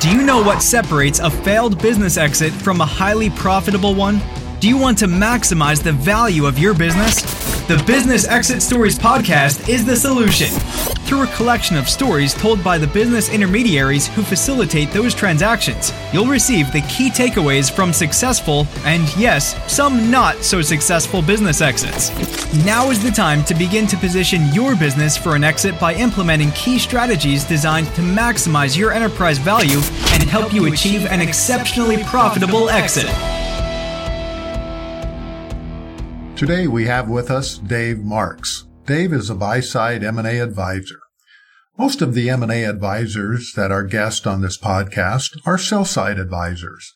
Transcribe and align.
Do 0.00 0.10
you 0.10 0.22
know 0.22 0.40
what 0.40 0.62
separates 0.62 1.18
a 1.18 1.28
failed 1.28 1.82
business 1.82 2.16
exit 2.16 2.52
from 2.52 2.80
a 2.80 2.86
highly 2.86 3.30
profitable 3.30 3.96
one? 3.96 4.20
Do 4.60 4.66
you 4.66 4.76
want 4.76 4.98
to 4.98 5.06
maximize 5.06 5.84
the 5.84 5.92
value 5.92 6.44
of 6.44 6.58
your 6.58 6.74
business? 6.74 7.22
The 7.68 7.80
Business 7.86 8.26
Exit 8.26 8.60
Stories 8.60 8.98
podcast 8.98 9.68
is 9.68 9.86
the 9.86 9.94
solution. 9.94 10.48
Through 11.06 11.22
a 11.22 11.36
collection 11.36 11.76
of 11.76 11.88
stories 11.88 12.34
told 12.34 12.64
by 12.64 12.76
the 12.76 12.88
business 12.88 13.28
intermediaries 13.28 14.08
who 14.08 14.22
facilitate 14.22 14.90
those 14.90 15.14
transactions, 15.14 15.92
you'll 16.12 16.26
receive 16.26 16.72
the 16.72 16.80
key 16.88 17.08
takeaways 17.08 17.70
from 17.70 17.92
successful 17.92 18.66
and, 18.78 19.04
yes, 19.16 19.54
some 19.72 20.10
not 20.10 20.34
so 20.38 20.60
successful 20.60 21.22
business 21.22 21.60
exits. 21.60 22.10
Now 22.64 22.90
is 22.90 23.00
the 23.00 23.12
time 23.12 23.44
to 23.44 23.54
begin 23.54 23.86
to 23.86 23.96
position 23.96 24.52
your 24.52 24.74
business 24.74 25.16
for 25.16 25.36
an 25.36 25.44
exit 25.44 25.78
by 25.78 25.94
implementing 25.94 26.50
key 26.50 26.80
strategies 26.80 27.44
designed 27.44 27.86
to 27.94 28.00
maximize 28.00 28.76
your 28.76 28.90
enterprise 28.90 29.38
value 29.38 29.78
and 30.14 30.24
help 30.24 30.52
you 30.52 30.66
achieve 30.66 31.06
an 31.06 31.20
exceptionally 31.20 32.02
profitable 32.02 32.68
exit. 32.70 33.06
Today 36.38 36.68
we 36.68 36.84
have 36.84 37.08
with 37.08 37.32
us 37.32 37.58
Dave 37.58 37.98
Marks. 37.98 38.68
Dave 38.86 39.12
is 39.12 39.28
a 39.28 39.34
buy-side 39.34 40.04
M&A 40.04 40.38
advisor. 40.38 41.00
Most 41.76 42.00
of 42.00 42.14
the 42.14 42.30
M&A 42.30 42.62
advisors 42.62 43.54
that 43.56 43.72
are 43.72 43.82
guests 43.82 44.24
on 44.24 44.40
this 44.40 44.56
podcast 44.56 45.36
are 45.44 45.58
sell-side 45.58 46.16
advisors. 46.16 46.94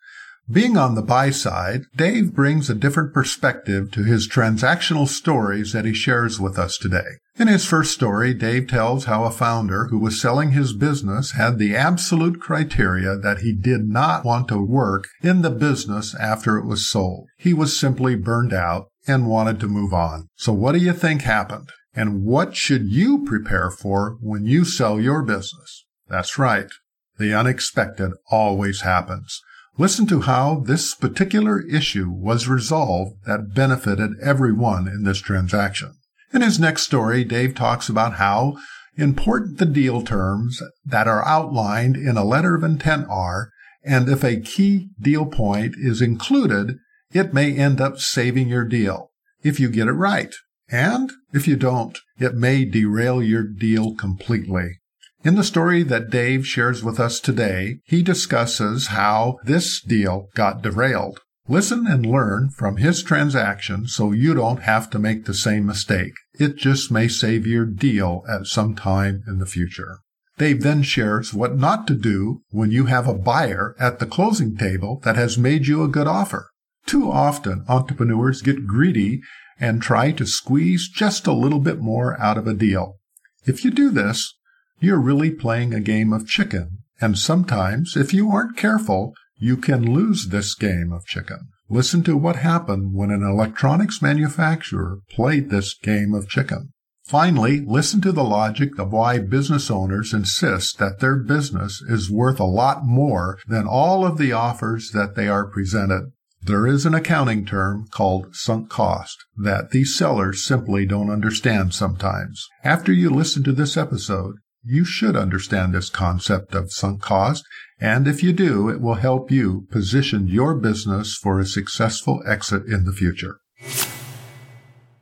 Being 0.49 0.77
on 0.77 0.95
the 0.95 1.03
buy 1.03 1.31
side, 1.31 1.87
Dave 1.97 2.35
brings 2.35 2.71
a 2.71 2.75
different 2.77 3.13
perspective 3.13 3.91
to 3.91 4.05
his 4.05 4.29
transactional 4.29 5.09
stories 5.09 5.73
that 5.73 5.87
he 5.87 5.93
shares 5.93 6.39
with 6.39 6.57
us 6.57 6.79
today. 6.79 7.19
In 7.37 7.49
his 7.49 7.67
first 7.67 7.91
story, 7.91 8.35
Dave 8.35 8.69
tells 8.69 9.07
how 9.07 9.25
a 9.25 9.33
founder 9.33 9.87
who 9.87 9.99
was 9.99 10.21
selling 10.21 10.53
his 10.53 10.73
business 10.73 11.33
had 11.33 11.59
the 11.59 11.75
absolute 11.75 12.41
criteria 12.41 13.17
that 13.17 13.39
he 13.39 13.53
did 13.53 13.89
not 13.89 14.25
want 14.25 14.47
to 14.49 14.65
work 14.65 15.09
in 15.21 15.43
the 15.43 15.51
business 15.51 16.15
after 16.15 16.59
it 16.59 16.65
was 16.65 16.89
sold. 16.89 17.27
He 17.39 17.53
was 17.53 17.77
simply 17.77 18.15
burned 18.15 18.53
out 18.53 18.87
and 19.07 19.29
wanted 19.29 19.61
to 19.61 19.69
move 19.69 19.93
on. 19.93 20.29
So 20.37 20.53
what 20.53 20.73
do 20.73 20.79
you 20.79 20.93
think 20.93 21.23
happened? 21.23 21.71
And 21.95 22.25
what 22.25 22.57
should 22.57 22.91
you 22.91 23.25
prepare 23.25 23.71
for 23.71 24.17
when 24.21 24.47
you 24.47 24.65
sell 24.65 25.01
your 25.01 25.23
business? 25.23 25.85
That's 26.09 26.39
right. 26.39 26.71
The 27.19 27.35
unexpected 27.35 28.13
always 28.31 28.81
happens. 28.81 29.41
Listen 29.79 30.07
to 30.07 30.23
how 30.23 30.61
this 30.67 30.95
particular 30.95 31.61
issue 31.61 32.11
was 32.11 32.49
resolved 32.49 33.25
that 33.27 33.55
benefited 33.55 34.13
everyone 34.23 34.87
in 34.87 35.05
this 35.05 35.19
transaction. 35.19 35.95
In 36.33 36.43
his 36.43 36.59
next 36.59 36.83
story, 36.83 37.25
Dave 37.25 37.55
talks 37.55 37.89
about 37.89 38.15
how 38.15 38.57
important 38.97 39.59
the 39.59 39.67
deal 39.67 40.03
terms 40.03 40.63
that 40.85 41.09
are 41.09 41.27
outlined 41.27 41.97
in 41.97 42.17
a 42.17 42.25
letter 42.25 42.55
of 42.55 42.63
intent 42.63 43.07
are, 43.09 43.51
and 43.83 44.09
if 44.09 44.23
a 44.23 44.41
key 44.41 44.89
deal 45.01 45.25
point 45.25 45.75
is 45.79 46.03
included, 46.03 46.77
it 47.13 47.35
may 47.35 47.57
end 47.57 47.81
up 47.81 47.99
saving 47.99 48.49
your 48.49 48.65
deal 48.65 49.11
if 49.43 49.59
you 49.59 49.69
get 49.69 49.89
it 49.89 49.93
right. 49.93 50.35
And 50.71 51.11
if 51.33 51.47
you 51.47 51.57
don't, 51.57 51.99
it 52.19 52.35
may 52.35 52.65
derail 52.65 53.23
your 53.23 53.43
deal 53.43 53.95
completely. 53.95 54.79
In 55.25 55.37
the 55.37 55.45
story 55.45 55.83
that 55.85 56.11
Dave 56.11 56.47
shares 56.47 56.83
with 56.83 56.99
us 56.99 57.21
today, 57.21 57.79
he 57.85 58.03
discusses 58.03 58.89
how 58.89 59.39
this 59.45 59.81
deal 59.81 60.29
got 60.35 60.63
derailed. 60.63 61.21
Listen 61.49 61.87
and 61.87 62.07
learn 62.07 62.51
from 62.51 62.77
his 62.77 63.03
transaction 63.03 63.87
so 63.87 64.13
you 64.13 64.35
don't 64.35 64.63
have 64.63 64.89
to 64.91 64.99
make 64.99 65.25
the 65.25 65.35
same 65.35 65.67
mistake. 65.67 66.13
It 66.39 66.57
just 66.57 66.91
may 66.91 67.09
save 67.09 67.47
your 67.47 67.67
deal 67.67 68.23
at 68.29 68.47
some 68.47 68.75
time 68.75 69.23
in 69.27 69.39
the 69.39 69.47
future. 69.47 69.99
Dave 70.39 70.63
then 70.63 70.83
shares 70.83 71.35
what 71.35 71.57
not 71.57 71.87
to 71.89 71.95
do 71.95 72.43
when 72.51 72.71
you 72.71 72.87
have 72.87 73.07
a 73.07 73.15
buyer 73.15 73.77
at 73.79 73.99
the 73.99 74.07
closing 74.07 74.57
table 74.57 75.01
that 75.05 75.17
has 75.17 75.37
made 75.37 75.67
you 75.67 75.83
a 75.83 75.89
good 75.89 76.07
offer. 76.07 76.49
Too 76.87 77.11
often, 77.11 77.65
entrepreneurs 77.69 78.43
get 78.43 78.67
greedy 78.67 79.21
and 79.59 79.81
try 79.81 80.13
to 80.13 80.27
squeeze 80.27 80.89
just 80.89 81.27
a 81.27 81.33
little 81.33 81.61
bit 81.61 81.81
more 81.81 82.21
out 82.21 82.37
of 82.37 82.47
a 82.47 82.55
deal. 82.55 82.99
If 83.47 83.65
you 83.65 83.71
do 83.71 83.91
this, 83.91 84.35
you're 84.81 85.01
really 85.01 85.31
playing 85.31 85.73
a 85.73 85.81
game 85.81 86.13
of 86.13 86.27
chicken, 86.27 86.79
and 87.01 87.17
sometimes, 87.17 87.97
if 87.97 88.13
you 88.13 88.31
aren't 88.31 88.57
careful, 88.57 89.15
you 89.37 89.57
can 89.57 89.93
lose 89.93 90.29
this 90.29 90.55
game 90.55 90.93
of 90.93 91.07
chicken. 91.07 91.49
Listen 91.69 92.03
to 92.05 92.17
what 92.17 92.37
happened 92.37 92.95
when 92.95 93.11
an 93.11 93.23
electronics 93.23 94.03
manufacturer 94.03 94.99
played 95.11 95.51
this 95.51 95.75
game 95.75 96.15
of 96.15 96.29
chicken. 96.29 96.73
Finally, 97.05 97.65
listen 97.67 98.01
to 98.01 98.13
the 98.13 98.23
logic 98.23 98.79
of 98.79 98.93
why 98.93 99.19
business 99.19 99.71
owners 99.71 100.15
insist 100.15 100.79
that 100.79 101.01
their 101.01 101.17
business 101.17 101.83
is 101.89 102.11
worth 102.11 102.39
a 102.39 102.45
lot 102.45 102.85
more 102.85 103.39
than 103.47 103.67
all 103.67 104.07
of 104.07 104.19
the 104.19 104.33
offers 104.33 104.93
that 104.93 105.17
they 105.17 105.29
are 105.29 105.47
presented. 105.47 106.12
There 106.45 106.67
is 106.67 106.85
an 106.85 106.95
accounting 106.95 107.47
term 107.47 107.87
called 107.93 108.35
sunk 108.35 108.69
cost 108.69 109.17
that 109.37 109.71
these 109.71 109.97
sellers 109.97 110.45
simply 110.45 110.85
don't 110.85 111.09
understand 111.09 111.73
sometimes. 111.73 112.49
After 112.65 112.93
you 112.93 113.11
listen 113.11 113.45
to 113.45 113.53
this 113.53 113.77
episode, 113.77 114.35
you 114.65 114.85
should 114.85 115.15
understand 115.15 115.73
this 115.73 115.89
concept 115.89 116.53
of 116.57 116.73
sunk 116.73 117.01
cost, 117.01 117.45
and 117.81 118.09
if 118.09 118.25
you 118.25 118.33
do, 118.33 118.69
it 118.69 118.81
will 118.81 118.95
help 118.95 119.31
you 119.31 119.69
position 119.71 120.27
your 120.27 120.57
business 120.57 121.17
for 121.17 121.39
a 121.39 121.47
successful 121.47 122.21
exit 122.27 122.67
in 122.67 122.87
the 122.87 122.93
future. 122.93 123.37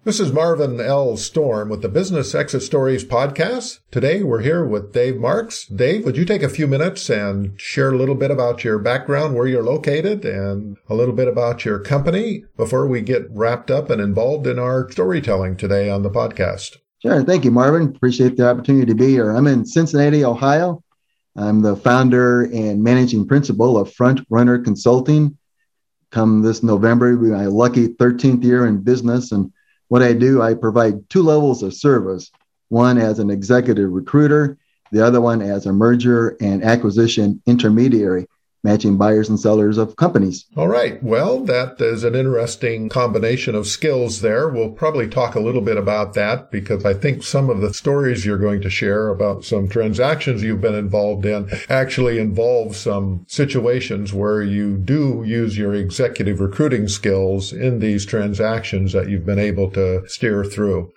This 0.03 0.19
is 0.19 0.33
Marvin 0.33 0.81
L. 0.81 1.19
Storm 1.19 1.69
with 1.69 1.83
the 1.83 1.88
Business 1.91 2.34
Exit 2.34 2.62
Stories 2.62 3.05
podcast. 3.05 3.81
Today 3.91 4.22
we're 4.22 4.41
here 4.41 4.65
with 4.65 4.94
Dave 4.94 5.19
Marks. 5.19 5.66
Dave, 5.66 6.06
would 6.06 6.16
you 6.16 6.25
take 6.25 6.43
a 6.43 6.49
few 6.49 6.66
minutes 6.66 7.11
and 7.11 7.61
share 7.61 7.93
a 7.93 7.97
little 7.99 8.15
bit 8.15 8.31
about 8.31 8.65
your 8.65 8.78
background, 8.78 9.34
where 9.34 9.47
you're 9.47 9.62
located, 9.62 10.25
and 10.25 10.78
a 10.88 10.94
little 10.94 11.12
bit 11.12 11.28
about 11.28 11.66
your 11.66 11.78
company 11.78 12.44
before 12.56 12.87
we 12.87 13.03
get 13.03 13.27
wrapped 13.28 13.71
up 13.71 13.91
and 13.91 14.00
involved 14.00 14.47
in 14.47 14.59
our 14.59 14.91
storytelling 14.91 15.59
today 15.59 15.91
on 15.91 16.03
the 16.03 16.09
podcast? 16.09 16.78
Sure. 17.03 17.22
Thank 17.22 17.44
you, 17.44 17.50
Marvin. 17.50 17.94
Appreciate 17.94 18.38
the 18.38 18.49
opportunity 18.49 18.87
to 18.87 18.94
be 18.94 19.09
here. 19.09 19.31
I'm 19.32 19.47
in 19.47 19.67
Cincinnati, 19.67 20.25
Ohio. 20.25 20.82
I'm 21.37 21.61
the 21.61 21.77
founder 21.77 22.44
and 22.44 22.82
managing 22.82 23.28
principal 23.28 23.77
of 23.77 23.93
Front 23.93 24.22
Runner 24.31 24.61
Consulting. 24.61 25.37
Come 26.11 26.41
this 26.41 26.62
November, 26.62 27.15
will 27.19 27.25
be 27.25 27.31
my 27.32 27.44
lucky 27.44 27.88
13th 27.88 28.43
year 28.43 28.67
in 28.67 28.82
business. 28.82 29.31
And 29.31 29.53
what 29.90 30.02
I 30.02 30.12
do, 30.12 30.40
I 30.40 30.54
provide 30.54 31.10
two 31.10 31.22
levels 31.22 31.64
of 31.64 31.74
service. 31.74 32.30
One 32.68 32.96
as 32.96 33.18
an 33.18 33.28
executive 33.28 33.90
recruiter, 33.90 34.56
the 34.92 35.04
other 35.04 35.20
one 35.20 35.42
as 35.42 35.66
a 35.66 35.72
merger 35.72 36.36
and 36.40 36.62
acquisition 36.62 37.42
intermediary 37.44 38.28
matching 38.62 38.97
buyers 38.97 39.28
and 39.28 39.41
sellers 39.41 39.78
of 39.78 39.97
companies. 39.97 40.47
All 40.56 40.69
right. 40.69 41.03
Well, 41.03 41.41
that 41.44 41.81
is 41.81 42.04
an 42.04 42.15
interesting 42.15 42.88
combination 42.88 43.54
of 43.54 43.66
skills 43.66 44.21
there. 44.21 44.48
We'll 44.48 44.71
probably 44.71 45.09
talk 45.09 45.34
a 45.34 45.41
little 45.41 45.62
bit 45.62 45.76
about 45.76 46.15
that 46.15 46.50
because 46.50 46.84
I 46.84 46.94
think 46.94 47.22
some 47.22 47.49
of 47.49 47.60
the 47.60 47.72
stories 47.72 48.26
you're 48.26 48.38
going 48.38 48.60
to 48.62 48.70
share 48.70 49.09
about 49.09 49.44
some 49.44 49.69
transactions 49.69 50.43
you've 50.43 50.60
been 50.60 50.75
involved 50.75 51.25
in 51.25 51.50
actually 51.69 52.19
involve 52.19 52.76
some 52.76 53.25
situations 53.28 54.12
where 54.12 54.43
you 54.43 54.76
do 54.76 55.22
use 55.26 55.56
your 55.56 55.75
executive 55.75 56.41
recruiting 56.41 56.88
skills 56.88 57.53
in 57.53 57.78
these 57.78 58.04
transactions 58.04 58.93
that 58.93 59.09
you've 59.09 59.26
been 59.26 59.38
able 59.38 59.70
to 59.70 60.06
steer 60.09 60.44
through. 60.44 60.93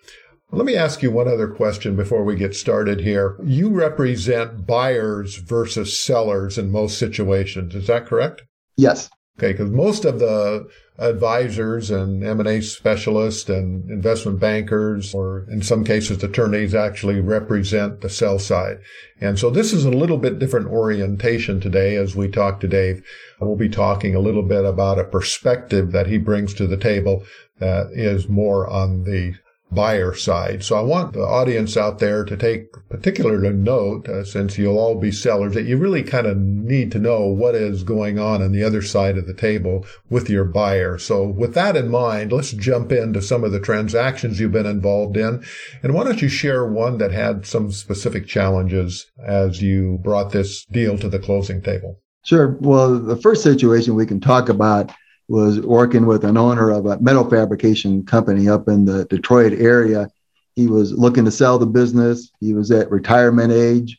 Let 0.54 0.66
me 0.66 0.76
ask 0.76 1.02
you 1.02 1.10
one 1.10 1.28
other 1.28 1.48
question 1.48 1.96
before 1.96 2.24
we 2.24 2.36
get 2.36 2.56
started 2.56 3.00
here. 3.00 3.36
You 3.44 3.70
represent 3.70 4.68
buyers 4.68 5.38
versus 5.38 6.00
sellers 6.00 6.60
in 6.60 6.70
most 6.70 7.00
situations. 7.00 7.74
Is 7.74 7.88
that 7.88 8.06
correct? 8.06 8.44
Yes. 8.78 9.10
Okay, 9.40 9.54
because 9.54 9.72
most 9.72 10.06
of 10.06 10.20
the 10.20 10.68
advisors 11.00 11.90
and 11.90 12.24
M&A 12.24 12.62
specialists 12.62 13.50
and 13.50 13.90
investment 13.90 14.40
bankers, 14.40 15.16
or 15.16 15.48
in 15.50 15.64
some 15.64 15.84
cases 15.84 16.24
attorneys, 16.24 16.76
actually 16.76 17.20
represent 17.20 18.02
the 18.02 18.10
sell 18.10 18.38
side. 18.38 18.78
And 19.20 19.40
so 19.40 19.50
this 19.50 19.74
is 19.74 19.86
a 19.86 19.90
little 19.90 20.20
bit 20.20 20.38
different 20.38 20.68
orientation 20.68 21.60
today 21.60 21.96
as 21.96 22.16
we 22.16 22.28
talk 22.28 22.60
to 22.60 22.68
Dave. 22.68 23.02
We'll 23.42 23.56
be 23.56 23.70
talking 23.70 24.14
a 24.14 24.20
little 24.20 24.44
bit 24.44 24.66
about 24.66 25.00
a 25.00 25.04
perspective 25.04 25.94
that 25.94 26.06
he 26.06 26.20
brings 26.20 26.54
to 26.54 26.68
the 26.68 26.78
table 26.78 27.24
that 27.58 27.88
is 27.94 28.30
more 28.30 28.70
on 28.70 29.04
the 29.04 29.34
buyer 29.74 30.14
side. 30.14 30.64
So 30.64 30.76
I 30.76 30.82
want 30.82 31.14
the 31.14 31.22
audience 31.22 31.76
out 31.78 32.00
there 32.00 32.24
to 32.26 32.38
take 32.38 32.72
particular 32.90 33.40
note, 33.52 34.08
uh, 34.08 34.24
since 34.24 34.58
you'll 34.58 34.78
all 34.78 35.00
be 35.00 35.12
sellers, 35.12 35.54
that 35.54 35.66
you 35.66 35.78
really 35.78 36.04
kind 36.04 36.28
of 36.28 36.38
need 36.38 36.92
to 36.92 37.00
know 37.00 37.26
what 37.26 37.56
is 37.56 37.84
going 37.84 38.20
on 38.20 38.42
on 38.42 38.52
the 38.52 38.64
other 38.64 38.82
side 38.82 39.18
of 39.18 39.28
the 39.28 39.34
table 39.34 39.86
with 40.10 40.30
your 40.30 40.44
buyer. 40.44 40.98
So 40.98 41.28
with 41.28 41.54
that 41.56 41.76
in 41.76 41.90
mind, 41.90 42.32
let's 42.32 42.52
jump 42.52 42.92
into 42.92 43.22
some 43.22 43.44
of 43.44 43.52
the 43.52 43.60
transactions 43.60 44.40
you've 44.40 44.52
been 44.52 44.66
involved 44.66 45.18
in. 45.18 45.44
And 45.82 45.94
why 45.94 46.04
don't 46.04 46.22
you 46.22 46.30
share 46.30 46.66
one 46.66 46.98
that 47.00 47.12
had 47.12 47.46
some 47.46 47.72
specific 47.72 48.28
challenges 48.28 49.12
as 49.26 49.62
you 49.62 50.00
brought 50.04 50.32
this 50.32 50.66
deal 50.66 50.98
to 51.00 51.10
the 51.10 51.20
closing 51.20 51.62
table? 51.62 52.00
Sure. 52.26 52.58
Well, 52.62 53.00
the 53.00 53.18
first 53.18 53.44
situation 53.44 53.96
we 53.96 54.06
can 54.06 54.22
talk 54.22 54.48
about 54.48 54.92
was 55.34 55.60
working 55.62 56.06
with 56.06 56.24
an 56.26 56.38
owner 56.38 56.70
of 56.70 56.86
a 56.86 57.00
metal 57.00 57.28
fabrication 57.28 58.06
company 58.06 58.48
up 58.48 58.68
in 58.68 58.86
the 58.86 59.04
Detroit 59.06 59.54
area. 59.54 60.08
He 60.56 60.68
was 60.68 60.92
looking 60.92 61.26
to 61.26 61.32
sell 61.32 61.58
the 61.58 61.66
business. 61.66 62.30
He 62.40 62.54
was 62.54 62.70
at 62.70 62.92
retirement 62.92 63.52
age. 63.52 63.98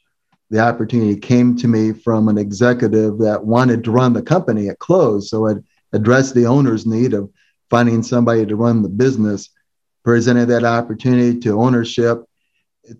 the 0.51 0.61
opportunity 0.61 1.17
came 1.19 1.57
to 1.57 1.67
me 1.67 1.93
from 1.93 2.29
an 2.29 2.39
executive 2.39 3.19
that 3.19 3.45
wanted 3.45 3.83
to 3.83 3.91
run 3.91 4.13
the 4.13 4.23
company 4.23 4.69
at 4.69 4.79
close. 4.79 5.29
So 5.29 5.47
it 5.47 5.59
addressed 5.93 6.37
the 6.37 6.47
owner's 6.47 6.87
need 6.87 7.15
of 7.15 7.29
finding 7.69 8.05
somebody 8.05 8.47
to 8.47 8.55
run 8.55 8.83
the 8.83 8.89
business, 8.89 9.51
presented 10.05 10.47
that 10.47 10.63
opportunity 10.63 11.41
to 11.41 11.61
ownership, 11.61 12.23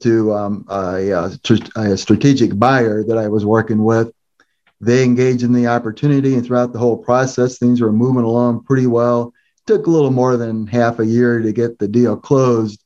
to 0.01 0.35
um, 0.35 0.65
a, 0.69 1.31
a, 1.77 1.97
strategic 1.97 2.59
buyer 2.59 3.05
that 3.05 3.17
I 3.17 3.29
was 3.29 3.45
working 3.45 3.85
with. 3.85 4.11
They 4.85 5.03
engaged 5.03 5.43
in 5.43 5.53
the 5.53 5.67
opportunity, 5.67 6.35
and 6.35 6.45
throughout 6.45 6.73
the 6.73 6.79
whole 6.79 6.99
process, 6.99 7.59
things 7.59 7.81
were 7.81 7.93
moving 7.93 8.25
along 8.25 8.65
pretty 8.65 8.87
well. 8.87 9.33
took 9.67 9.87
a 9.87 9.91
little 9.91 10.11
more 10.11 10.37
than 10.37 10.67
half 10.67 10.99
a 10.99 11.07
year 11.07 11.41
to 11.41 11.53
get 11.53 11.79
the 11.79 11.89
deal 11.89 12.19
closed. 12.19 12.85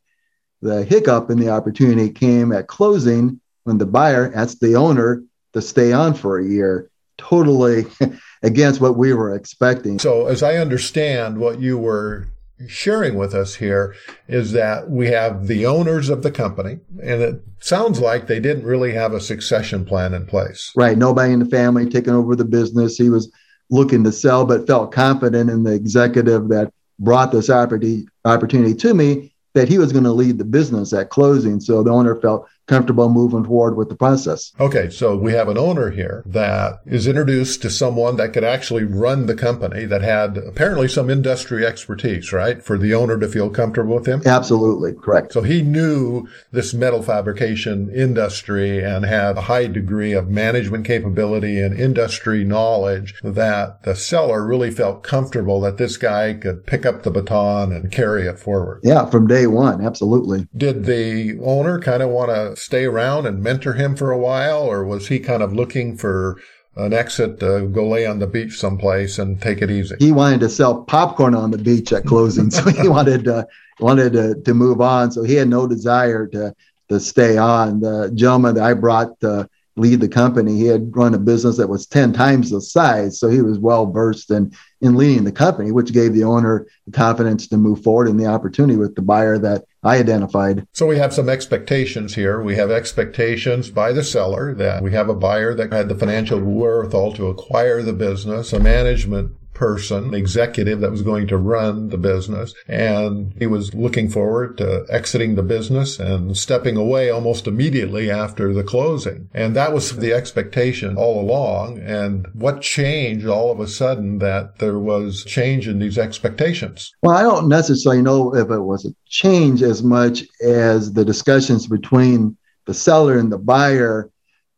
The 0.62 0.84
hiccup 0.84 1.28
in 1.28 1.40
the 1.40 1.50
opportunity 1.50 2.10
came 2.10 2.52
at 2.52 2.68
closing 2.68 3.40
when 3.64 3.78
the 3.78 3.86
buyer 3.86 4.30
asked 4.32 4.60
the 4.60 4.76
owner 4.76 5.24
to 5.54 5.60
stay 5.60 5.92
on 5.92 6.14
for 6.14 6.38
a 6.38 6.44
year, 6.44 6.88
totally 7.16 7.86
against 8.42 8.80
what 8.80 8.96
we 8.96 9.12
were 9.12 9.34
expecting. 9.34 9.98
So, 9.98 10.28
as 10.28 10.44
I 10.44 10.56
understand 10.56 11.38
what 11.38 11.60
you 11.60 11.78
were 11.78 12.28
sharing 12.66 13.14
with 13.14 13.34
us 13.34 13.54
here 13.54 13.94
is 14.26 14.52
that 14.52 14.90
we 14.90 15.08
have 15.08 15.46
the 15.46 15.64
owners 15.66 16.08
of 16.08 16.22
the 16.22 16.30
company, 16.30 16.80
and 17.02 17.22
it 17.22 17.42
sounds 17.60 18.00
like 18.00 18.26
they 18.26 18.40
didn't 18.40 18.64
really 18.64 18.92
have 18.92 19.12
a 19.12 19.20
succession 19.20 19.84
plan 19.84 20.14
in 20.14 20.26
place. 20.26 20.72
Right. 20.74 20.98
Nobody 20.98 21.32
in 21.32 21.38
the 21.38 21.46
family 21.46 21.88
taking 21.88 22.14
over 22.14 22.34
the 22.34 22.44
business. 22.44 22.96
He 22.96 23.10
was 23.10 23.30
looking 23.70 24.02
to 24.04 24.12
sell, 24.12 24.44
but 24.44 24.66
felt 24.66 24.92
confident 24.92 25.50
in 25.50 25.62
the 25.62 25.72
executive 25.72 26.48
that 26.48 26.72
brought 26.98 27.32
this 27.32 27.50
opportunity, 27.50 28.08
opportunity 28.24 28.74
to 28.74 28.94
me 28.94 29.32
that 29.54 29.68
he 29.68 29.78
was 29.78 29.92
going 29.92 30.04
to 30.04 30.12
lead 30.12 30.38
the 30.38 30.44
business 30.44 30.92
at 30.92 31.10
closing. 31.10 31.60
So 31.60 31.82
the 31.82 31.90
owner 31.90 32.16
felt 32.20 32.48
comfortable 32.68 33.08
moving 33.08 33.44
forward 33.44 33.76
with 33.76 33.88
the 33.88 33.96
process. 33.96 34.52
Okay, 34.60 34.90
so 34.90 35.16
we 35.16 35.32
have 35.32 35.48
an 35.48 35.58
owner 35.58 35.90
here 35.90 36.22
that 36.26 36.80
is 36.86 37.08
introduced 37.08 37.62
to 37.62 37.70
someone 37.70 38.16
that 38.16 38.32
could 38.32 38.44
actually 38.44 38.84
run 38.84 39.26
the 39.26 39.34
company 39.34 39.84
that 39.86 40.02
had 40.02 40.36
apparently 40.36 40.86
some 40.86 41.10
industry 41.10 41.66
expertise, 41.66 42.32
right? 42.32 42.62
For 42.62 42.78
the 42.78 42.94
owner 42.94 43.18
to 43.18 43.28
feel 43.28 43.50
comfortable 43.50 43.96
with 43.96 44.06
him? 44.06 44.22
Absolutely, 44.24 44.92
correct. 44.92 45.32
So 45.32 45.42
he 45.42 45.62
knew 45.62 46.28
this 46.52 46.74
metal 46.74 47.02
fabrication 47.02 47.90
industry 47.94 48.84
and 48.84 49.04
had 49.04 49.36
a 49.36 49.42
high 49.42 49.66
degree 49.66 50.12
of 50.12 50.28
management 50.28 50.84
capability 50.86 51.60
and 51.60 51.78
industry 51.78 52.44
knowledge 52.44 53.14
that 53.22 53.82
the 53.82 53.96
seller 53.96 54.46
really 54.46 54.70
felt 54.70 55.02
comfortable 55.02 55.60
that 55.62 55.78
this 55.78 55.96
guy 55.96 56.34
could 56.34 56.66
pick 56.66 56.84
up 56.84 57.02
the 57.02 57.10
baton 57.10 57.72
and 57.72 57.90
carry 57.90 58.26
it 58.26 58.38
forward. 58.38 58.80
Yeah, 58.84 59.06
from 59.06 59.26
day 59.26 59.46
one, 59.46 59.84
absolutely. 59.84 60.46
Did 60.56 60.84
the 60.84 61.38
owner 61.42 61.80
kind 61.80 62.02
of 62.02 62.10
want 62.10 62.30
to 62.30 62.57
stay 62.58 62.84
around 62.84 63.26
and 63.26 63.42
mentor 63.42 63.74
him 63.74 63.96
for 63.96 64.10
a 64.10 64.18
while, 64.18 64.62
or 64.62 64.84
was 64.84 65.08
he 65.08 65.18
kind 65.18 65.42
of 65.42 65.52
looking 65.52 65.96
for 65.96 66.40
an 66.76 66.92
exit 66.92 67.40
to 67.40 67.66
go 67.68 67.88
lay 67.88 68.06
on 68.06 68.18
the 68.18 68.26
beach 68.26 68.58
someplace 68.58 69.18
and 69.18 69.40
take 69.40 69.62
it 69.62 69.70
easy? 69.70 69.96
He 69.98 70.12
wanted 70.12 70.40
to 70.40 70.48
sell 70.48 70.82
popcorn 70.84 71.34
on 71.34 71.50
the 71.50 71.58
beach 71.58 71.92
at 71.92 72.04
closing, 72.04 72.50
so 72.50 72.70
he 72.70 72.88
wanted 72.96 73.24
to 73.24 73.46
wanted 73.80 74.12
to, 74.12 74.34
to 74.42 74.54
move 74.54 74.80
on. 74.80 75.10
So 75.10 75.22
he 75.22 75.34
had 75.34 75.48
no 75.48 75.66
desire 75.66 76.26
to 76.28 76.54
to 76.88 77.00
stay 77.00 77.36
on. 77.36 77.80
The 77.80 78.10
gentleman 78.14 78.54
that 78.54 78.64
I 78.64 78.74
brought 78.74 79.20
to 79.20 79.48
lead 79.76 80.00
the 80.00 80.08
company, 80.08 80.56
he 80.56 80.66
had 80.66 80.94
run 80.96 81.14
a 81.14 81.18
business 81.18 81.56
that 81.58 81.68
was 81.68 81.86
ten 81.86 82.12
times 82.12 82.50
the 82.50 82.60
size, 82.60 83.18
so 83.18 83.28
he 83.28 83.42
was 83.42 83.58
well 83.58 83.90
versed 83.90 84.30
in 84.30 84.52
in 84.80 84.96
leading 84.96 85.24
the 85.24 85.32
company, 85.32 85.72
which 85.72 85.92
gave 85.92 86.14
the 86.14 86.24
owner 86.24 86.66
the 86.86 86.92
confidence 86.92 87.46
to 87.48 87.56
move 87.56 87.82
forward 87.82 88.08
and 88.08 88.18
the 88.18 88.26
opportunity 88.26 88.76
with 88.76 88.94
the 88.94 89.02
buyer 89.02 89.38
that 89.38 89.64
I 89.82 89.98
identified. 89.98 90.66
So 90.72 90.86
we 90.86 90.98
have 90.98 91.14
some 91.14 91.28
expectations 91.28 92.16
here. 92.16 92.42
We 92.42 92.56
have 92.56 92.70
expectations 92.70 93.70
by 93.70 93.92
the 93.92 94.02
seller 94.02 94.54
that 94.54 94.82
we 94.82 94.92
have 94.92 95.08
a 95.08 95.14
buyer 95.14 95.54
that 95.54 95.72
had 95.72 95.88
the 95.88 95.94
financial 95.94 96.40
wherewithal 96.40 97.12
to 97.14 97.28
acquire 97.28 97.82
the 97.82 97.92
business, 97.92 98.52
a 98.52 98.58
management 98.58 99.37
person, 99.58 100.14
executive 100.14 100.80
that 100.80 100.92
was 100.92 101.02
going 101.02 101.26
to 101.26 101.36
run 101.36 101.88
the 101.88 101.98
business. 101.98 102.54
And 102.68 103.34
he 103.38 103.46
was 103.46 103.74
looking 103.74 104.08
forward 104.08 104.56
to 104.58 104.86
exiting 104.88 105.34
the 105.34 105.42
business 105.42 105.98
and 105.98 106.36
stepping 106.36 106.76
away 106.76 107.10
almost 107.10 107.48
immediately 107.48 108.08
after 108.08 108.54
the 108.54 108.62
closing. 108.62 109.28
And 109.34 109.56
that 109.56 109.72
was 109.72 109.96
the 109.96 110.12
expectation 110.12 110.96
all 110.96 111.20
along. 111.20 111.80
And 111.80 112.28
what 112.34 112.62
changed 112.62 113.26
all 113.26 113.50
of 113.50 113.58
a 113.58 113.66
sudden 113.66 114.20
that 114.20 114.60
there 114.60 114.78
was 114.78 115.24
change 115.24 115.66
in 115.66 115.80
these 115.80 115.98
expectations? 115.98 116.92
Well, 117.02 117.16
I 117.16 117.22
don't 117.22 117.48
necessarily 117.48 118.00
know 118.00 118.34
if 118.34 118.48
it 118.50 118.60
was 118.60 118.86
a 118.86 118.94
change 119.08 119.62
as 119.62 119.82
much 119.82 120.22
as 120.40 120.92
the 120.92 121.04
discussions 121.04 121.66
between 121.66 122.36
the 122.66 122.74
seller 122.74 123.18
and 123.18 123.32
the 123.32 123.38
buyer 123.38 124.08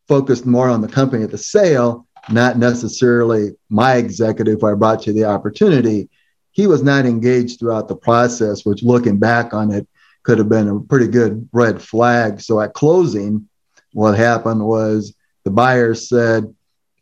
focused 0.08 0.44
more 0.44 0.68
on 0.68 0.82
the 0.82 0.88
company 0.88 1.24
at 1.24 1.30
the 1.30 1.38
sale 1.38 2.06
not 2.28 2.58
necessarily 2.58 3.52
my 3.68 3.94
executive 3.94 4.62
I 4.62 4.74
brought 4.74 5.06
you 5.06 5.12
the 5.12 5.24
opportunity. 5.24 6.08
He 6.52 6.66
was 6.66 6.82
not 6.82 7.06
engaged 7.06 7.58
throughout 7.58 7.88
the 7.88 7.96
process, 7.96 8.64
which 8.64 8.82
looking 8.82 9.18
back 9.18 9.54
on 9.54 9.72
it 9.72 9.86
could 10.22 10.38
have 10.38 10.48
been 10.48 10.68
a 10.68 10.80
pretty 10.80 11.06
good 11.06 11.48
red 11.52 11.80
flag. 11.80 12.40
So 12.40 12.60
at 12.60 12.74
closing, 12.74 13.48
what 13.92 14.16
happened 14.16 14.64
was 14.64 15.14
the 15.44 15.50
buyer 15.50 15.94
said, 15.94 16.54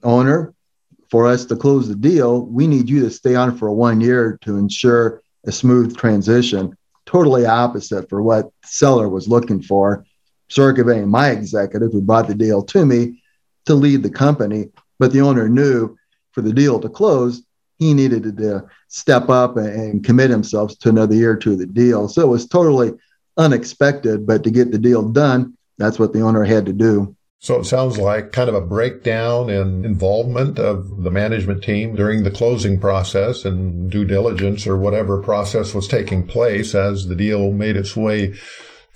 Owner, 0.03 0.55
for 1.11 1.27
us 1.27 1.45
to 1.47 1.57
close 1.57 1.89
the 1.89 1.97
deal, 1.97 2.45
we 2.47 2.67
need 2.67 2.89
you 2.89 3.01
to 3.01 3.11
stay 3.11 3.35
on 3.35 3.57
for 3.57 3.71
one 3.71 4.01
year 4.01 4.39
to 4.43 4.57
ensure 4.57 5.23
a 5.47 5.53
smooth 5.53 5.97
transition. 5.97 6.77
Totally 7.07 7.47
opposite 7.47 8.09
for 8.09 8.23
what 8.23 8.51
seller 8.65 9.09
was 9.09 9.29
looking 9.29 9.63
for. 9.63 10.05
Circulating 10.49 11.09
my 11.09 11.31
executive 11.31 11.93
who 11.93 12.03
brought 12.03 12.29
the 12.29 12.35
deal 12.35 12.63
to 12.63 12.85
me 12.85 13.23
to 13.67 13.75
lead 13.75 14.03
the 14.03 14.11
company 14.11 14.69
but 14.99 15.13
the 15.13 15.21
owner 15.21 15.49
knew 15.49 15.97
for 16.33 16.43
the 16.43 16.53
deal 16.53 16.81
to 16.81 16.89
close, 16.89 17.43
he 17.79 17.95
needed 17.95 18.37
to 18.37 18.65
step 18.89 19.29
up 19.29 19.57
and 19.57 20.05
commit 20.05 20.31
himself 20.31 20.77
to 20.81 20.89
another 20.89 21.15
year 21.15 21.35
of 21.35 21.59
the 21.59 21.67
deal. 21.67 22.09
So 22.09 22.23
it 22.23 22.29
was 22.29 22.47
totally 22.47 22.93
unexpected, 23.37 24.27
but 24.27 24.43
to 24.45 24.51
get 24.51 24.73
the 24.73 24.79
deal 24.79 25.09
done, 25.09 25.57
that's 25.79 25.99
what 25.99 26.13
the 26.13 26.21
owner 26.21 26.45
had 26.45 26.67
to 26.67 26.73
do. 26.73 27.15
So 27.41 27.61
it 27.61 27.67
sounds 27.67 27.99
like 27.99 28.33
kind 28.33 28.49
of 28.49 28.57
a 28.57 28.61
breakdown 28.61 29.49
in 29.49 29.85
involvement 29.85 30.59
of 30.59 31.05
the 31.05 31.11
management 31.11 31.63
team 31.63 31.95
during 31.95 32.25
the 32.25 32.33
closing 32.33 32.81
process 32.81 33.45
and 33.45 33.89
due 33.89 34.05
diligence 34.05 34.67
or 34.67 34.77
whatever 34.77 35.23
process 35.23 35.73
was 35.73 35.87
taking 35.87 36.27
place 36.27 36.75
as 36.75 37.07
the 37.07 37.15
deal 37.15 37.53
made 37.53 37.77
its 37.77 37.95
way 37.95 38.35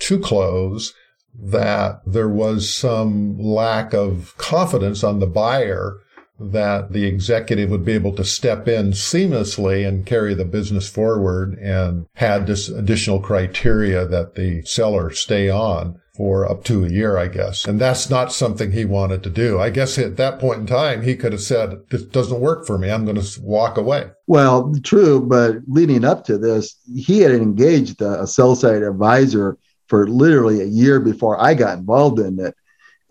to 0.01 0.19
close 0.19 0.93
that 1.35 2.03
there 2.07 2.29
was 2.29 2.75
some 2.75 3.39
lack 3.39 3.93
of 3.93 4.35
confidence 4.37 5.03
on 5.03 5.19
the 5.19 5.27
buyer 5.27 5.99
that 6.39 6.93
the 6.93 7.05
executive 7.05 7.71
would 7.71 7.85
be 7.85 7.93
able 7.93 8.15
to 8.15 8.25
step 8.25 8.67
in 8.67 8.91
seamlessly 8.91 9.87
and 9.87 10.07
carry 10.07 10.35
the 10.35 10.45
business 10.45 10.89
forward 10.89 11.55
and 11.59 12.07
had 12.15 12.47
this 12.47 12.69
additional 12.69 13.21
criteria 13.21 14.07
that 14.07 14.35
the 14.35 14.63
seller 14.63 15.11
stay 15.11 15.49
on 15.49 16.01
for 16.17 16.51
up 16.51 16.63
to 16.65 16.85
a 16.85 16.89
year, 16.89 17.17
I 17.17 17.29
guess. 17.29 17.65
And 17.65 17.81
that's 17.81 18.11
not 18.11 18.33
something 18.33 18.73
he 18.73 18.85
wanted 18.85 19.23
to 19.23 19.31
do. 19.31 19.59
I 19.59 19.71
guess 19.71 19.99
at 19.99 20.17
that 20.19 20.39
point 20.39 20.61
in 20.61 20.67
time, 20.67 21.03
he 21.03 21.17
could 21.17 21.33
have 21.33 21.41
said, 21.41 21.79
this 21.91 22.03
doesn't 22.03 22.41
work 22.41 22.67
for 22.67 22.77
me. 22.77 22.91
I'm 22.91 23.05
going 23.05 23.21
to 23.21 23.41
walk 23.41 23.79
away. 23.79 24.11
Well, 24.27 24.75
true. 24.83 25.21
But 25.21 25.57
leading 25.69 26.05
up 26.05 26.25
to 26.25 26.37
this, 26.37 26.77
he 26.95 27.21
had 27.21 27.33
engaged 27.33 28.03
a 28.03 28.27
sell 28.27 28.55
side 28.57 28.83
advisor 28.83 29.57
for 29.89 30.07
literally 30.07 30.61
a 30.61 30.67
year 30.67 31.01
before 31.01 31.41
I 31.41 31.55
got 31.55 31.79
involved 31.79 32.19
in 32.19 32.39
it 32.41 32.55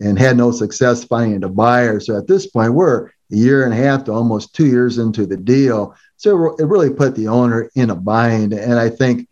and 0.00 0.18
had 0.18 0.36
no 0.36 0.50
success 0.50 1.04
finding 1.04 1.44
a 1.44 1.48
buyer. 1.48 2.00
So 2.00 2.16
at 2.16 2.26
this 2.26 2.46
point, 2.46 2.74
we're 2.74 3.06
a 3.06 3.10
year 3.28 3.64
and 3.64 3.72
a 3.72 3.76
half 3.76 4.04
to 4.04 4.12
almost 4.12 4.54
two 4.54 4.66
years 4.66 4.98
into 4.98 5.26
the 5.26 5.36
deal. 5.36 5.94
So 6.16 6.54
it 6.58 6.64
really 6.64 6.90
put 6.90 7.14
the 7.14 7.28
owner 7.28 7.70
in 7.74 7.90
a 7.90 7.94
bind. 7.94 8.52
And 8.52 8.78
I 8.78 8.88
think 8.88 9.28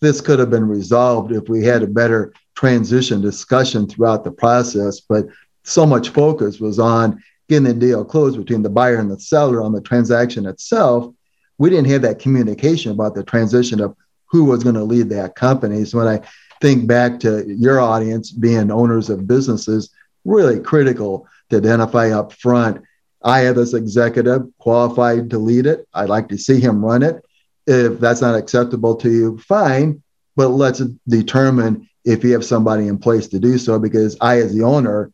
this 0.00 0.20
could 0.20 0.38
have 0.38 0.50
been 0.50 0.68
resolved 0.68 1.32
if 1.32 1.48
we 1.48 1.64
had 1.64 1.82
a 1.82 1.86
better 1.86 2.32
transition 2.54 3.20
discussion 3.20 3.88
throughout 3.88 4.24
the 4.24 4.32
process. 4.32 5.00
But 5.00 5.26
so 5.64 5.86
much 5.86 6.10
focus 6.10 6.60
was 6.60 6.78
on 6.78 7.22
getting 7.48 7.64
the 7.64 7.74
deal 7.74 8.04
closed 8.04 8.38
between 8.38 8.62
the 8.62 8.70
buyer 8.70 8.96
and 8.96 9.10
the 9.10 9.20
seller 9.20 9.62
on 9.62 9.72
the 9.72 9.80
transaction 9.80 10.46
itself. 10.46 11.12
We 11.58 11.70
didn't 11.70 11.90
have 11.90 12.02
that 12.02 12.18
communication 12.18 12.92
about 12.92 13.14
the 13.14 13.22
transition 13.22 13.80
of 13.80 13.94
who 14.26 14.44
was 14.44 14.64
going 14.64 14.74
to 14.74 14.84
lead 14.84 15.10
that 15.10 15.36
company. 15.36 15.84
So 15.84 15.98
when 15.98 16.08
I 16.08 16.26
think 16.62 16.86
back 16.86 17.18
to 17.20 17.44
your 17.46 17.80
audience 17.80 18.30
being 18.30 18.70
owners 18.70 19.10
of 19.10 19.26
businesses, 19.26 19.90
really 20.24 20.60
critical 20.60 21.26
to 21.50 21.56
identify 21.56 22.10
up 22.10 22.32
front. 22.32 22.80
I 23.24 23.40
have 23.40 23.56
this 23.56 23.74
executive 23.74 24.42
qualified 24.58 25.28
to 25.30 25.38
lead 25.38 25.66
it. 25.66 25.86
I'd 25.92 26.08
like 26.08 26.28
to 26.28 26.38
see 26.38 26.60
him 26.60 26.84
run 26.84 27.02
it. 27.02 27.22
If 27.66 27.98
that's 27.98 28.20
not 28.20 28.36
acceptable 28.36 28.94
to 28.96 29.10
you, 29.10 29.38
fine, 29.38 30.02
but 30.36 30.48
let's 30.48 30.80
determine 31.08 31.88
if 32.04 32.22
you 32.24 32.32
have 32.32 32.44
somebody 32.44 32.86
in 32.86 32.98
place 32.98 33.26
to 33.28 33.40
do 33.40 33.58
so 33.58 33.78
because 33.78 34.16
I, 34.20 34.38
as 34.38 34.54
the 34.54 34.62
owner, 34.62 35.12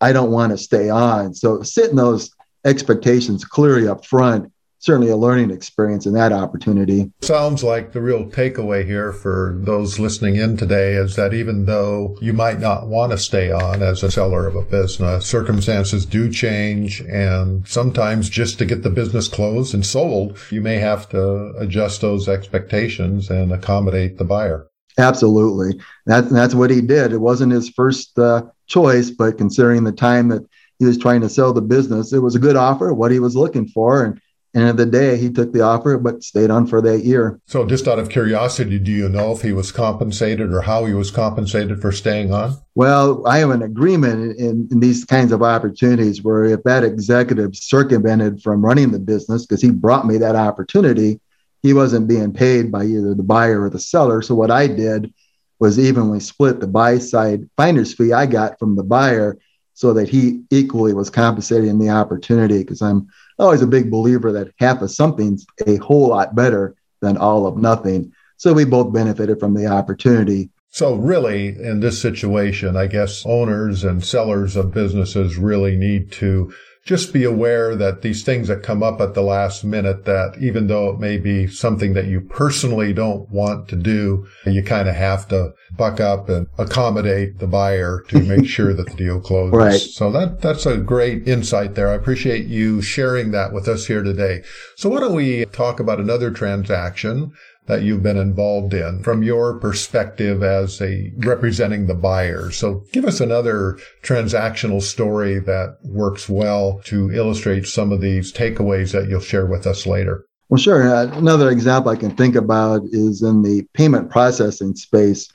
I 0.00 0.12
don't 0.12 0.30
want 0.30 0.52
to 0.52 0.58
stay 0.58 0.90
on. 0.90 1.34
So 1.34 1.62
setting 1.62 1.96
those 1.96 2.30
expectations 2.64 3.44
clearly 3.44 3.88
up 3.88 4.06
front 4.06 4.52
certainly 4.78 5.10
a 5.10 5.16
learning 5.16 5.50
experience 5.50 6.06
in 6.06 6.12
that 6.12 6.32
opportunity. 6.32 7.10
Sounds 7.20 7.64
like 7.64 7.92
the 7.92 8.00
real 8.00 8.24
takeaway 8.26 8.84
here 8.84 9.12
for 9.12 9.56
those 9.60 9.98
listening 9.98 10.36
in 10.36 10.56
today 10.56 10.94
is 10.94 11.16
that 11.16 11.34
even 11.34 11.66
though 11.66 12.16
you 12.20 12.32
might 12.32 12.60
not 12.60 12.86
want 12.86 13.12
to 13.12 13.18
stay 13.18 13.50
on 13.50 13.82
as 13.82 14.02
a 14.02 14.10
seller 14.10 14.46
of 14.46 14.54
a 14.54 14.62
business, 14.62 15.26
circumstances 15.26 16.06
do 16.06 16.30
change. 16.30 17.00
And 17.02 17.66
sometimes 17.66 18.28
just 18.30 18.58
to 18.58 18.64
get 18.64 18.82
the 18.82 18.90
business 18.90 19.28
closed 19.28 19.74
and 19.74 19.84
sold, 19.84 20.38
you 20.50 20.60
may 20.60 20.76
have 20.76 21.08
to 21.10 21.54
adjust 21.58 22.00
those 22.00 22.28
expectations 22.28 23.30
and 23.30 23.52
accommodate 23.52 24.18
the 24.18 24.24
buyer. 24.24 24.68
Absolutely. 24.98 25.80
That, 26.06 26.28
that's 26.28 26.54
what 26.54 26.70
he 26.70 26.80
did. 26.80 27.12
It 27.12 27.20
wasn't 27.20 27.52
his 27.52 27.68
first 27.68 28.18
uh, 28.18 28.42
choice, 28.66 29.10
but 29.10 29.38
considering 29.38 29.84
the 29.84 29.92
time 29.92 30.28
that 30.28 30.44
he 30.78 30.86
was 30.86 30.98
trying 30.98 31.20
to 31.20 31.28
sell 31.28 31.52
the 31.52 31.60
business, 31.60 32.12
it 32.12 32.18
was 32.18 32.34
a 32.34 32.40
good 32.40 32.56
offer, 32.56 32.92
what 32.92 33.10
he 33.10 33.20
was 33.20 33.36
looking 33.36 33.66
for. 33.68 34.04
And 34.04 34.20
end 34.54 34.68
of 34.68 34.76
the 34.76 34.86
day, 34.86 35.16
he 35.16 35.30
took 35.30 35.52
the 35.52 35.60
offer, 35.60 35.98
but 35.98 36.22
stayed 36.22 36.50
on 36.50 36.66
for 36.66 36.80
that 36.80 37.04
year. 37.04 37.40
So, 37.46 37.66
just 37.66 37.86
out 37.86 37.98
of 37.98 38.08
curiosity, 38.08 38.78
do 38.78 38.90
you 38.90 39.08
know 39.08 39.32
if 39.32 39.42
he 39.42 39.52
was 39.52 39.70
compensated 39.70 40.52
or 40.52 40.62
how 40.62 40.84
he 40.84 40.94
was 40.94 41.10
compensated 41.10 41.80
for 41.80 41.92
staying 41.92 42.32
on? 42.32 42.56
Well, 42.74 43.26
I 43.26 43.38
have 43.38 43.50
an 43.50 43.62
agreement 43.62 44.38
in, 44.38 44.68
in 44.70 44.80
these 44.80 45.04
kinds 45.04 45.32
of 45.32 45.42
opportunities 45.42 46.22
where 46.22 46.44
if 46.44 46.62
that 46.64 46.84
executive 46.84 47.56
circumvented 47.56 48.42
from 48.42 48.64
running 48.64 48.90
the 48.90 48.98
business 48.98 49.44
because 49.44 49.62
he 49.62 49.70
brought 49.70 50.06
me 50.06 50.16
that 50.18 50.36
opportunity, 50.36 51.20
he 51.62 51.74
wasn't 51.74 52.08
being 52.08 52.32
paid 52.32 52.72
by 52.72 52.84
either 52.84 53.14
the 53.14 53.22
buyer 53.22 53.62
or 53.62 53.70
the 53.70 53.80
seller. 53.80 54.22
So, 54.22 54.34
what 54.34 54.50
I 54.50 54.66
did 54.66 55.12
was 55.58 55.78
evenly 55.78 56.20
split 56.20 56.60
the 56.60 56.66
buy 56.66 56.98
side 56.98 57.48
finder's 57.56 57.92
fee 57.92 58.12
I 58.12 58.26
got 58.26 58.58
from 58.58 58.76
the 58.76 58.84
buyer 58.84 59.38
so 59.74 59.92
that 59.92 60.08
he 60.08 60.42
equally 60.50 60.92
was 60.92 61.10
compensated 61.10 61.68
in 61.68 61.78
the 61.78 61.90
opportunity 61.90 62.58
because 62.58 62.82
I'm 62.82 63.08
always 63.38 63.62
a 63.62 63.66
big 63.66 63.90
believer 63.90 64.32
that 64.32 64.52
half 64.58 64.82
of 64.82 64.90
something's 64.90 65.46
a 65.66 65.76
whole 65.76 66.08
lot 66.08 66.34
better 66.34 66.74
than 67.00 67.16
all 67.16 67.46
of 67.46 67.56
nothing. 67.56 68.12
So 68.36 68.52
we 68.52 68.64
both 68.64 68.92
benefited 68.92 69.40
from 69.40 69.54
the 69.54 69.66
opportunity. 69.66 70.50
So 70.70 70.94
really, 70.94 71.48
in 71.48 71.80
this 71.80 72.00
situation, 72.00 72.76
I 72.76 72.86
guess 72.86 73.24
owners 73.24 73.84
and 73.84 74.04
sellers 74.04 74.54
of 74.54 74.72
businesses 74.72 75.36
really 75.36 75.76
need 75.76 76.12
to 76.12 76.52
just 76.84 77.12
be 77.12 77.24
aware 77.24 77.76
that 77.76 78.02
these 78.02 78.24
things 78.24 78.48
that 78.48 78.62
come 78.62 78.82
up 78.82 79.00
at 79.00 79.14
the 79.14 79.22
last 79.22 79.64
minute 79.64 80.04
that 80.06 80.36
even 80.40 80.66
though 80.68 80.90
it 80.90 80.98
may 80.98 81.18
be 81.18 81.46
something 81.46 81.92
that 81.94 82.06
you 82.06 82.20
personally 82.20 82.92
don't 82.92 83.28
want 83.30 83.68
to 83.68 83.76
do, 83.76 84.26
you 84.46 84.62
kind 84.62 84.88
of 84.88 84.94
have 84.94 85.28
to 85.28 85.52
buck 85.76 86.00
up 86.00 86.28
and 86.28 86.46
accommodate 86.56 87.38
the 87.38 87.46
buyer 87.46 88.02
to 88.08 88.20
make 88.24 88.46
sure 88.46 88.72
that 88.72 88.88
the 88.88 88.96
deal 88.96 89.20
closes. 89.20 89.52
Right. 89.52 89.80
So 89.80 90.10
that, 90.12 90.40
that's 90.40 90.66
a 90.66 90.78
great 90.78 91.28
insight 91.28 91.74
there. 91.74 91.88
I 91.90 91.94
appreciate 91.94 92.46
you 92.46 92.80
sharing 92.80 93.32
that 93.32 93.52
with 93.52 93.68
us 93.68 93.86
here 93.86 94.02
today. 94.02 94.42
So 94.76 94.88
why 94.88 95.00
don't 95.00 95.14
we 95.14 95.44
talk 95.46 95.80
about 95.80 96.00
another 96.00 96.30
transaction 96.30 97.32
that 97.68 97.82
you've 97.82 98.02
been 98.02 98.16
involved 98.16 98.74
in 98.74 99.02
from 99.02 99.22
your 99.22 99.58
perspective 99.60 100.42
as 100.42 100.80
a 100.80 101.12
representing 101.18 101.86
the 101.86 101.94
buyer. 101.94 102.50
So 102.50 102.84
give 102.92 103.04
us 103.04 103.20
another 103.20 103.78
transactional 104.02 104.82
story 104.82 105.38
that 105.40 105.76
works 105.84 106.28
well 106.28 106.80
to 106.86 107.12
illustrate 107.12 107.66
some 107.66 107.92
of 107.92 108.00
these 108.00 108.32
takeaways 108.32 108.92
that 108.92 109.08
you'll 109.08 109.20
share 109.20 109.46
with 109.46 109.66
us 109.66 109.86
later. 109.86 110.24
Well, 110.48 110.58
sure. 110.58 110.88
Uh, 110.88 111.14
another 111.18 111.50
example 111.50 111.92
I 111.92 111.96
can 111.96 112.16
think 112.16 112.34
about 112.34 112.82
is 112.90 113.22
in 113.22 113.42
the 113.42 113.66
payment 113.74 114.10
processing 114.10 114.74
space. 114.74 115.28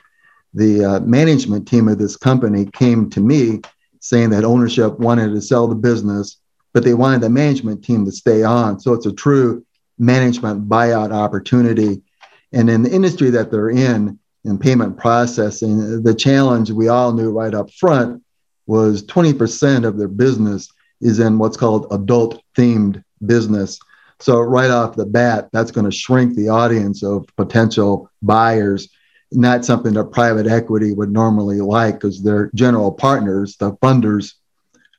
The 0.54 0.84
uh, 0.84 1.00
management 1.00 1.68
team 1.68 1.88
of 1.88 1.98
this 1.98 2.16
company 2.16 2.66
came 2.66 3.08
to 3.10 3.20
me 3.20 3.60
saying 4.00 4.30
that 4.30 4.44
ownership 4.44 4.98
wanted 4.98 5.30
to 5.30 5.40
sell 5.40 5.68
the 5.68 5.74
business, 5.76 6.36
but 6.72 6.82
they 6.82 6.94
wanted 6.94 7.20
the 7.20 7.30
management 7.30 7.84
team 7.84 8.04
to 8.04 8.12
stay 8.12 8.42
on. 8.42 8.80
So 8.80 8.92
it's 8.92 9.06
a 9.06 9.12
true 9.12 9.64
management 9.98 10.68
buyout 10.68 11.12
opportunity 11.12 12.02
and 12.54 12.70
in 12.70 12.82
the 12.82 12.90
industry 12.90 13.30
that 13.30 13.50
they're 13.50 13.70
in, 13.70 14.18
in 14.44 14.58
payment 14.58 14.96
processing, 14.96 16.02
the 16.02 16.14
challenge 16.14 16.70
we 16.70 16.88
all 16.88 17.12
knew 17.12 17.30
right 17.30 17.52
up 17.52 17.70
front 17.72 18.22
was 18.66 19.04
20% 19.04 19.84
of 19.84 19.98
their 19.98 20.08
business 20.08 20.68
is 21.00 21.18
in 21.18 21.38
what's 21.38 21.56
called 21.56 21.88
adult 21.90 22.40
themed 22.56 23.02
business. 23.26 23.78
So, 24.20 24.38
right 24.38 24.70
off 24.70 24.94
the 24.94 25.04
bat, 25.04 25.48
that's 25.52 25.72
going 25.72 25.84
to 25.84 25.90
shrink 25.90 26.34
the 26.34 26.48
audience 26.48 27.02
of 27.02 27.26
potential 27.36 28.10
buyers. 28.22 28.88
Not 29.32 29.64
something 29.64 29.94
that 29.94 30.12
private 30.12 30.46
equity 30.46 30.92
would 30.92 31.10
normally 31.10 31.60
like 31.60 31.94
because 31.96 32.22
their 32.22 32.50
general 32.54 32.92
partners, 32.92 33.56
the 33.56 33.72
funders 33.72 34.34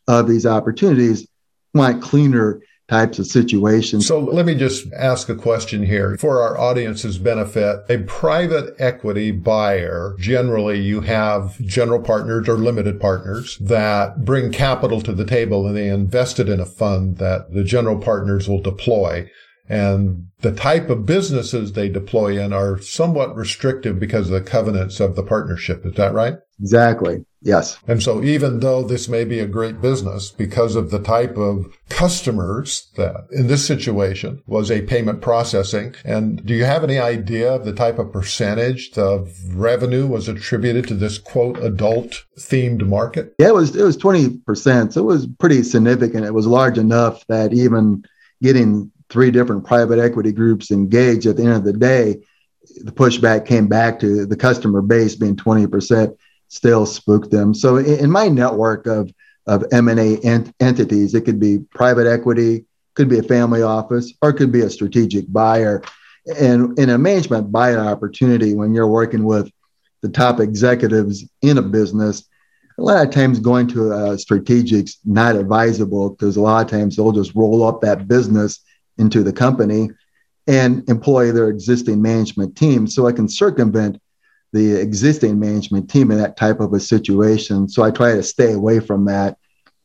of 0.08 0.28
these 0.28 0.46
opportunities, 0.46 1.28
want 1.74 2.02
cleaner 2.02 2.62
types 2.88 3.18
of 3.18 3.26
situations. 3.26 4.06
So 4.06 4.20
let 4.20 4.46
me 4.46 4.54
just 4.54 4.92
ask 4.94 5.28
a 5.30 5.36
question 5.36 5.84
here 5.84 6.18
for 6.18 6.42
our 6.42 6.58
audience's 6.58 7.18
benefit. 7.18 7.84
A 7.90 8.00
private 8.04 8.76
equity 8.78 9.32
buyer, 9.32 10.16
generally 10.20 10.80
you 10.80 11.02
have 11.02 11.60
general 11.62 12.00
partners 12.02 12.48
or 12.48 12.58
limited 12.58 13.00
partners 13.00 13.58
that 13.60 14.24
bring 14.24 14.52
capital 14.52 15.02
to 15.02 15.14
the 15.14 15.26
table 15.26 15.66
and 15.66 15.76
they 15.76 15.90
invest 15.90 16.40
it 16.40 16.48
in 16.48 16.60
a 16.60 16.66
fund 16.66 17.18
that 17.18 17.54
the 17.54 17.64
general 17.64 17.98
partners 17.98 18.48
will 18.48 18.62
deploy. 18.62 19.30
And 19.68 20.28
the 20.42 20.52
type 20.52 20.90
of 20.90 21.06
businesses 21.06 21.72
they 21.72 21.90
deploy 21.90 22.40
in 22.40 22.54
are 22.54 22.80
somewhat 22.80 23.36
restrictive 23.36 24.00
because 24.00 24.30
of 24.30 24.34
the 24.34 24.50
covenants 24.50 25.00
of 25.00 25.16
the 25.16 25.24
partnership. 25.24 25.86
Is 25.86 25.96
that 25.96 26.14
right? 26.14 26.36
Exactly. 26.60 27.26
Yes. 27.42 27.78
And 27.88 28.02
so 28.02 28.24
even 28.24 28.60
though 28.60 28.84
this 28.84 29.08
may 29.08 29.24
be 29.24 29.40
a 29.40 29.46
great 29.46 29.80
business 29.82 30.32
because 30.32 30.76
of 30.76 30.90
the 30.90 31.00
type 31.00 31.38
of 31.38 31.68
customers 31.90 32.90
that 32.96 33.28
in 33.32 33.48
this 33.48 33.66
situation 33.66 34.42
was 34.48 34.72
a 34.72 34.82
payment 34.82 35.22
processing. 35.22 35.94
And 36.04 36.44
do 36.46 36.56
you 36.56 36.66
have 36.66 36.84
any 36.84 36.98
idea 36.98 37.54
of 37.54 37.66
the 37.66 37.74
type 37.74 38.00
of 38.00 38.12
percentage 38.12 38.98
of 38.98 39.32
revenue 39.56 40.08
was 40.08 40.28
attributed 40.28 40.88
to 40.88 40.96
this 40.96 41.20
quote 41.20 41.58
adult 41.64 42.24
themed 42.40 42.88
market? 42.88 43.36
Yeah, 43.38 43.50
it 43.50 43.56
was, 43.56 43.76
it 43.76 43.84
was 43.84 43.98
20%. 43.98 44.94
So 44.94 45.02
it 45.02 45.06
was 45.06 45.28
pretty 45.40 45.62
significant. 45.62 46.26
It 46.26 46.34
was 46.34 46.48
large 46.48 46.80
enough 46.80 47.26
that 47.28 47.54
even 47.54 48.04
getting 48.42 48.92
three 49.10 49.32
different 49.32 49.66
private 49.66 50.00
equity 50.00 50.32
groups 50.32 50.72
engaged 50.72 51.26
at 51.26 51.38
the 51.38 51.44
end 51.44 51.54
of 51.54 51.64
the 51.64 51.74
day, 51.74 52.18
the 52.84 52.92
pushback 52.92 53.46
came 53.46 53.68
back 53.68 54.00
to 54.00 54.26
the 54.26 54.36
customer 54.36 54.82
base 54.82 55.16
being 55.16 55.36
20% 55.36 56.16
still 56.48 56.86
spooked 56.86 57.32
them. 57.32 57.54
So 57.54 57.78
in, 57.78 58.10
my 58.10 58.28
network 58.28 58.88
of 58.88 59.12
of 59.48 59.64
M&A 59.72 60.18
ent- 60.22 60.54
entities, 60.60 61.14
it 61.14 61.22
could 61.22 61.40
be 61.40 61.60
private 61.60 62.08
equity, 62.08 62.66
could 62.96 63.10
be 63.10 63.20
a 63.20 63.24
family 63.24 63.62
office, 63.62 64.12
or 64.22 64.30
it 64.30 64.38
could 64.38 64.52
be 64.52 64.62
a 64.62 64.70
strategic 64.70 65.32
buyer. 65.32 65.84
And 66.40 66.78
in 66.80 66.90
a 66.90 66.98
management 66.98 67.52
buyout 67.52 67.86
opportunity, 67.86 68.56
when 68.56 68.74
you're 68.74 68.88
working 68.88 69.24
with 69.24 69.52
the 70.02 70.10
top 70.10 70.40
executives 70.40 71.26
in 71.44 71.60
a 71.60 71.62
business, 71.62 72.28
a 72.78 72.82
lot 72.82 73.06
of 73.06 73.14
times 73.14 73.40
going 73.40 73.68
to 73.68 73.92
a 73.92 74.18
strategic's 74.18 74.98
not 75.06 75.36
advisable 75.36 76.10
because 76.10 76.38
a 76.38 76.42
lot 76.42 76.66
of 76.66 76.72
times 76.72 76.96
they'll 76.96 77.12
just 77.12 77.36
roll 77.36 77.64
up 77.64 77.82
that 77.82 78.08
business 78.08 78.62
into 78.98 79.24
the 79.24 79.34
company 79.34 79.90
and 80.48 80.88
employ 80.90 81.32
their 81.32 81.50
existing 81.50 82.02
management 82.02 82.56
team. 82.56 82.88
So 82.88 83.08
I 83.08 83.12
can 83.12 83.28
circumvent 83.28 84.00
the 84.54 84.80
existing 84.80 85.40
management 85.40 85.90
team 85.90 86.12
in 86.12 86.18
that 86.18 86.38
type 86.38 86.60
of 86.60 86.74
a 86.74 86.80
situation. 86.80 87.68
So 87.68 87.84
I 87.84 87.92
try 87.92 88.16
to 88.16 88.24
stay 88.24 88.54
away 88.54 88.80
from 88.80 89.06
that. 89.06 89.38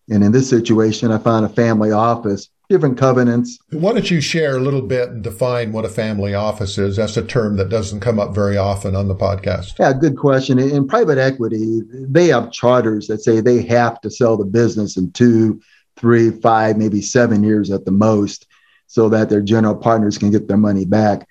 And 0.08 0.22
in 0.22 0.32
this 0.32 0.48
situation, 0.48 1.10
I 1.10 1.18
found 1.18 1.44
a 1.44 1.48
family 1.48 1.92
office, 1.92 2.50
different 2.68 2.98
covenants. 2.98 3.58
Why 3.70 3.92
don't 3.92 4.10
you 4.10 4.20
share 4.20 4.56
a 4.56 4.60
little 4.60 4.82
bit 4.82 5.08
and 5.08 5.22
define 5.24 5.72
what 5.72 5.84
a 5.84 5.88
family 5.88 6.34
office 6.34 6.78
is? 6.78 6.96
That's 6.96 7.16
a 7.16 7.24
term 7.24 7.56
that 7.56 7.68
doesn't 7.68 8.00
come 8.00 8.20
up 8.20 8.34
very 8.34 8.56
often 8.56 8.94
on 8.94 9.08
the 9.08 9.14
podcast. 9.14 9.78
Yeah, 9.78 9.92
good 9.92 10.16
question. 10.16 10.58
In 10.58 10.86
private 10.86 11.18
equity, 11.18 11.82
they 11.92 12.28
have 12.28 12.52
charters 12.52 13.06
that 13.08 13.22
say 13.22 13.40
they 13.40 13.62
have 13.62 14.00
to 14.02 14.10
sell 14.10 14.36
the 14.36 14.44
business 14.44 14.96
in 14.96 15.10
two, 15.12 15.60
three, 15.96 16.30
five, 16.30 16.76
maybe 16.76 17.02
seven 17.02 17.42
years 17.42 17.70
at 17.70 17.84
the 17.84 17.92
most 17.92 18.46
so 18.90 19.08
that 19.08 19.30
their 19.30 19.40
general 19.40 19.76
partners 19.76 20.18
can 20.18 20.30
get 20.30 20.48
their 20.48 20.56
money 20.56 20.84
back 20.84 21.26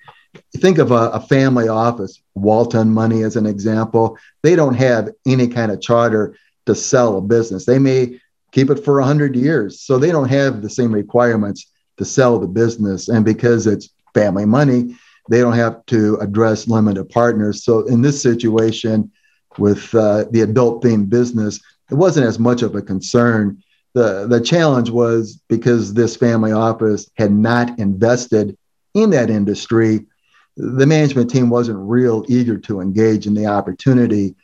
think 0.56 0.78
of 0.78 0.90
a, 0.90 1.10
a, 1.10 1.20
family 1.20 1.68
office, 1.68 2.22
Walton 2.34 2.92
Money 2.92 3.22
as 3.22 3.36
an 3.36 3.46
example. 3.46 4.16
They 4.42 4.56
don't 4.56 4.74
have 4.74 5.10
any 5.26 5.48
kind 5.48 5.72
of 5.72 5.80
charter 5.80 6.36
to 6.66 6.74
sell 6.74 7.18
a 7.18 7.20
business. 7.20 7.64
They 7.64 7.78
may 7.78 8.20
keep 8.52 8.70
it 8.70 8.84
for 8.84 8.98
100 8.98 9.34
years. 9.36 9.80
So 9.80 9.98
they 9.98 10.10
don't 10.10 10.28
have 10.28 10.62
the 10.62 10.70
same 10.70 10.92
requirements 10.92 11.70
to 11.98 12.04
sell 12.04 12.38
the 12.38 12.46
business. 12.46 13.08
And 13.08 13.24
because 13.24 13.66
it's 13.66 13.90
family 14.14 14.44
money, 14.44 14.96
they 15.28 15.40
don't 15.40 15.54
have 15.54 15.84
to 15.86 16.16
address 16.16 16.68
limited 16.68 17.08
partners. 17.10 17.64
So 17.64 17.86
in 17.86 18.02
this 18.02 18.20
situation 18.20 19.10
with 19.58 19.94
uh, 19.94 20.24
the 20.30 20.42
adult 20.42 20.82
themed 20.82 21.10
business, 21.10 21.60
it 21.90 21.94
wasn't 21.94 22.26
as 22.26 22.38
much 22.38 22.62
of 22.62 22.74
a 22.74 22.82
concern. 22.82 23.62
The, 23.94 24.26
the 24.28 24.40
challenge 24.40 24.90
was 24.90 25.40
because 25.48 25.94
this 25.94 26.16
family 26.16 26.52
office 26.52 27.10
had 27.16 27.32
not 27.32 27.78
invested 27.78 28.56
in 28.94 29.10
that 29.10 29.30
industry, 29.30 30.06
the 30.56 30.86
management 30.86 31.30
team 31.30 31.50
wasn't 31.50 31.78
real 31.78 32.24
eager 32.28 32.58
to 32.58 32.80
engage 32.80 33.26
in 33.26 33.34
the 33.34 33.46
opportunity, 33.46 34.34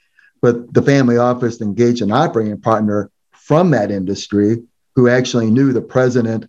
but 0.40 0.72
the 0.72 0.82
family 0.82 1.16
office 1.16 1.60
engaged 1.60 2.02
an 2.02 2.12
operating 2.12 2.60
partner 2.60 3.10
from 3.32 3.70
that 3.70 3.90
industry 3.90 4.62
who 4.94 5.08
actually 5.08 5.50
knew 5.50 5.72
the 5.72 5.82
president 5.82 6.48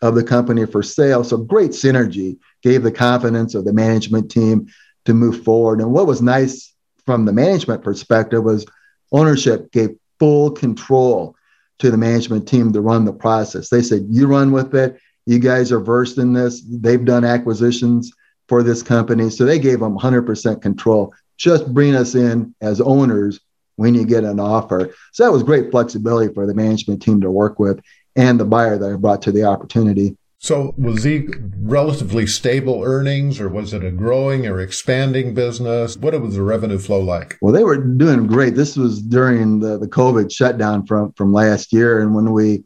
of 0.00 0.14
the 0.14 0.24
company 0.24 0.66
for 0.66 0.82
sale. 0.82 1.22
So 1.22 1.36
great 1.36 1.70
synergy 1.70 2.38
gave 2.62 2.82
the 2.82 2.92
confidence 2.92 3.54
of 3.54 3.64
the 3.64 3.72
management 3.72 4.30
team 4.30 4.66
to 5.04 5.14
move 5.14 5.44
forward. 5.44 5.80
And 5.80 5.92
what 5.92 6.06
was 6.06 6.22
nice 6.22 6.74
from 7.04 7.24
the 7.24 7.32
management 7.32 7.82
perspective 7.82 8.42
was 8.42 8.66
ownership 9.12 9.70
gave 9.72 9.90
full 10.18 10.50
control 10.50 11.36
to 11.82 11.90
the 11.90 11.96
management 11.96 12.46
team 12.46 12.72
to 12.72 12.80
run 12.80 13.04
the 13.04 13.12
process. 13.12 13.68
They 13.68 13.82
said, 13.82 14.06
You 14.08 14.28
run 14.28 14.52
with 14.52 14.72
it. 14.74 14.98
You 15.26 15.40
guys 15.40 15.72
are 15.72 15.80
versed 15.80 16.18
in 16.18 16.32
this. 16.32 16.62
They've 16.64 17.04
done 17.04 17.24
acquisitions 17.24 18.12
for 18.48 18.62
this 18.62 18.82
company. 18.82 19.30
So 19.30 19.44
they 19.44 19.58
gave 19.58 19.80
them 19.80 19.98
100% 19.98 20.62
control. 20.62 21.12
Just 21.36 21.74
bring 21.74 21.96
us 21.96 22.14
in 22.14 22.54
as 22.60 22.80
owners 22.80 23.40
when 23.76 23.94
you 23.94 24.06
get 24.06 24.22
an 24.22 24.38
offer. 24.38 24.94
So 25.12 25.24
that 25.24 25.32
was 25.32 25.42
great 25.42 25.72
flexibility 25.72 26.32
for 26.32 26.46
the 26.46 26.54
management 26.54 27.02
team 27.02 27.20
to 27.20 27.30
work 27.30 27.58
with 27.58 27.80
and 28.14 28.38
the 28.38 28.44
buyer 28.44 28.78
that 28.78 28.92
I 28.92 28.96
brought 28.96 29.22
to 29.22 29.32
the 29.32 29.44
opportunity. 29.44 30.16
So 30.42 30.74
was 30.76 31.04
he 31.04 31.28
relatively 31.60 32.26
stable 32.26 32.82
earnings 32.82 33.38
or 33.38 33.48
was 33.48 33.72
it 33.72 33.84
a 33.84 33.92
growing 33.92 34.44
or 34.44 34.60
expanding 34.60 35.34
business? 35.34 35.96
What 35.96 36.20
was 36.20 36.34
the 36.34 36.42
revenue 36.42 36.78
flow 36.78 36.98
like? 36.98 37.38
Well, 37.40 37.54
they 37.54 37.62
were 37.62 37.76
doing 37.76 38.26
great. 38.26 38.56
This 38.56 38.76
was 38.76 39.00
during 39.00 39.60
the, 39.60 39.78
the 39.78 39.86
COVID 39.86 40.32
shutdown 40.32 40.84
from, 40.84 41.12
from 41.12 41.32
last 41.32 41.72
year. 41.72 42.00
And 42.00 42.12
when 42.12 42.32
we 42.32 42.64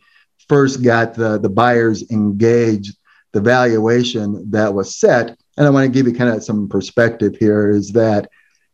first 0.49 0.83
got 0.83 1.17
the, 1.17 1.39
the 1.39 1.51
buyers 1.51 2.03
engaged, 2.11 2.97
the 3.33 3.43
valuation 3.43 4.51
that 4.51 4.73
was 4.73 4.99
set, 4.99 5.39
and 5.59 5.67
I 5.67 5.71
want 5.71 5.85
to 5.85 5.93
give 5.93 6.07
you 6.07 6.15
kind 6.15 6.35
of 6.35 6.43
some 6.43 6.71
perspective 6.71 7.37
here, 7.39 7.69
is 7.69 7.93
that 7.93 8.31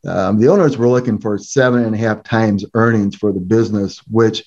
um, 0.07 0.39
the 0.39 0.47
owners 0.47 0.79
were 0.79 0.89
looking 0.89 1.19
for 1.19 1.39
seven 1.39 1.85
and 1.85 1.97
a 1.97 1.99
half 1.99 2.23
times 2.23 2.65
earnings 2.75 3.17
for 3.17 3.33
the 3.33 3.41
business, 3.41 3.99
which 4.13 4.45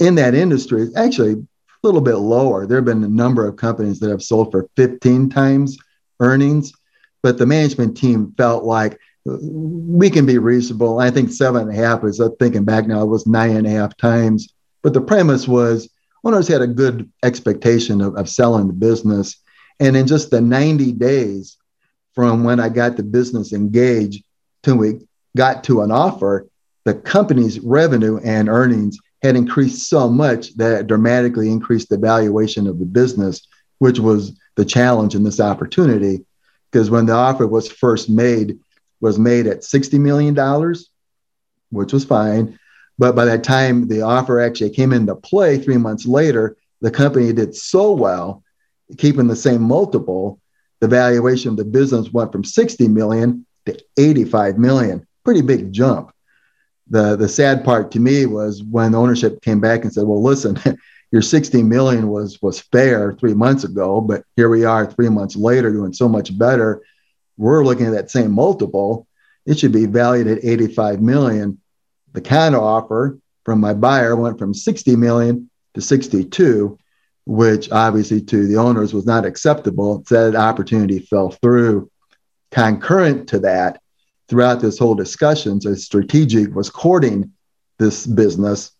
in 0.00 0.16
that 0.16 0.34
industry 0.34 0.82
is 0.82 0.96
actually 0.96 1.46
little 1.86 2.00
bit 2.00 2.16
lower. 2.16 2.66
There 2.66 2.78
have 2.78 2.84
been 2.84 3.04
a 3.04 3.08
number 3.08 3.46
of 3.46 3.56
companies 3.56 4.00
that 4.00 4.10
have 4.10 4.22
sold 4.22 4.50
for 4.50 4.68
15 4.76 5.30
times 5.30 5.78
earnings, 6.20 6.72
but 7.22 7.38
the 7.38 7.46
management 7.46 7.96
team 7.96 8.34
felt 8.36 8.64
like 8.64 8.98
uh, 9.28 9.36
we 9.40 10.10
can 10.10 10.26
be 10.26 10.38
reasonable. 10.38 10.98
I 10.98 11.10
think 11.10 11.30
seven 11.30 11.62
and 11.62 11.70
a 11.70 11.74
half 11.74 12.04
is, 12.04 12.20
I'm 12.20 12.34
thinking 12.36 12.64
back 12.64 12.86
now, 12.86 13.02
it 13.02 13.06
was 13.06 13.26
nine 13.26 13.56
and 13.56 13.66
a 13.66 13.70
half 13.70 13.96
times. 13.96 14.52
But 14.82 14.94
the 14.94 15.00
premise 15.00 15.48
was 15.48 15.88
owners 16.24 16.48
had 16.48 16.62
a 16.62 16.66
good 16.66 17.10
expectation 17.22 18.00
of, 18.00 18.16
of 18.16 18.28
selling 18.28 18.66
the 18.66 18.72
business. 18.72 19.36
And 19.78 19.96
in 19.96 20.06
just 20.06 20.30
the 20.30 20.40
90 20.40 20.92
days 20.92 21.56
from 22.14 22.44
when 22.44 22.60
I 22.60 22.68
got 22.68 22.96
the 22.96 23.02
business 23.02 23.52
engaged 23.52 24.24
till 24.62 24.76
we 24.76 25.00
got 25.36 25.62
to 25.64 25.82
an 25.82 25.92
offer, 25.92 26.48
the 26.84 26.94
company's 26.94 27.60
revenue 27.60 28.18
and 28.24 28.48
earnings 28.48 28.98
had 29.22 29.36
increased 29.36 29.88
so 29.88 30.08
much 30.08 30.54
that 30.56 30.80
it 30.80 30.86
dramatically 30.86 31.50
increased 31.50 31.88
the 31.88 31.98
valuation 31.98 32.66
of 32.66 32.78
the 32.78 32.84
business, 32.84 33.46
which 33.78 33.98
was 33.98 34.38
the 34.56 34.64
challenge 34.64 35.14
in 35.14 35.24
this 35.24 35.40
opportunity. 35.40 36.24
Because 36.70 36.90
when 36.90 37.06
the 37.06 37.12
offer 37.12 37.46
was 37.46 37.70
first 37.70 38.10
made, 38.10 38.58
was 39.00 39.18
made 39.18 39.46
at 39.46 39.60
$60 39.60 39.98
million, 40.00 40.34
which 41.70 41.92
was 41.92 42.04
fine. 42.04 42.58
But 42.98 43.14
by 43.14 43.24
that 43.26 43.44
time 43.44 43.88
the 43.88 44.02
offer 44.02 44.40
actually 44.40 44.70
came 44.70 44.92
into 44.92 45.14
play 45.14 45.58
three 45.58 45.76
months 45.76 46.06
later, 46.06 46.56
the 46.80 46.90
company 46.90 47.32
did 47.32 47.54
so 47.54 47.92
well, 47.92 48.42
keeping 48.98 49.26
the 49.26 49.36
same 49.36 49.62
multiple, 49.62 50.40
the 50.80 50.88
valuation 50.88 51.50
of 51.50 51.56
the 51.56 51.64
business 51.64 52.12
went 52.12 52.32
from 52.32 52.44
60 52.44 52.88
million 52.88 53.46
to 53.64 53.78
85 53.96 54.58
million. 54.58 55.06
Pretty 55.24 55.42
big 55.42 55.72
jump. 55.72 56.12
The 56.88 57.16
the 57.16 57.28
sad 57.28 57.64
part 57.64 57.90
to 57.92 58.00
me 58.00 58.26
was 58.26 58.62
when 58.62 58.94
ownership 58.94 59.42
came 59.42 59.60
back 59.60 59.82
and 59.82 59.92
said, 59.92 60.04
"Well, 60.04 60.22
listen, 60.22 60.58
your 61.10 61.22
60 61.22 61.62
million 61.62 62.08
was 62.08 62.40
was 62.42 62.60
fair 62.60 63.14
3 63.14 63.34
months 63.34 63.64
ago, 63.64 64.00
but 64.00 64.24
here 64.36 64.48
we 64.48 64.64
are 64.64 64.86
3 64.86 65.08
months 65.08 65.36
later 65.36 65.72
doing 65.72 65.92
so 65.92 66.08
much 66.08 66.36
better. 66.36 66.82
We're 67.36 67.64
looking 67.64 67.86
at 67.86 67.92
that 67.92 68.10
same 68.10 68.32
multiple. 68.32 69.06
It 69.44 69.58
should 69.58 69.72
be 69.72 69.86
valued 69.86 70.26
at 70.26 70.44
85 70.44 71.00
million." 71.00 71.58
The 72.12 72.20
counter 72.22 72.58
offer 72.58 73.18
from 73.44 73.60
my 73.60 73.74
buyer 73.74 74.16
went 74.16 74.38
from 74.38 74.54
60 74.54 74.96
million 74.96 75.50
to 75.74 75.82
62 75.82 76.78
which 77.26 77.70
obviously 77.72 78.20
to 78.20 78.46
the 78.46 78.56
owners 78.56 78.94
was 78.94 79.04
not 79.04 79.26
acceptable. 79.26 80.02
So 80.06 80.30
that 80.30 80.38
opportunity 80.38 81.00
fell 81.00 81.30
through 81.30 81.90
concurrent 82.52 83.28
to 83.30 83.40
that, 83.40 83.80
throughout 84.28 84.60
this 84.60 84.78
whole 84.78 84.94
discussion, 84.94 85.60
so 85.60 85.74
strategic 85.74 86.54
was 86.54 86.70
courting 86.70 87.32
this 87.78 88.06
business. 88.06 88.72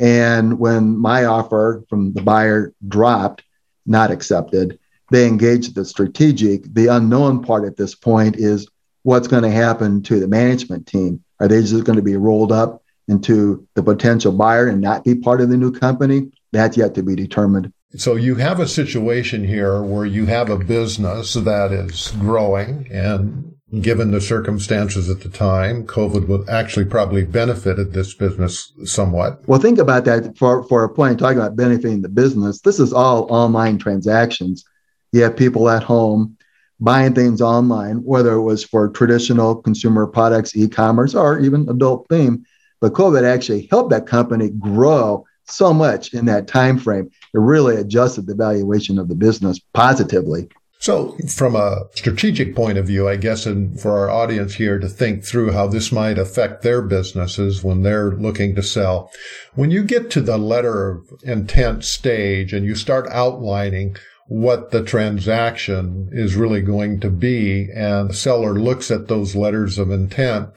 And 0.00 0.58
when 0.58 0.96
my 0.98 1.24
offer 1.24 1.84
from 1.88 2.12
the 2.12 2.22
buyer 2.22 2.72
dropped, 2.86 3.42
not 3.86 4.10
accepted, 4.10 4.78
they 5.10 5.26
engaged 5.26 5.74
the 5.74 5.84
strategic. 5.84 6.72
The 6.72 6.88
unknown 6.88 7.42
part 7.42 7.64
at 7.64 7.76
this 7.76 7.94
point 7.94 8.36
is 8.36 8.68
what's 9.02 9.28
going 9.28 9.42
to 9.42 9.50
happen 9.50 10.02
to 10.02 10.20
the 10.20 10.28
management 10.28 10.86
team. 10.86 11.24
Are 11.40 11.48
they 11.48 11.60
just 11.62 11.84
going 11.84 11.96
to 11.96 12.02
be 12.02 12.16
rolled 12.16 12.52
up 12.52 12.82
into 13.08 13.66
the 13.74 13.82
potential 13.82 14.32
buyer 14.32 14.68
and 14.68 14.80
not 14.80 15.04
be 15.04 15.14
part 15.14 15.40
of 15.40 15.48
the 15.48 15.56
new 15.56 15.72
company? 15.72 16.30
That's 16.52 16.76
yet 16.76 16.94
to 16.94 17.02
be 17.02 17.14
determined. 17.14 17.72
So 17.96 18.16
you 18.16 18.34
have 18.34 18.60
a 18.60 18.68
situation 18.68 19.44
here 19.44 19.82
where 19.82 20.04
you 20.04 20.26
have 20.26 20.50
a 20.50 20.58
business 20.58 21.34
that 21.34 21.72
is 21.72 22.12
growing 22.18 22.86
and 22.90 23.54
given 23.80 24.10
the 24.10 24.20
circumstances 24.20 25.10
at 25.10 25.20
the 25.20 25.28
time, 25.28 25.86
COVID 25.86 26.26
would 26.26 26.48
actually 26.48 26.86
probably 26.86 27.24
benefited 27.24 27.92
this 27.92 28.14
business 28.14 28.72
somewhat. 28.84 29.46
Well, 29.46 29.60
think 29.60 29.78
about 29.78 30.04
that 30.06 30.36
for, 30.38 30.66
for 30.68 30.84
a 30.84 30.88
point, 30.88 31.18
talking 31.18 31.38
about 31.38 31.56
benefiting 31.56 32.02
the 32.02 32.08
business. 32.08 32.60
This 32.60 32.80
is 32.80 32.92
all 32.92 33.30
online 33.30 33.78
transactions. 33.78 34.64
You 35.12 35.22
have 35.22 35.36
people 35.36 35.68
at 35.68 35.82
home 35.82 36.36
buying 36.80 37.14
things 37.14 37.42
online, 37.42 37.96
whether 38.04 38.32
it 38.32 38.42
was 38.42 38.64
for 38.64 38.88
traditional 38.88 39.56
consumer 39.56 40.06
products, 40.06 40.56
e-commerce, 40.56 41.14
or 41.14 41.38
even 41.40 41.68
adult 41.68 42.06
theme. 42.08 42.44
But 42.80 42.92
COVID 42.92 43.24
actually 43.24 43.68
helped 43.70 43.90
that 43.90 44.06
company 44.06 44.50
grow 44.50 45.26
so 45.46 45.74
much 45.74 46.14
in 46.14 46.26
that 46.26 46.46
time 46.46 46.78
frame. 46.78 47.10
It 47.34 47.38
really 47.38 47.76
adjusted 47.76 48.26
the 48.26 48.34
valuation 48.34 48.98
of 48.98 49.08
the 49.08 49.14
business 49.14 49.58
positively. 49.58 50.48
So, 50.80 51.16
from 51.26 51.56
a 51.56 51.86
strategic 51.94 52.54
point 52.54 52.78
of 52.78 52.86
view, 52.86 53.08
I 53.08 53.16
guess, 53.16 53.46
and 53.46 53.78
for 53.80 53.98
our 53.98 54.10
audience 54.10 54.54
here 54.54 54.78
to 54.78 54.88
think 54.88 55.24
through 55.24 55.50
how 55.50 55.66
this 55.66 55.90
might 55.90 56.18
affect 56.18 56.62
their 56.62 56.82
businesses 56.82 57.64
when 57.64 57.82
they're 57.82 58.12
looking 58.12 58.54
to 58.54 58.62
sell, 58.62 59.10
when 59.54 59.72
you 59.72 59.82
get 59.82 60.08
to 60.12 60.20
the 60.20 60.38
letter 60.38 60.90
of 60.90 61.20
intent 61.24 61.84
stage 61.84 62.52
and 62.52 62.64
you 62.64 62.76
start 62.76 63.08
outlining 63.10 63.96
what 64.28 64.70
the 64.70 64.84
transaction 64.84 66.10
is 66.12 66.36
really 66.36 66.60
going 66.60 67.00
to 67.00 67.10
be 67.10 67.68
and 67.74 68.10
the 68.10 68.14
seller 68.14 68.54
looks 68.54 68.90
at 68.90 69.08
those 69.08 69.34
letters 69.34 69.78
of 69.78 69.90
intent, 69.90 70.48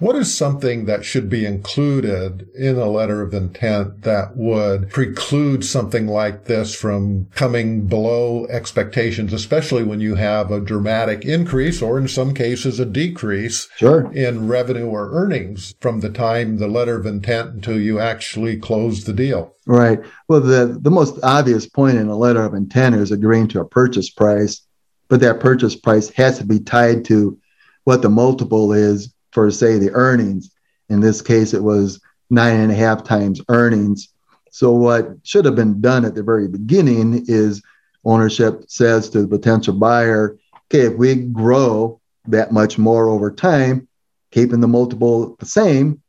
what 0.00 0.16
is 0.16 0.34
something 0.34 0.86
that 0.86 1.04
should 1.04 1.28
be 1.28 1.44
included 1.44 2.48
in 2.54 2.76
a 2.76 2.88
letter 2.88 3.20
of 3.20 3.34
intent 3.34 4.02
that 4.02 4.34
would 4.34 4.88
preclude 4.88 5.62
something 5.62 6.06
like 6.06 6.46
this 6.46 6.74
from 6.74 7.26
coming 7.34 7.86
below 7.86 8.46
expectations, 8.46 9.34
especially 9.34 9.82
when 9.82 10.00
you 10.00 10.14
have 10.14 10.50
a 10.50 10.60
dramatic 10.60 11.26
increase 11.26 11.82
or 11.82 11.98
in 11.98 12.08
some 12.08 12.32
cases 12.32 12.80
a 12.80 12.86
decrease 12.86 13.68
sure. 13.76 14.10
in 14.12 14.48
revenue 14.48 14.86
or 14.86 15.10
earnings 15.12 15.74
from 15.80 16.00
the 16.00 16.10
time 16.10 16.56
the 16.56 16.66
letter 16.66 16.96
of 16.96 17.04
intent 17.04 17.50
until 17.50 17.78
you 17.78 18.00
actually 18.00 18.56
close 18.56 19.04
the 19.04 19.12
deal? 19.12 19.54
Right. 19.66 20.00
Well, 20.28 20.40
the, 20.40 20.78
the 20.80 20.90
most 20.90 21.18
obvious 21.22 21.68
point 21.68 21.98
in 21.98 22.08
a 22.08 22.16
letter 22.16 22.42
of 22.42 22.54
intent 22.54 22.94
is 22.94 23.12
agreeing 23.12 23.48
to 23.48 23.60
a 23.60 23.66
purchase 23.66 24.08
price, 24.08 24.62
but 25.08 25.20
that 25.20 25.40
purchase 25.40 25.76
price 25.76 26.08
has 26.10 26.38
to 26.38 26.44
be 26.44 26.58
tied 26.58 27.04
to 27.04 27.38
what 27.84 28.00
the 28.00 28.08
multiple 28.08 28.72
is 28.72 29.12
for, 29.32 29.50
say, 29.50 29.78
the 29.78 29.90
earnings. 29.92 30.50
In 30.88 31.00
this 31.00 31.22
case, 31.22 31.54
it 31.54 31.62
was 31.62 32.00
nine 32.30 32.60
and 32.60 32.72
a 32.72 32.74
half 32.74 33.04
times 33.04 33.40
earnings. 33.48 34.08
So, 34.50 34.72
what 34.72 35.16
should 35.22 35.44
have 35.44 35.56
been 35.56 35.80
done 35.80 36.04
at 36.04 36.14
the 36.14 36.22
very 36.22 36.48
beginning 36.48 37.24
is 37.28 37.62
ownership 38.04 38.64
says 38.68 39.08
to 39.10 39.22
the 39.22 39.28
potential 39.28 39.74
buyer, 39.74 40.38
okay, 40.66 40.86
if 40.86 40.96
we 40.96 41.16
grow 41.16 42.00
that 42.26 42.52
much 42.52 42.78
more 42.78 43.08
over 43.08 43.30
time, 43.30 43.88
keeping 44.30 44.60
the 44.60 44.68
multiple 44.68 45.36
the 45.38 45.46
same, 45.46 46.02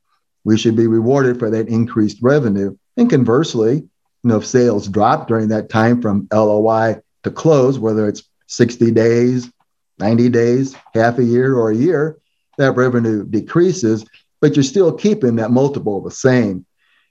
we 0.44 0.58
should 0.58 0.76
be 0.76 0.88
rewarded 0.88 1.40
for 1.40 1.50
that 1.50 1.68
increased 1.68 2.18
revenue. 2.22 2.76
And 2.98 3.10
conversely, 3.10 3.76
you 3.76 3.90
know, 4.24 4.38
if 4.38 4.46
sales 4.46 4.88
drop 4.88 5.28
during 5.28 5.50
that 5.50 5.70
time 5.70 6.02
from 6.02 6.28
LOI 6.32 7.02
to 7.24 7.32
close, 7.32 7.80
whether 7.80 8.08
it's 8.08 8.24
60 8.48 8.92
days, 8.92 9.52
90 10.00 10.30
days, 10.30 10.76
half 10.94 11.18
a 11.20 11.24
year, 11.24 11.56
or 11.56 11.72
a 11.72 11.76
year, 11.76 12.18
that 12.58 12.76
revenue 12.76 13.26
decreases, 13.26 14.06
but 14.40 14.56
you're 14.56 14.64
still 14.64 14.94
keeping 14.94 15.36
that 15.38 15.52
multiple 15.52 16.02
the 16.02 16.12
same. 16.12 16.66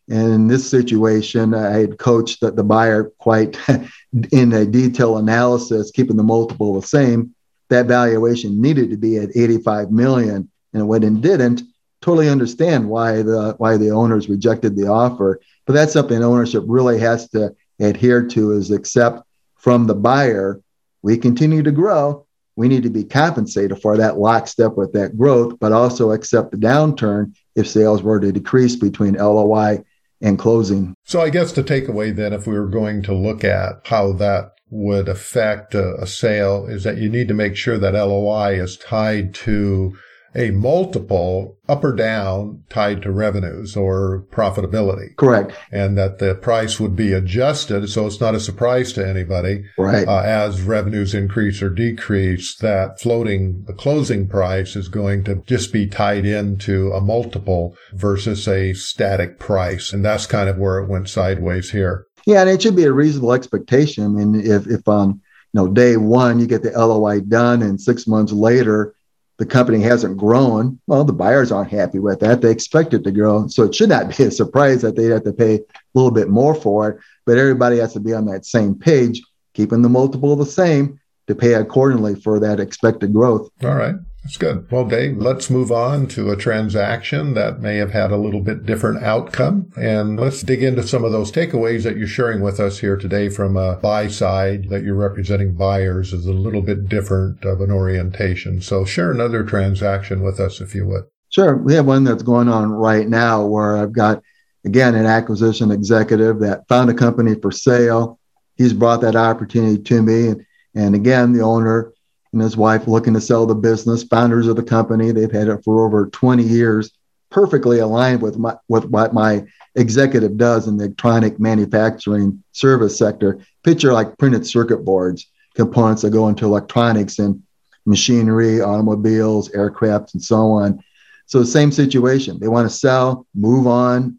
And 0.08 0.32
in 0.32 0.48
this 0.48 0.68
situation, 0.68 1.54
I 1.54 1.78
had 1.78 1.98
coached 1.98 2.40
the, 2.40 2.50
the 2.50 2.64
buyer 2.64 3.12
quite 3.18 3.58
in 4.32 4.52
a 4.52 4.66
detailed 4.66 5.18
analysis, 5.18 5.92
keeping 5.92 6.16
the 6.16 6.22
multiple 6.22 6.80
the 6.80 6.86
same. 6.86 7.34
That 7.68 7.86
valuation 7.86 8.60
needed 8.60 8.90
to 8.90 8.96
be 8.96 9.18
at 9.18 9.36
85 9.36 9.92
million, 9.92 10.50
and 10.74 10.88
when 10.88 11.04
it 11.04 11.20
didn't, 11.20 11.62
totally 12.00 12.28
understand 12.28 12.88
why 12.88 13.22
the 13.22 13.54
why 13.58 13.76
the 13.76 13.90
owners 13.90 14.28
rejected 14.28 14.74
the 14.74 14.88
offer. 14.88 15.40
But 15.66 15.74
that's 15.74 15.92
something 15.92 16.22
ownership 16.22 16.64
really 16.66 16.98
has 16.98 17.28
to 17.30 17.54
adhere 17.78 18.26
to 18.28 18.52
is 18.52 18.70
accept 18.70 19.22
from 19.56 19.86
the 19.86 19.94
buyer, 19.94 20.60
we 21.02 21.16
continue 21.18 21.62
to 21.62 21.70
grow. 21.70 22.26
We 22.56 22.68
need 22.68 22.82
to 22.82 22.90
be 22.90 23.04
compensated 23.04 23.80
for 23.80 23.96
that 23.96 24.18
lockstep 24.18 24.76
with 24.76 24.92
that 24.92 25.16
growth, 25.16 25.58
but 25.60 25.72
also 25.72 26.10
accept 26.10 26.50
the 26.50 26.56
downturn 26.56 27.34
if 27.56 27.68
sales 27.68 28.02
were 28.02 28.20
to 28.20 28.32
decrease 28.32 28.76
between 28.76 29.14
LOI 29.14 29.82
and 30.20 30.38
closing. 30.38 30.94
So 31.04 31.20
I 31.20 31.30
guess 31.30 31.52
the 31.52 31.62
takeaway 31.62 32.14
then, 32.14 32.32
if 32.32 32.46
we 32.46 32.58
were 32.58 32.68
going 32.68 33.02
to 33.04 33.14
look 33.14 33.44
at 33.44 33.80
how 33.84 34.12
that 34.12 34.52
would 34.70 35.08
affect 35.08 35.74
a, 35.74 35.94
a, 36.00 36.06
sale 36.06 36.66
is 36.66 36.84
that 36.84 36.98
you 36.98 37.08
need 37.08 37.26
to 37.28 37.34
make 37.34 37.56
sure 37.56 37.78
that 37.78 37.94
LOI 37.94 38.60
is 38.60 38.76
tied 38.76 39.34
to 39.34 39.96
a 40.34 40.50
multiple 40.50 41.56
up 41.68 41.84
or 41.84 41.94
down 41.94 42.62
tied 42.68 43.02
to 43.02 43.10
revenues 43.10 43.76
or 43.76 44.24
profitability. 44.30 45.16
Correct. 45.16 45.52
And 45.72 45.96
that 45.98 46.18
the 46.18 46.34
price 46.34 46.78
would 46.78 46.96
be 46.96 47.12
adjusted 47.12 47.88
so 47.88 48.06
it's 48.06 48.20
not 48.20 48.34
a 48.34 48.40
surprise 48.40 48.92
to 48.94 49.06
anybody. 49.06 49.64
Right. 49.78 50.06
Uh, 50.06 50.20
as 50.20 50.62
revenues 50.62 51.14
increase 51.14 51.62
or 51.62 51.70
decrease, 51.70 52.56
that 52.56 53.00
floating, 53.00 53.64
the 53.66 53.72
closing 53.72 54.28
price 54.28 54.76
is 54.76 54.88
going 54.88 55.24
to 55.24 55.36
just 55.46 55.72
be 55.72 55.86
tied 55.86 56.26
into 56.26 56.92
a 56.92 57.00
multiple 57.00 57.76
versus 57.92 58.46
a 58.48 58.72
static 58.74 59.38
price. 59.38 59.92
And 59.92 60.04
that's 60.04 60.26
kind 60.26 60.48
of 60.48 60.58
where 60.58 60.78
it 60.78 60.88
went 60.88 61.08
sideways 61.08 61.70
here. 61.70 62.06
Yeah. 62.26 62.40
And 62.40 62.50
it 62.50 62.62
should 62.62 62.76
be 62.76 62.84
a 62.84 62.92
reasonable 62.92 63.32
expectation. 63.32 64.04
I 64.04 64.08
mean, 64.08 64.34
if, 64.40 64.66
if 64.66 64.86
on, 64.86 65.20
you 65.52 65.60
know, 65.60 65.68
day 65.68 65.96
one, 65.96 66.38
you 66.38 66.46
get 66.46 66.62
the 66.62 66.70
LOI 66.70 67.20
done 67.20 67.62
and 67.62 67.80
six 67.80 68.06
months 68.06 68.32
later, 68.32 68.94
the 69.40 69.46
company 69.46 69.80
hasn't 69.80 70.18
grown, 70.18 70.78
well, 70.86 71.02
the 71.02 71.14
buyers 71.14 71.50
aren't 71.50 71.70
happy 71.70 71.98
with 71.98 72.20
that. 72.20 72.42
They 72.42 72.50
expect 72.50 72.92
it 72.92 73.02
to 73.04 73.10
grow. 73.10 73.46
So 73.46 73.62
it 73.62 73.74
should 73.74 73.88
not 73.88 74.14
be 74.14 74.24
a 74.24 74.30
surprise 74.30 74.82
that 74.82 74.96
they 74.96 75.06
have 75.06 75.24
to 75.24 75.32
pay 75.32 75.54
a 75.54 75.60
little 75.94 76.10
bit 76.10 76.28
more 76.28 76.54
for 76.54 76.90
it. 76.90 76.98
But 77.24 77.38
everybody 77.38 77.78
has 77.78 77.94
to 77.94 78.00
be 78.00 78.12
on 78.12 78.26
that 78.26 78.44
same 78.44 78.74
page, 78.74 79.22
keeping 79.54 79.80
the 79.80 79.88
multiple 79.88 80.36
the 80.36 80.44
same 80.44 81.00
to 81.26 81.34
pay 81.34 81.54
accordingly 81.54 82.16
for 82.16 82.38
that 82.38 82.60
expected 82.60 83.14
growth. 83.14 83.48
All 83.64 83.74
right. 83.74 83.94
That's 84.22 84.36
good. 84.36 84.70
Well, 84.70 84.84
Dave, 84.84 85.16
let's 85.16 85.48
move 85.48 85.72
on 85.72 86.06
to 86.08 86.30
a 86.30 86.36
transaction 86.36 87.32
that 87.34 87.60
may 87.60 87.76
have 87.76 87.92
had 87.92 88.10
a 88.12 88.18
little 88.18 88.42
bit 88.42 88.66
different 88.66 89.02
outcome. 89.02 89.72
And 89.76 90.20
let's 90.20 90.42
dig 90.42 90.62
into 90.62 90.86
some 90.86 91.04
of 91.04 91.12
those 91.12 91.32
takeaways 91.32 91.84
that 91.84 91.96
you're 91.96 92.06
sharing 92.06 92.42
with 92.42 92.60
us 92.60 92.80
here 92.80 92.96
today 92.96 93.30
from 93.30 93.56
a 93.56 93.76
buy 93.76 94.08
side 94.08 94.68
that 94.68 94.82
you're 94.82 94.94
representing 94.94 95.54
buyers 95.54 96.12
is 96.12 96.26
a 96.26 96.32
little 96.32 96.60
bit 96.60 96.88
different 96.88 97.44
of 97.44 97.62
an 97.62 97.70
orientation. 97.70 98.60
So 98.60 98.84
share 98.84 99.10
another 99.10 99.42
transaction 99.42 100.22
with 100.22 100.38
us, 100.38 100.60
if 100.60 100.74
you 100.74 100.86
would. 100.86 101.04
Sure. 101.30 101.56
We 101.56 101.74
have 101.74 101.86
one 101.86 102.04
that's 102.04 102.22
going 102.22 102.48
on 102.48 102.70
right 102.70 103.08
now 103.08 103.46
where 103.46 103.78
I've 103.78 103.92
got, 103.92 104.22
again, 104.66 104.94
an 104.96 105.06
acquisition 105.06 105.70
executive 105.70 106.40
that 106.40 106.68
found 106.68 106.90
a 106.90 106.94
company 106.94 107.36
for 107.40 107.50
sale. 107.50 108.18
He's 108.56 108.74
brought 108.74 109.00
that 109.00 109.16
opportunity 109.16 109.82
to 109.82 110.02
me. 110.02 110.28
And, 110.28 110.46
and 110.74 110.94
again, 110.94 111.32
the 111.32 111.40
owner 111.40 111.94
and 112.32 112.42
his 112.42 112.56
wife 112.56 112.86
looking 112.86 113.14
to 113.14 113.20
sell 113.20 113.46
the 113.46 113.54
business, 113.54 114.04
founders 114.04 114.46
of 114.46 114.56
the 114.56 114.62
company. 114.62 115.10
They've 115.10 115.30
had 115.30 115.48
it 115.48 115.64
for 115.64 115.84
over 115.84 116.06
20 116.06 116.42
years, 116.42 116.92
perfectly 117.30 117.80
aligned 117.80 118.22
with 118.22 118.38
my, 118.38 118.56
with 118.68 118.84
what 118.86 119.12
my 119.12 119.44
executive 119.74 120.36
does 120.36 120.68
in 120.68 120.76
the 120.76 120.84
electronic 120.84 121.40
manufacturing 121.40 122.42
service 122.52 122.96
sector. 122.96 123.40
Picture 123.64 123.92
like 123.92 124.16
printed 124.18 124.46
circuit 124.46 124.84
boards, 124.84 125.26
components 125.54 126.02
that 126.02 126.10
go 126.10 126.28
into 126.28 126.44
electronics 126.44 127.18
and 127.18 127.42
machinery, 127.86 128.60
automobiles, 128.60 129.50
aircraft, 129.50 130.14
and 130.14 130.22
so 130.22 130.52
on. 130.52 130.82
So 131.26 131.42
same 131.44 131.72
situation. 131.72 132.38
They 132.40 132.48
want 132.48 132.68
to 132.68 132.76
sell, 132.76 133.26
move 133.34 133.66
on, 133.66 134.18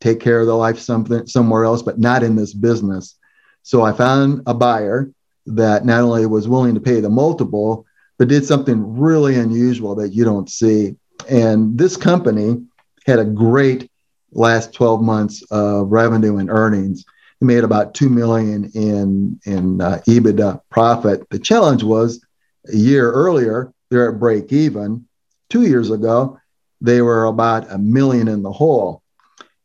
take 0.00 0.20
care 0.20 0.40
of 0.40 0.46
their 0.46 0.54
life 0.54 0.78
something 0.78 1.26
somewhere 1.26 1.64
else, 1.64 1.82
but 1.82 1.98
not 1.98 2.22
in 2.22 2.36
this 2.36 2.52
business. 2.54 3.16
So 3.62 3.82
I 3.82 3.92
found 3.92 4.42
a 4.46 4.54
buyer 4.54 5.10
that 5.46 5.84
not 5.84 6.02
only 6.02 6.26
was 6.26 6.48
willing 6.48 6.74
to 6.74 6.80
pay 6.80 7.00
the 7.00 7.08
multiple, 7.08 7.86
but 8.18 8.28
did 8.28 8.44
something 8.44 8.98
really 8.98 9.36
unusual 9.36 9.94
that 9.96 10.10
you 10.10 10.24
don't 10.24 10.50
see. 10.50 10.96
And 11.28 11.78
this 11.78 11.96
company 11.96 12.64
had 13.06 13.18
a 13.18 13.24
great 13.24 13.90
last 14.32 14.72
12 14.72 15.02
months 15.02 15.42
of 15.50 15.90
revenue 15.90 16.38
and 16.38 16.50
earnings. 16.50 17.04
They 17.40 17.46
made 17.46 17.64
about 17.64 17.94
two 17.94 18.08
million 18.08 18.70
in 18.74 19.40
in 19.44 19.80
uh, 19.80 20.00
EBITDA 20.06 20.60
profit. 20.70 21.28
The 21.30 21.38
challenge 21.38 21.82
was 21.82 22.24
a 22.72 22.76
year 22.76 23.10
earlier 23.12 23.72
they're 23.90 24.10
at 24.12 24.18
break 24.18 24.52
even. 24.52 25.06
Two 25.50 25.62
years 25.62 25.90
ago 25.90 26.38
they 26.80 27.00
were 27.02 27.24
about 27.24 27.70
a 27.70 27.78
million 27.78 28.28
in 28.28 28.42
the 28.42 28.52
hole. 28.52 29.02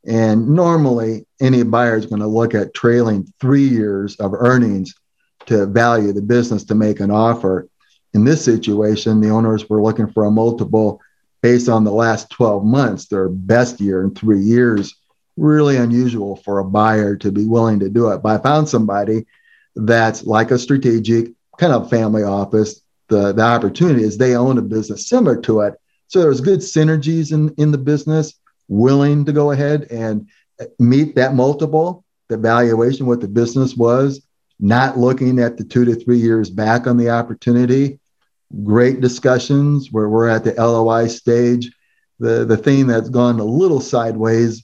And 0.06 0.50
normally 0.50 1.26
any 1.39 1.63
buyer 1.63 1.96
is 1.96 2.06
going 2.06 2.22
to 2.22 2.28
look 2.28 2.56
at 2.56 2.74
trailing 2.74 3.32
three 3.39 3.67
years 3.67 4.15
of 4.15 4.34
earnings 4.34 4.96
to 5.47 5.65
value 5.65 6.12
the 6.12 6.21
business 6.21 6.63
to 6.65 6.75
make 6.75 6.99
an 6.99 7.12
offer. 7.12 7.67
In 8.13 8.25
this 8.25 8.43
situation, 8.43 9.21
the 9.21 9.30
owners 9.30 9.69
were 9.69 9.82
looking 9.82 10.12
for 10.12 10.25
a 10.25 10.32
multiple 10.32 10.99
based 11.41 11.69
on 11.69 11.84
the 11.84 11.91
last 11.91 12.30
12 12.30 12.63
months, 12.63 13.08
their 13.08 13.30
best 13.30 13.80
year 13.80 14.04
in 14.04 14.13
three 14.13 14.41
years. 14.41 14.95
Really 15.38 15.77
unusual 15.77 16.36
for 16.36 16.60
a 16.60 16.65
buyer 16.65 17.15
to 17.17 17.32
be 17.32 17.45
willing 17.45 17.80
to 17.80 17.89
do 17.89 18.10
it. 18.12 18.21
But 18.21 18.39
I 18.39 18.43
found 18.43 18.69
somebody 18.69 19.25
that's 19.75 20.23
like 20.23 20.51
a 20.51 20.60
strategic 20.60 21.32
kind 21.58 21.73
of 21.73 21.89
family 21.89 22.23
office. 22.23 22.82
The, 23.08 23.34
the 23.34 23.41
opportunity 23.41 24.04
is 24.04 24.17
they 24.17 24.36
own 24.36 24.58
a 24.58 24.62
business 24.62 25.08
similar 25.08 25.39
to 25.41 25.62
it. 25.62 25.75
So 26.08 26.21
there's 26.21 26.41
good 26.41 26.60
synergies 26.60 27.32
in, 27.32 27.54
in 27.58 27.71
the 27.71 27.77
business, 27.77 28.34
willing 28.67 29.25
to 29.25 29.32
go 29.32 29.51
ahead 29.51 29.88
and 29.89 30.27
meet 30.80 31.15
that 31.15 31.34
multiple, 31.34 32.04
the 32.27 32.38
valuation, 32.38 33.06
what 33.06 33.21
the 33.21 33.27
business 33.27 33.75
was, 33.75 34.21
not 34.62 34.97
looking 34.97 35.39
at 35.39 35.58
the 35.58 35.63
two 35.63 35.84
to 35.86 35.95
three 35.95 36.19
years 36.19 36.50
back 36.50 36.86
on 36.86 36.95
the 36.95 37.10
opportunity. 37.10 38.00
Great 38.63 39.02
discussions 39.02 39.91
where 39.91 40.08
we're 40.08 40.30
at 40.30 40.43
the 40.43 40.54
LOI 40.54 41.08
stage. 41.08 41.71
The, 42.19 42.45
the 42.45 42.58
thing 42.58 42.86
that's 42.86 43.10
gone 43.10 43.39
a 43.39 43.43
little 43.43 43.82
sideways 43.82 44.63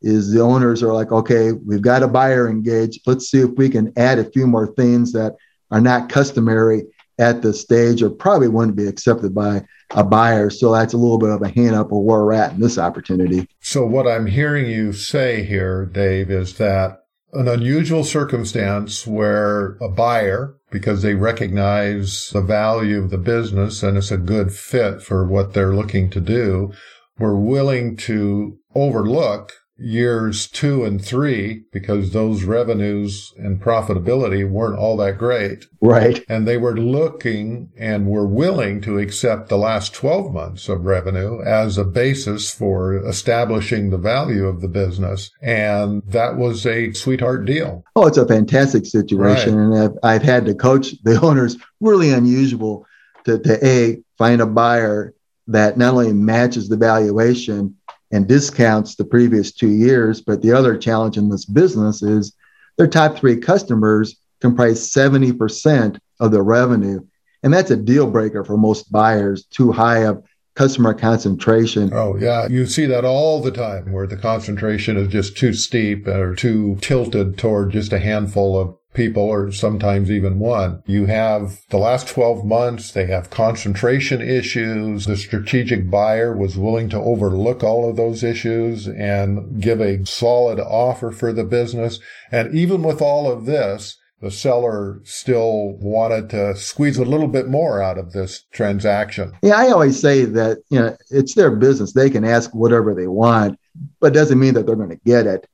is 0.00 0.32
the 0.32 0.40
owners 0.40 0.82
are 0.82 0.94
like, 0.94 1.12
okay, 1.12 1.52
we've 1.52 1.82
got 1.82 2.02
a 2.02 2.08
buyer 2.08 2.48
engaged. 2.48 3.00
Let's 3.06 3.30
see 3.30 3.40
if 3.40 3.50
we 3.50 3.68
can 3.68 3.92
add 3.96 4.18
a 4.18 4.30
few 4.30 4.46
more 4.46 4.66
things 4.66 5.12
that 5.12 5.36
are 5.70 5.80
not 5.80 6.08
customary 6.08 6.84
at 7.18 7.42
this 7.42 7.60
stage 7.60 8.02
or 8.02 8.10
probably 8.10 8.48
wouldn't 8.48 8.76
be 8.76 8.86
accepted 8.86 9.34
by 9.34 9.64
a 9.90 10.02
buyer. 10.02 10.50
So 10.50 10.72
that's 10.72 10.94
a 10.94 10.96
little 10.96 11.18
bit 11.18 11.30
of 11.30 11.42
a 11.42 11.48
hand 11.48 11.74
up 11.74 11.92
of 11.92 11.98
where 11.98 12.24
we're 12.24 12.32
at 12.32 12.52
in 12.52 12.60
this 12.60 12.78
opportunity. 12.78 13.48
So 13.60 13.86
what 13.86 14.06
I'm 14.06 14.26
hearing 14.26 14.66
you 14.66 14.92
say 14.92 15.44
here, 15.44 15.86
Dave, 15.86 16.30
is 16.30 16.56
that 16.58 17.03
an 17.34 17.48
unusual 17.48 18.04
circumstance 18.04 19.06
where 19.06 19.76
a 19.80 19.88
buyer, 19.88 20.56
because 20.70 21.02
they 21.02 21.14
recognize 21.14 22.30
the 22.32 22.40
value 22.40 23.02
of 23.02 23.10
the 23.10 23.18
business 23.18 23.82
and 23.82 23.98
it's 23.98 24.10
a 24.10 24.16
good 24.16 24.52
fit 24.52 25.02
for 25.02 25.26
what 25.26 25.52
they're 25.52 25.74
looking 25.74 26.10
to 26.10 26.20
do, 26.20 26.72
were 27.18 27.38
willing 27.38 27.96
to 27.96 28.56
overlook 28.74 29.52
years 29.76 30.46
two 30.46 30.84
and 30.84 31.04
three 31.04 31.64
because 31.72 32.12
those 32.12 32.44
revenues 32.44 33.32
and 33.36 33.60
profitability 33.60 34.48
weren't 34.48 34.78
all 34.78 34.96
that 34.96 35.18
great. 35.18 35.66
Right. 35.80 36.24
And 36.28 36.46
they 36.46 36.56
were 36.56 36.76
looking 36.76 37.70
and 37.76 38.06
were 38.06 38.26
willing 38.26 38.80
to 38.82 38.98
accept 38.98 39.48
the 39.48 39.58
last 39.58 39.92
12 39.92 40.32
months 40.32 40.68
of 40.68 40.84
revenue 40.84 41.42
as 41.42 41.76
a 41.76 41.84
basis 41.84 42.52
for 42.52 42.96
establishing 43.06 43.90
the 43.90 43.98
value 43.98 44.46
of 44.46 44.60
the 44.60 44.68
business. 44.68 45.30
And 45.42 46.02
that 46.06 46.36
was 46.36 46.66
a 46.66 46.92
sweetheart 46.92 47.44
deal. 47.44 47.84
Oh, 47.96 48.06
it's 48.06 48.18
a 48.18 48.26
fantastic 48.26 48.86
situation. 48.86 49.56
Right. 49.56 49.78
And 49.78 49.98
I've, 50.04 50.20
I've 50.20 50.22
had 50.22 50.46
to 50.46 50.54
coach 50.54 50.94
the 51.02 51.20
owners 51.22 51.56
really 51.80 52.10
unusual 52.10 52.86
to, 53.24 53.38
to 53.38 53.66
A, 53.66 53.98
find 54.18 54.40
a 54.40 54.46
buyer 54.46 55.14
that 55.46 55.76
not 55.76 55.94
only 55.94 56.12
matches 56.12 56.68
the 56.68 56.76
valuation, 56.76 57.76
and 58.14 58.28
discounts 58.28 58.94
the 58.94 59.04
previous 59.04 59.52
two 59.52 59.72
years. 59.72 60.20
But 60.20 60.40
the 60.40 60.52
other 60.52 60.78
challenge 60.78 61.18
in 61.18 61.28
this 61.28 61.44
business 61.44 62.00
is 62.02 62.32
their 62.78 62.86
top 62.86 63.18
three 63.18 63.36
customers 63.36 64.16
comprise 64.40 64.88
70% 64.88 65.98
of 66.20 66.30
their 66.30 66.44
revenue. 66.44 67.00
And 67.42 67.52
that's 67.52 67.72
a 67.72 67.76
deal 67.76 68.06
breaker 68.06 68.44
for 68.44 68.56
most 68.56 68.90
buyers, 68.92 69.44
too 69.46 69.72
high 69.72 70.04
of 70.04 70.22
customer 70.54 70.94
concentration. 70.94 71.90
Oh, 71.92 72.16
yeah. 72.16 72.46
You 72.46 72.66
see 72.66 72.86
that 72.86 73.04
all 73.04 73.42
the 73.42 73.50
time 73.50 73.90
where 73.90 74.06
the 74.06 74.16
concentration 74.16 74.96
is 74.96 75.08
just 75.08 75.36
too 75.36 75.52
steep 75.52 76.06
or 76.06 76.36
too 76.36 76.78
tilted 76.80 77.36
toward 77.36 77.72
just 77.72 77.92
a 77.92 77.98
handful 77.98 78.56
of 78.56 78.76
people 78.94 79.24
or 79.24 79.52
sometimes 79.52 80.10
even 80.10 80.38
one. 80.38 80.82
You 80.86 81.06
have 81.06 81.58
the 81.70 81.78
last 81.78 82.08
12 82.08 82.44
months, 82.44 82.92
they 82.92 83.06
have 83.06 83.30
concentration 83.30 84.22
issues. 84.22 85.04
The 85.06 85.16
strategic 85.16 85.90
buyer 85.90 86.36
was 86.36 86.56
willing 86.56 86.88
to 86.90 86.98
overlook 86.98 87.62
all 87.62 87.88
of 87.88 87.96
those 87.96 88.22
issues 88.22 88.86
and 88.86 89.60
give 89.60 89.80
a 89.80 90.06
solid 90.06 90.58
offer 90.58 91.10
for 91.10 91.32
the 91.32 91.44
business. 91.44 91.98
And 92.32 92.54
even 92.54 92.82
with 92.82 93.02
all 93.02 93.30
of 93.30 93.44
this, 93.44 93.98
the 94.20 94.30
seller 94.30 95.00
still 95.04 95.76
wanted 95.80 96.30
to 96.30 96.56
squeeze 96.56 96.96
a 96.96 97.04
little 97.04 97.28
bit 97.28 97.48
more 97.48 97.82
out 97.82 97.98
of 97.98 98.12
this 98.12 98.44
transaction. 98.52 99.32
Yeah, 99.42 99.56
I 99.56 99.68
always 99.68 100.00
say 100.00 100.24
that, 100.24 100.58
you 100.70 100.78
know, 100.78 100.96
it's 101.10 101.34
their 101.34 101.54
business. 101.54 101.92
They 101.92 102.08
can 102.08 102.24
ask 102.24 102.54
whatever 102.54 102.94
they 102.94 103.06
want, 103.06 103.58
but 104.00 104.14
doesn't 104.14 104.38
mean 104.38 104.54
that 104.54 104.64
they're 104.64 104.76
going 104.76 104.88
to 104.88 105.00
get 105.04 105.26
it. 105.26 105.46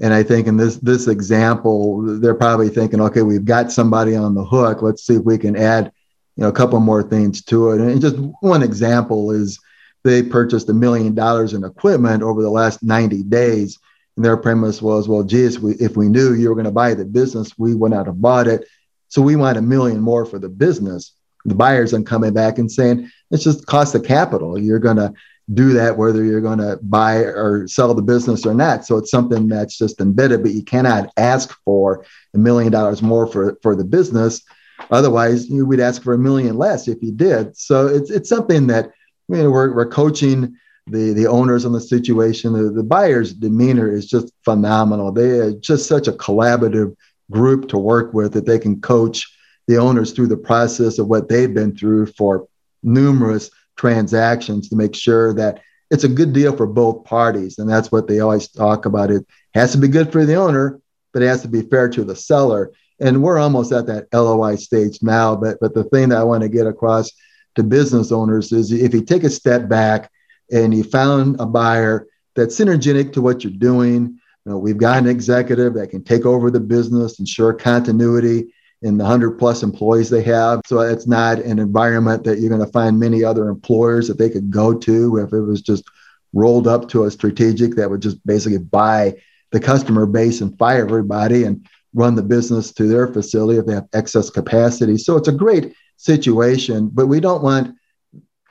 And 0.00 0.12
I 0.12 0.22
think 0.22 0.46
in 0.46 0.56
this 0.56 0.76
this 0.76 1.08
example, 1.08 2.02
they're 2.20 2.34
probably 2.34 2.68
thinking, 2.68 3.00
okay, 3.00 3.22
we've 3.22 3.44
got 3.44 3.72
somebody 3.72 4.14
on 4.14 4.34
the 4.34 4.44
hook. 4.44 4.82
Let's 4.82 5.06
see 5.06 5.14
if 5.14 5.22
we 5.22 5.38
can 5.38 5.56
add, 5.56 5.90
you 6.36 6.42
know, 6.42 6.48
a 6.48 6.52
couple 6.52 6.78
more 6.80 7.02
things 7.02 7.42
to 7.44 7.70
it. 7.70 7.80
And 7.80 8.00
just 8.00 8.16
one 8.40 8.62
example 8.62 9.30
is 9.30 9.58
they 10.04 10.22
purchased 10.22 10.68
a 10.68 10.74
million 10.74 11.14
dollars 11.14 11.54
in 11.54 11.64
equipment 11.64 12.22
over 12.22 12.42
the 12.42 12.50
last 12.50 12.82
90 12.82 13.22
days. 13.24 13.78
And 14.16 14.24
their 14.24 14.36
premise 14.36 14.80
was, 14.80 15.08
well, 15.08 15.22
geez, 15.22 15.58
we, 15.58 15.72
if 15.74 15.96
we 15.96 16.08
knew 16.08 16.34
you 16.34 16.48
were 16.48 16.54
going 16.54 16.64
to 16.66 16.70
buy 16.70 16.94
the 16.94 17.04
business, 17.04 17.58
we 17.58 17.74
would 17.74 17.90
not 17.90 18.06
have 18.06 18.20
bought 18.20 18.46
it. 18.46 18.66
So 19.08 19.22
we 19.22 19.36
want 19.36 19.58
a 19.58 19.62
million 19.62 20.00
more 20.00 20.24
for 20.24 20.38
the 20.38 20.48
business. 20.48 21.12
The 21.44 21.54
buyers 21.54 21.94
are 21.94 22.02
coming 22.02 22.32
back 22.34 22.58
and 22.58 22.70
saying, 22.70 23.10
it's 23.30 23.44
just 23.44 23.66
cost 23.66 23.94
of 23.94 24.04
capital. 24.04 24.58
You're 24.58 24.78
going 24.78 24.96
to 24.96 25.12
do 25.54 25.72
that 25.72 25.96
whether 25.96 26.24
you're 26.24 26.40
going 26.40 26.58
to 26.58 26.78
buy 26.82 27.18
or 27.18 27.68
sell 27.68 27.94
the 27.94 28.02
business 28.02 28.44
or 28.44 28.54
not. 28.54 28.84
So 28.84 28.96
it's 28.96 29.10
something 29.10 29.46
that's 29.48 29.78
just 29.78 30.00
embedded, 30.00 30.42
but 30.42 30.52
you 30.52 30.62
cannot 30.62 31.12
ask 31.16 31.56
for 31.64 32.04
a 32.34 32.38
million 32.38 32.72
dollars 32.72 33.00
more 33.02 33.26
for, 33.26 33.58
for 33.62 33.76
the 33.76 33.84
business. 33.84 34.42
Otherwise, 34.90 35.48
you 35.48 35.64
would 35.64 35.80
ask 35.80 36.02
for 36.02 36.14
a 36.14 36.18
million 36.18 36.56
less 36.56 36.88
if 36.88 37.00
you 37.02 37.12
did. 37.12 37.56
So 37.56 37.86
it's, 37.86 38.10
it's 38.10 38.28
something 38.28 38.66
that 38.66 38.90
you 39.28 39.36
know, 39.36 39.50
we're, 39.50 39.72
we're 39.74 39.88
coaching 39.88 40.56
the, 40.88 41.12
the 41.12 41.26
owners 41.26 41.64
on 41.64 41.72
the 41.72 41.80
situation. 41.80 42.52
The, 42.52 42.70
the 42.70 42.82
buyer's 42.82 43.32
demeanor 43.32 43.90
is 43.90 44.06
just 44.06 44.32
phenomenal. 44.44 45.12
They 45.12 45.30
are 45.38 45.52
just 45.52 45.88
such 45.88 46.08
a 46.08 46.12
collaborative 46.12 46.96
group 47.30 47.68
to 47.68 47.78
work 47.78 48.12
with 48.14 48.32
that 48.34 48.46
they 48.46 48.58
can 48.58 48.80
coach 48.80 49.32
the 49.66 49.78
owners 49.78 50.12
through 50.12 50.28
the 50.28 50.36
process 50.36 50.98
of 50.98 51.08
what 51.08 51.28
they've 51.28 51.52
been 51.52 51.76
through 51.76 52.06
for 52.06 52.48
numerous 52.82 53.50
transactions 53.76 54.68
to 54.68 54.76
make 54.76 54.94
sure 54.94 55.34
that 55.34 55.62
it's 55.90 56.04
a 56.04 56.08
good 56.08 56.32
deal 56.32 56.56
for 56.56 56.66
both 56.66 57.04
parties. 57.04 57.58
And 57.58 57.68
that's 57.68 57.92
what 57.92 58.08
they 58.08 58.20
always 58.20 58.48
talk 58.48 58.86
about. 58.86 59.10
It 59.10 59.24
has 59.54 59.72
to 59.72 59.78
be 59.78 59.88
good 59.88 60.10
for 60.10 60.24
the 60.24 60.34
owner, 60.34 60.80
but 61.12 61.22
it 61.22 61.28
has 61.28 61.42
to 61.42 61.48
be 61.48 61.62
fair 61.62 61.88
to 61.90 62.04
the 62.04 62.16
seller. 62.16 62.72
And 62.98 63.22
we're 63.22 63.38
almost 63.38 63.72
at 63.72 63.86
that 63.86 64.08
LOI 64.12 64.56
stage 64.56 65.02
now. 65.02 65.36
But 65.36 65.58
but 65.60 65.74
the 65.74 65.84
thing 65.84 66.08
that 66.08 66.18
I 66.18 66.24
want 66.24 66.42
to 66.42 66.48
get 66.48 66.66
across 66.66 67.10
to 67.54 67.62
business 67.62 68.10
owners 68.10 68.52
is 68.52 68.72
if 68.72 68.94
you 68.94 69.02
take 69.02 69.24
a 69.24 69.30
step 69.30 69.68
back 69.68 70.10
and 70.50 70.74
you 70.74 70.82
found 70.82 71.40
a 71.40 71.46
buyer 71.46 72.06
that's 72.34 72.58
synergetic 72.58 73.12
to 73.12 73.22
what 73.22 73.44
you're 73.44 73.52
doing, 73.52 74.18
you 74.46 74.52
know, 74.52 74.58
we've 74.58 74.78
got 74.78 74.98
an 74.98 75.08
executive 75.08 75.74
that 75.74 75.90
can 75.90 76.04
take 76.04 76.24
over 76.24 76.50
the 76.50 76.60
business, 76.60 77.18
ensure 77.18 77.52
continuity, 77.52 78.52
in 78.86 78.98
the 78.98 79.04
100 79.04 79.32
plus 79.32 79.62
employees 79.62 80.08
they 80.08 80.22
have. 80.22 80.60
So 80.66 80.80
it's 80.80 81.06
not 81.06 81.38
an 81.38 81.58
environment 81.58 82.24
that 82.24 82.38
you're 82.38 82.50
going 82.50 82.64
to 82.64 82.72
find 82.72 82.98
many 82.98 83.24
other 83.24 83.48
employers 83.48 84.08
that 84.08 84.18
they 84.18 84.30
could 84.30 84.50
go 84.50 84.72
to 84.72 85.18
if 85.18 85.32
it 85.32 85.40
was 85.40 85.60
just 85.60 85.84
rolled 86.32 86.68
up 86.68 86.88
to 86.90 87.04
a 87.04 87.10
strategic 87.10 87.74
that 87.74 87.90
would 87.90 88.02
just 88.02 88.24
basically 88.26 88.58
buy 88.58 89.16
the 89.50 89.60
customer 89.60 90.06
base 90.06 90.40
and 90.40 90.58
fire 90.58 90.84
everybody 90.84 91.44
and 91.44 91.66
run 91.94 92.14
the 92.14 92.22
business 92.22 92.72
to 92.72 92.84
their 92.84 93.08
facility 93.08 93.58
if 93.58 93.66
they 93.66 93.74
have 93.74 93.88
excess 93.92 94.30
capacity. 94.30 94.98
So 94.98 95.16
it's 95.16 95.28
a 95.28 95.32
great 95.32 95.74
situation, 95.96 96.90
but 96.92 97.06
we 97.06 97.20
don't 97.20 97.42
want 97.42 97.74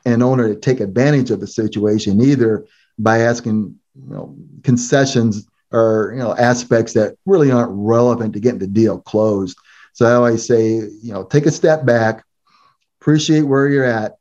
an 0.06 0.22
owner 0.22 0.54
to 0.54 0.60
take 0.60 0.80
advantage 0.80 1.32
of 1.32 1.40
the 1.40 1.48
situation 1.48 2.22
either 2.22 2.66
by 2.98 3.20
asking 3.20 3.76
you 3.96 4.14
know, 4.14 4.36
concessions 4.64 5.48
or 5.72 6.12
you 6.14 6.20
know 6.20 6.36
aspects 6.36 6.94
that 6.94 7.18
really 7.26 7.52
aren't 7.52 7.72
relevant 7.72 8.34
to 8.34 8.40
getting 8.40 8.60
the 8.60 8.68
deal 8.68 9.00
closed. 9.00 9.58
So 9.96 10.06
I 10.06 10.14
always 10.16 10.46
say, 10.46 10.74
you 10.74 11.14
know, 11.14 11.24
take 11.24 11.46
a 11.46 11.52
step 11.52 11.86
back, 11.86 12.26
appreciate 13.00 13.44
where 13.44 13.70
you're 13.70 13.86
at. 13.86 14.18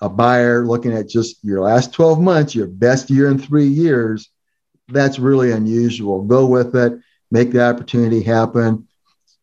A 0.00 0.08
buyer 0.08 0.64
looking 0.64 0.92
at 0.92 1.08
just 1.08 1.44
your 1.44 1.60
last 1.62 1.92
12 1.92 2.20
months, 2.20 2.54
your 2.54 2.68
best 2.68 3.10
year 3.10 3.28
in 3.28 3.36
three 3.36 3.66
years, 3.66 4.30
that's 4.88 5.18
really 5.18 5.50
unusual. 5.50 6.22
Go 6.22 6.46
with 6.46 6.76
it, 6.76 6.98
make 7.30 7.50
the 7.50 7.62
opportunity 7.62 8.22
happen, 8.22 8.86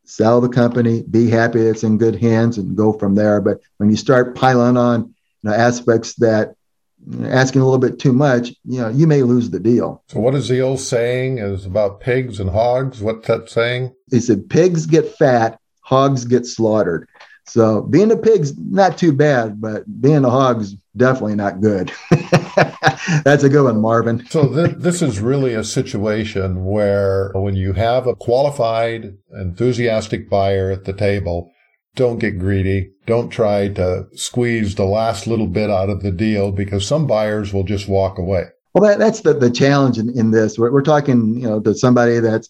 sell 0.06 0.39
the 0.39 0.49
company, 0.49 1.03
be 1.03 1.30
happy 1.30 1.60
it's 1.60 1.84
in 1.84 1.97
good 1.97 2.15
hands, 2.15 2.58
and 2.58 2.77
go 2.77 2.93
from 2.93 3.13
there. 3.13 3.41
But 3.41 3.60
when 3.75 3.89
you 3.89 3.97
start 3.97 4.36
piling 4.36 4.77
on 4.77 5.13
you 5.43 5.49
know, 5.49 5.53
aspects 5.53 6.15
that 6.15 6.56
asking 7.24 7.62
a 7.62 7.65
little 7.65 7.80
bit 7.80 8.00
too 8.00 8.13
much, 8.13 8.50
you 8.65 8.82
know, 8.82 8.89
you 8.89 9.08
may 9.08 9.24
lose 9.24 9.50
the 9.50 9.60
deal. 9.60 10.04
So 10.08 10.20
what 10.20 10.36
is 10.36 10.48
the 10.50 10.62
old 10.62 10.80
saying 10.80 11.38
is 11.38 11.65
about 11.65 12.00
pigs 12.00 12.39
and 12.39 12.50
hogs? 12.50 13.02
What's 13.02 13.28
that 13.28 13.50
saying? 13.50 13.93
He 14.12 14.20
said 14.20 14.50
pigs 14.50 14.86
get 14.86 15.15
fat, 15.15 15.60
hogs 15.82 16.26
get 16.26 16.46
slaughtered. 16.46 17.08
So 17.46 17.82
being 17.84 18.12
a 18.12 18.17
pig's 18.17 18.58
not 18.58 18.98
too 18.98 19.13
bad, 19.13 19.62
but 19.62 19.86
being 20.02 20.26
a 20.26 20.30
hog's 20.30 20.76
definitely 20.98 21.36
not 21.36 21.62
good. 21.62 21.93
That's 23.24 23.43
a 23.43 23.50
good 23.50 23.63
one, 23.63 23.80
Marvin. 23.80 24.26
so 24.28 24.54
th- 24.54 24.76
this 24.78 25.02
is 25.02 25.22
really 25.22 25.54
a 25.54 25.63
situation 25.63 26.65
where 26.65 27.32
when 27.36 27.56
you 27.56 27.72
have 27.74 28.06
a 28.06 28.15
qualified, 28.15 29.17
enthusiastic 29.39 30.30
buyer 30.30 30.72
at 30.72 30.84
the 30.84 30.91
table, 30.91 31.52
don't 31.97 32.19
get 32.19 32.39
greedy. 32.39 32.91
Don't 33.05 33.29
try 33.29 33.67
to 33.69 34.07
squeeze 34.15 34.75
the 34.75 34.86
last 34.86 35.27
little 35.27 35.47
bit 35.47 35.69
out 35.69 35.89
of 35.89 36.01
the 36.01 36.12
deal 36.12 36.53
because 36.53 36.88
some 36.88 37.05
buyers 37.05 37.51
will 37.51 37.63
just 37.63 37.89
walk 37.89 38.17
away. 38.17 38.45
Well, 38.73 38.83
that, 38.83 38.99
that's 38.99 39.21
the, 39.21 39.33
the 39.33 39.49
challenge 39.49 39.97
in, 39.97 40.17
in 40.17 40.31
this. 40.31 40.57
We're, 40.57 40.71
we're 40.71 40.81
talking, 40.81 41.36
you 41.41 41.49
know, 41.49 41.60
to 41.60 41.73
somebody 41.73 42.19
that's 42.19 42.49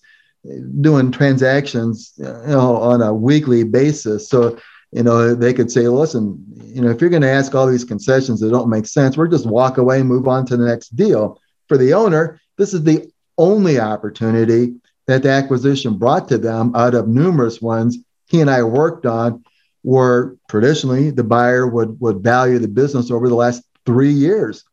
doing 0.82 1.12
transactions, 1.12 2.14
you 2.18 2.26
know, 2.26 2.78
on 2.78 3.02
a 3.02 3.14
weekly 3.14 3.64
basis. 3.64 4.30
So, 4.30 4.60
you 4.92 5.04
know, 5.04 5.34
they 5.34 5.54
could 5.54 5.72
say, 5.72 5.88
listen, 5.88 6.44
you 6.66 6.82
know, 6.82 6.90
if 6.90 7.02
you're 7.02 7.10
going 7.10 7.22
to 7.22 7.30
ask 7.30 7.56
all 7.56 7.68
these 7.68 7.84
concessions 7.84 8.42
that 8.42 8.52
don't 8.52 8.70
make 8.70 8.86
sense, 8.86 9.18
we're 9.18 9.28
just 9.28 9.46
walk 9.46 9.78
away 9.78 10.00
and 10.00 10.10
move 10.10 10.28
on 10.28 10.46
to 10.48 10.58
the 10.58 10.66
next 10.66 10.96
deal. 10.96 11.42
For 11.68 11.78
the 11.78 11.94
owner, 11.94 12.40
this 12.58 12.74
is 12.74 12.84
the 12.84 13.10
only 13.38 13.80
opportunity 13.80 14.76
that 15.08 15.24
the 15.24 15.30
acquisition 15.30 15.98
brought 15.98 16.28
to 16.28 16.38
them 16.38 16.76
out 16.76 16.94
of 16.94 17.08
numerous 17.08 17.62
ones 17.62 17.98
he 18.28 18.42
and 18.42 18.50
I 18.50 18.64
worked 18.64 19.06
on 19.06 19.44
were 19.84 20.38
traditionally 20.50 21.12
the 21.12 21.24
buyer 21.24 21.66
would, 21.66 22.00
would 22.00 22.20
value 22.20 22.60
the 22.60 22.68
business 22.68 23.10
over 23.10 23.30
the 23.30 23.36
last 23.36 23.64
three 23.86 24.12
years, 24.12 24.64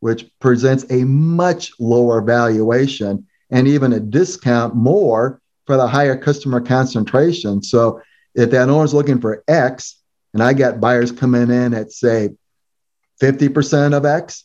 which 0.00 0.26
presents 0.40 0.86
a 0.90 1.04
much 1.04 1.72
lower 1.78 2.22
valuation 2.22 3.26
and 3.50 3.68
even 3.68 3.92
a 3.92 4.00
discount 4.00 4.74
more 4.74 5.40
for 5.66 5.76
the 5.76 5.86
higher 5.86 6.16
customer 6.16 6.60
concentration. 6.60 7.62
So 7.62 8.00
if 8.34 8.50
that 8.50 8.68
owner's 8.68 8.94
looking 8.94 9.20
for 9.20 9.44
X 9.48 10.00
and 10.32 10.42
I 10.42 10.52
got 10.52 10.80
buyers 10.80 11.12
coming 11.12 11.50
in 11.50 11.74
at 11.74 11.92
say 11.92 12.30
50% 13.20 13.94
of 13.96 14.04
X, 14.04 14.44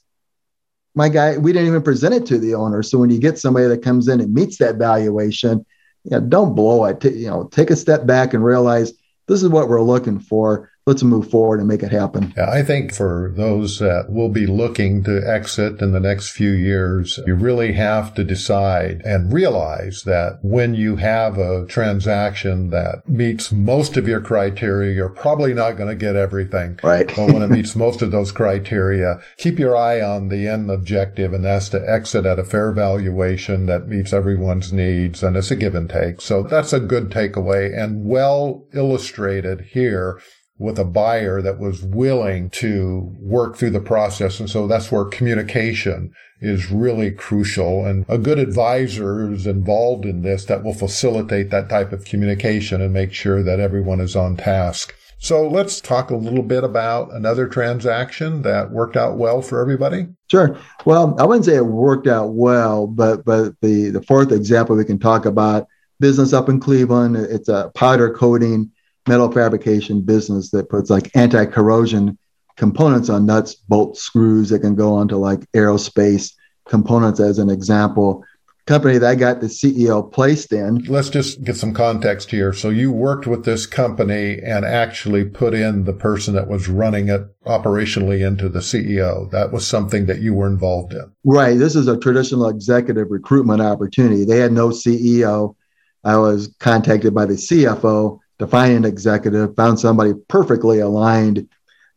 my 0.95 1.07
guy, 1.07 1.37
we 1.37 1.53
didn't 1.53 1.67
even 1.67 1.81
present 1.81 2.13
it 2.13 2.25
to 2.27 2.37
the 2.37 2.55
owner. 2.55 2.83
So 2.83 2.97
when 2.97 3.09
you 3.09 3.19
get 3.19 3.39
somebody 3.39 3.67
that 3.67 3.83
comes 3.83 4.07
in 4.07 4.19
and 4.19 4.33
meets 4.33 4.57
that 4.57 4.75
valuation, 4.75 5.65
yeah, 6.03 6.19
don't 6.19 6.55
blow 6.55 6.85
it. 6.85 7.01
T- 7.01 7.09
you 7.09 7.27
know, 7.27 7.45
take 7.45 7.69
a 7.69 7.75
step 7.75 8.05
back 8.05 8.33
and 8.33 8.43
realize 8.43 8.93
this 9.27 9.43
is 9.43 9.49
what 9.49 9.67
we're 9.69 9.81
looking 9.81 10.19
for 10.19 10.68
let's 10.89 11.03
move 11.03 11.29
forward 11.29 11.59
and 11.59 11.67
make 11.67 11.83
it 11.83 11.91
happen. 11.91 12.33
Yeah, 12.35 12.49
I 12.49 12.63
think 12.63 12.93
for 12.93 13.31
those 13.35 13.77
that 13.77 14.07
will 14.09 14.29
be 14.29 14.47
looking 14.47 15.03
to 15.03 15.21
exit 15.23 15.81
in 15.81 15.91
the 15.91 15.99
next 15.99 16.31
few 16.31 16.49
years, 16.49 17.19
you 17.27 17.35
really 17.35 17.73
have 17.73 18.15
to 18.15 18.23
decide 18.23 19.01
and 19.05 19.31
realize 19.31 20.01
that 20.05 20.39
when 20.41 20.73
you 20.73 20.95
have 20.95 21.37
a 21.37 21.67
transaction 21.67 22.71
that 22.71 23.07
meets 23.07 23.51
most 23.51 23.97
of 23.97 24.07
your 24.07 24.19
criteria, 24.19 24.95
you're 24.95 25.09
probably 25.09 25.53
not 25.53 25.77
going 25.77 25.89
to 25.89 25.95
get 25.95 26.15
everything. 26.15 26.79
Right. 26.81 27.07
but 27.15 27.33
when 27.33 27.43
it 27.43 27.51
meets 27.51 27.75
most 27.75 28.01
of 28.01 28.09
those 28.09 28.31
criteria, 28.31 29.19
keep 29.37 29.59
your 29.59 29.77
eye 29.77 30.01
on 30.01 30.29
the 30.29 30.47
end 30.47 30.71
objective, 30.71 31.33
and 31.33 31.45
that's 31.45 31.69
to 31.69 31.87
exit 31.87 32.25
at 32.25 32.39
a 32.39 32.43
fair 32.43 32.71
valuation 32.71 33.67
that 33.67 33.87
meets 33.87 34.11
everyone's 34.11 34.73
needs, 34.73 35.21
and 35.21 35.37
it's 35.37 35.51
a 35.51 35.55
give 35.55 35.75
and 35.75 35.89
take. 35.89 36.19
So 36.19 36.41
that's 36.41 36.73
a 36.73 36.79
good 36.79 37.11
takeaway 37.11 37.77
and 37.77 38.05
well 38.05 38.65
illustrated 38.73 39.67
here 39.71 40.19
with 40.59 40.77
a 40.77 40.85
buyer 40.85 41.41
that 41.41 41.57
was 41.57 41.81
willing 41.81 42.49
to 42.49 43.15
work 43.19 43.55
through 43.55 43.69
the 43.69 43.79
process. 43.79 44.39
And 44.39 44.49
so 44.49 44.67
that's 44.67 44.91
where 44.91 45.05
communication 45.05 46.13
is 46.41 46.69
really 46.69 47.11
crucial 47.11 47.85
and 47.85 48.05
a 48.07 48.17
good 48.17 48.39
advisor 48.39 49.31
is 49.31 49.47
involved 49.47 50.05
in 50.05 50.21
this 50.21 50.45
that 50.45 50.63
will 50.63 50.73
facilitate 50.73 51.49
that 51.49 51.69
type 51.69 51.91
of 51.91 52.05
communication 52.05 52.81
and 52.81 52.93
make 52.93 53.13
sure 53.13 53.41
that 53.41 53.59
everyone 53.59 53.99
is 53.99 54.15
on 54.15 54.37
task. 54.37 54.93
So 55.21 55.47
let's 55.47 55.81
talk 55.81 56.11
a 56.11 56.15
little 56.15 56.43
bit 56.43 56.63
about 56.63 57.11
another 57.13 57.47
transaction 57.47 58.41
that 58.43 58.71
worked 58.71 58.95
out 58.95 59.17
well 59.17 59.41
for 59.41 59.59
everybody. 59.61 60.07
Sure. 60.31 60.57
Well, 60.85 61.15
I 61.19 61.25
wouldn't 61.25 61.43
say 61.43 61.55
it 61.55 61.65
worked 61.65 62.07
out 62.07 62.33
well, 62.33 62.87
but 62.87 63.25
but 63.25 63.53
the 63.61 63.89
the 63.89 64.01
fourth 64.03 64.31
example 64.31 64.77
we 64.77 64.85
can 64.85 64.97
talk 64.97 65.25
about 65.25 65.67
business 65.99 66.31
up 66.31 66.47
in 66.47 66.61
Cleveland. 66.61 67.17
It's 67.17 67.49
a 67.49 67.69
powder 67.75 68.13
coating 68.13 68.71
metal 69.09 69.31
fabrication 69.31 70.01
business 70.01 70.51
that 70.51 70.69
puts 70.69 70.89
like 70.89 71.09
anti-corrosion 71.15 72.17
components 72.55 73.09
on 73.09 73.25
nuts, 73.25 73.55
bolts, 73.55 74.01
screws 74.01 74.49
that 74.49 74.59
can 74.59 74.75
go 74.75 74.93
onto 74.93 75.15
like 75.17 75.39
aerospace 75.53 76.33
components 76.67 77.19
as 77.19 77.39
an 77.39 77.49
example. 77.49 78.23
company 78.69 78.99
that 78.99 79.09
I 79.09 79.15
got 79.15 79.41
the 79.41 79.47
CEO 79.47 80.11
placed 80.11 80.53
in. 80.53 80.83
Let's 80.83 81.09
just 81.09 81.43
get 81.43 81.55
some 81.55 81.73
context 81.73 82.29
here. 82.29 82.53
So 82.53 82.69
you 82.69 82.91
worked 82.91 83.25
with 83.25 83.43
this 83.43 83.65
company 83.65 84.39
and 84.43 84.63
actually 84.63 85.25
put 85.25 85.55
in 85.55 85.85
the 85.85 85.93
person 85.93 86.35
that 86.35 86.47
was 86.47 86.69
running 86.69 87.09
it 87.09 87.23
operationally 87.47 88.25
into 88.25 88.47
the 88.47 88.59
CEO. 88.59 89.29
That 89.31 89.51
was 89.51 89.65
something 89.65 90.05
that 90.05 90.21
you 90.21 90.35
were 90.35 90.45
involved 90.45 90.93
in. 90.93 91.11
Right. 91.23 91.57
This 91.57 91.75
is 91.75 91.87
a 91.87 91.97
traditional 91.97 92.47
executive 92.47 93.09
recruitment 93.09 93.59
opportunity. 93.59 94.23
They 94.23 94.37
had 94.37 94.51
no 94.51 94.69
CEO. 94.69 95.55
I 96.03 96.17
was 96.17 96.55
contacted 96.59 97.15
by 97.15 97.25
the 97.25 97.33
CFO 97.33 98.19
to 98.39 98.47
find 98.47 98.73
an 98.73 98.85
executive, 98.85 99.55
found 99.55 99.79
somebody 99.79 100.13
perfectly 100.27 100.79
aligned. 100.79 101.47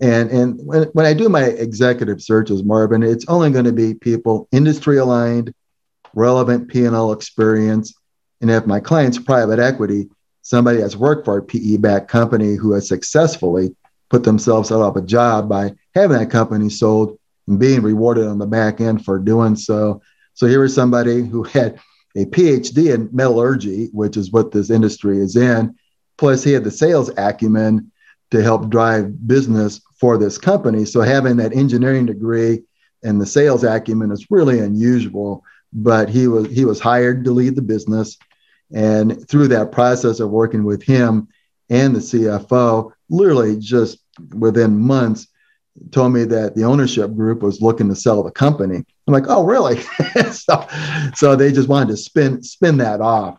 And, 0.00 0.30
and 0.30 0.60
when, 0.66 0.84
when 0.88 1.06
I 1.06 1.14
do 1.14 1.28
my 1.28 1.44
executive 1.44 2.20
searches, 2.20 2.64
Marvin, 2.64 3.02
it's 3.02 3.26
only 3.28 3.50
going 3.50 3.64
to 3.64 3.72
be 3.72 3.94
people 3.94 4.48
industry 4.52 4.98
aligned, 4.98 5.54
relevant 6.14 6.68
P&L 6.68 7.12
experience. 7.12 7.94
And 8.40 8.50
if 8.50 8.66
my 8.66 8.80
client's 8.80 9.18
private 9.18 9.60
equity, 9.60 10.08
somebody 10.42 10.78
that's 10.78 10.96
worked 10.96 11.24
for 11.24 11.38
a 11.38 11.42
PE-backed 11.42 12.08
company 12.08 12.56
who 12.56 12.72
has 12.72 12.88
successfully 12.88 13.74
put 14.10 14.24
themselves 14.24 14.72
out 14.72 14.82
of 14.82 14.96
a 14.96 15.02
job 15.02 15.48
by 15.48 15.72
having 15.94 16.18
that 16.18 16.30
company 16.30 16.68
sold 16.68 17.18
and 17.46 17.58
being 17.58 17.82
rewarded 17.82 18.26
on 18.26 18.38
the 18.38 18.46
back 18.46 18.80
end 18.80 19.04
for 19.04 19.18
doing 19.18 19.54
so. 19.54 20.02
So 20.34 20.46
here 20.46 20.60
was 20.60 20.74
somebody 20.74 21.24
who 21.24 21.44
had 21.44 21.80
a 22.16 22.24
PhD 22.24 22.94
in 22.94 23.08
metallurgy, 23.12 23.86
which 23.92 24.16
is 24.16 24.32
what 24.32 24.50
this 24.50 24.70
industry 24.70 25.18
is 25.18 25.36
in. 25.36 25.76
Plus, 26.22 26.44
he 26.44 26.52
had 26.52 26.62
the 26.62 26.70
sales 26.70 27.10
acumen 27.16 27.90
to 28.30 28.44
help 28.44 28.70
drive 28.70 29.26
business 29.26 29.80
for 29.98 30.16
this 30.16 30.38
company. 30.38 30.84
So 30.84 31.00
having 31.00 31.36
that 31.38 31.52
engineering 31.52 32.06
degree 32.06 32.62
and 33.02 33.20
the 33.20 33.26
sales 33.26 33.64
acumen 33.64 34.12
is 34.12 34.30
really 34.30 34.60
unusual 34.60 35.42
but 35.72 36.08
he 36.08 36.28
was 36.28 36.46
he 36.46 36.64
was 36.64 36.78
hired 36.78 37.24
to 37.24 37.32
lead 37.32 37.56
the 37.56 37.62
business. 37.62 38.18
And 38.72 39.28
through 39.28 39.48
that 39.48 39.72
process 39.72 40.20
of 40.20 40.30
working 40.30 40.62
with 40.62 40.80
him 40.80 41.26
and 41.70 41.96
the 41.96 41.98
CFO 41.98 42.92
literally 43.10 43.56
just 43.58 43.98
within 44.32 44.78
months 44.78 45.26
told 45.90 46.12
me 46.12 46.22
that 46.22 46.54
the 46.54 46.62
ownership 46.62 47.16
group 47.16 47.42
was 47.42 47.60
looking 47.60 47.88
to 47.88 47.96
sell 47.96 48.22
the 48.22 48.30
company. 48.30 48.76
I'm 48.76 49.12
like 49.12 49.26
oh 49.26 49.42
really? 49.42 49.82
So, 50.30 50.68
so 51.16 51.34
they 51.34 51.50
just 51.50 51.68
wanted 51.68 51.88
to 51.88 51.96
spin 51.96 52.44
spin 52.44 52.76
that 52.76 53.00
off 53.00 53.38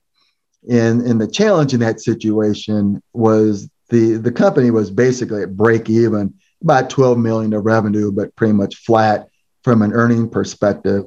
and 0.70 1.02
and 1.02 1.20
the 1.20 1.28
challenge 1.28 1.74
in 1.74 1.80
that 1.80 2.00
situation 2.02 3.02
was 3.14 3.70
the 3.90 4.14
the 4.14 4.32
company 4.32 4.72
was 4.72 4.90
basically 4.90 5.44
at 5.44 5.58
break 5.58 5.90
even 5.90 6.34
about 6.62 6.90
12 6.90 7.18
million 7.18 7.54
of 7.54 7.66
revenue 7.66 8.12
but 8.12 8.36
pretty 8.36 8.54
much 8.54 8.76
flat 8.78 9.28
from 9.64 9.82
an 9.82 9.94
earning 9.94 10.30
perspective 10.30 11.06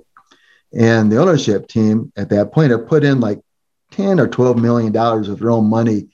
and 0.73 1.11
the 1.11 1.19
ownership 1.19 1.69
team 1.69 2.13
at 2.17 2.29
that 2.31 2.53
point 2.53 2.71
had 2.71 2.87
put 2.87 3.05
in 3.05 3.21
like 3.21 3.41
10 3.93 4.21
or 4.21 4.29
12 4.29 4.59
million 4.59 4.93
dollars 4.93 5.29
of 5.29 5.39
their 5.39 5.51
own 5.51 5.69
money 5.69 6.09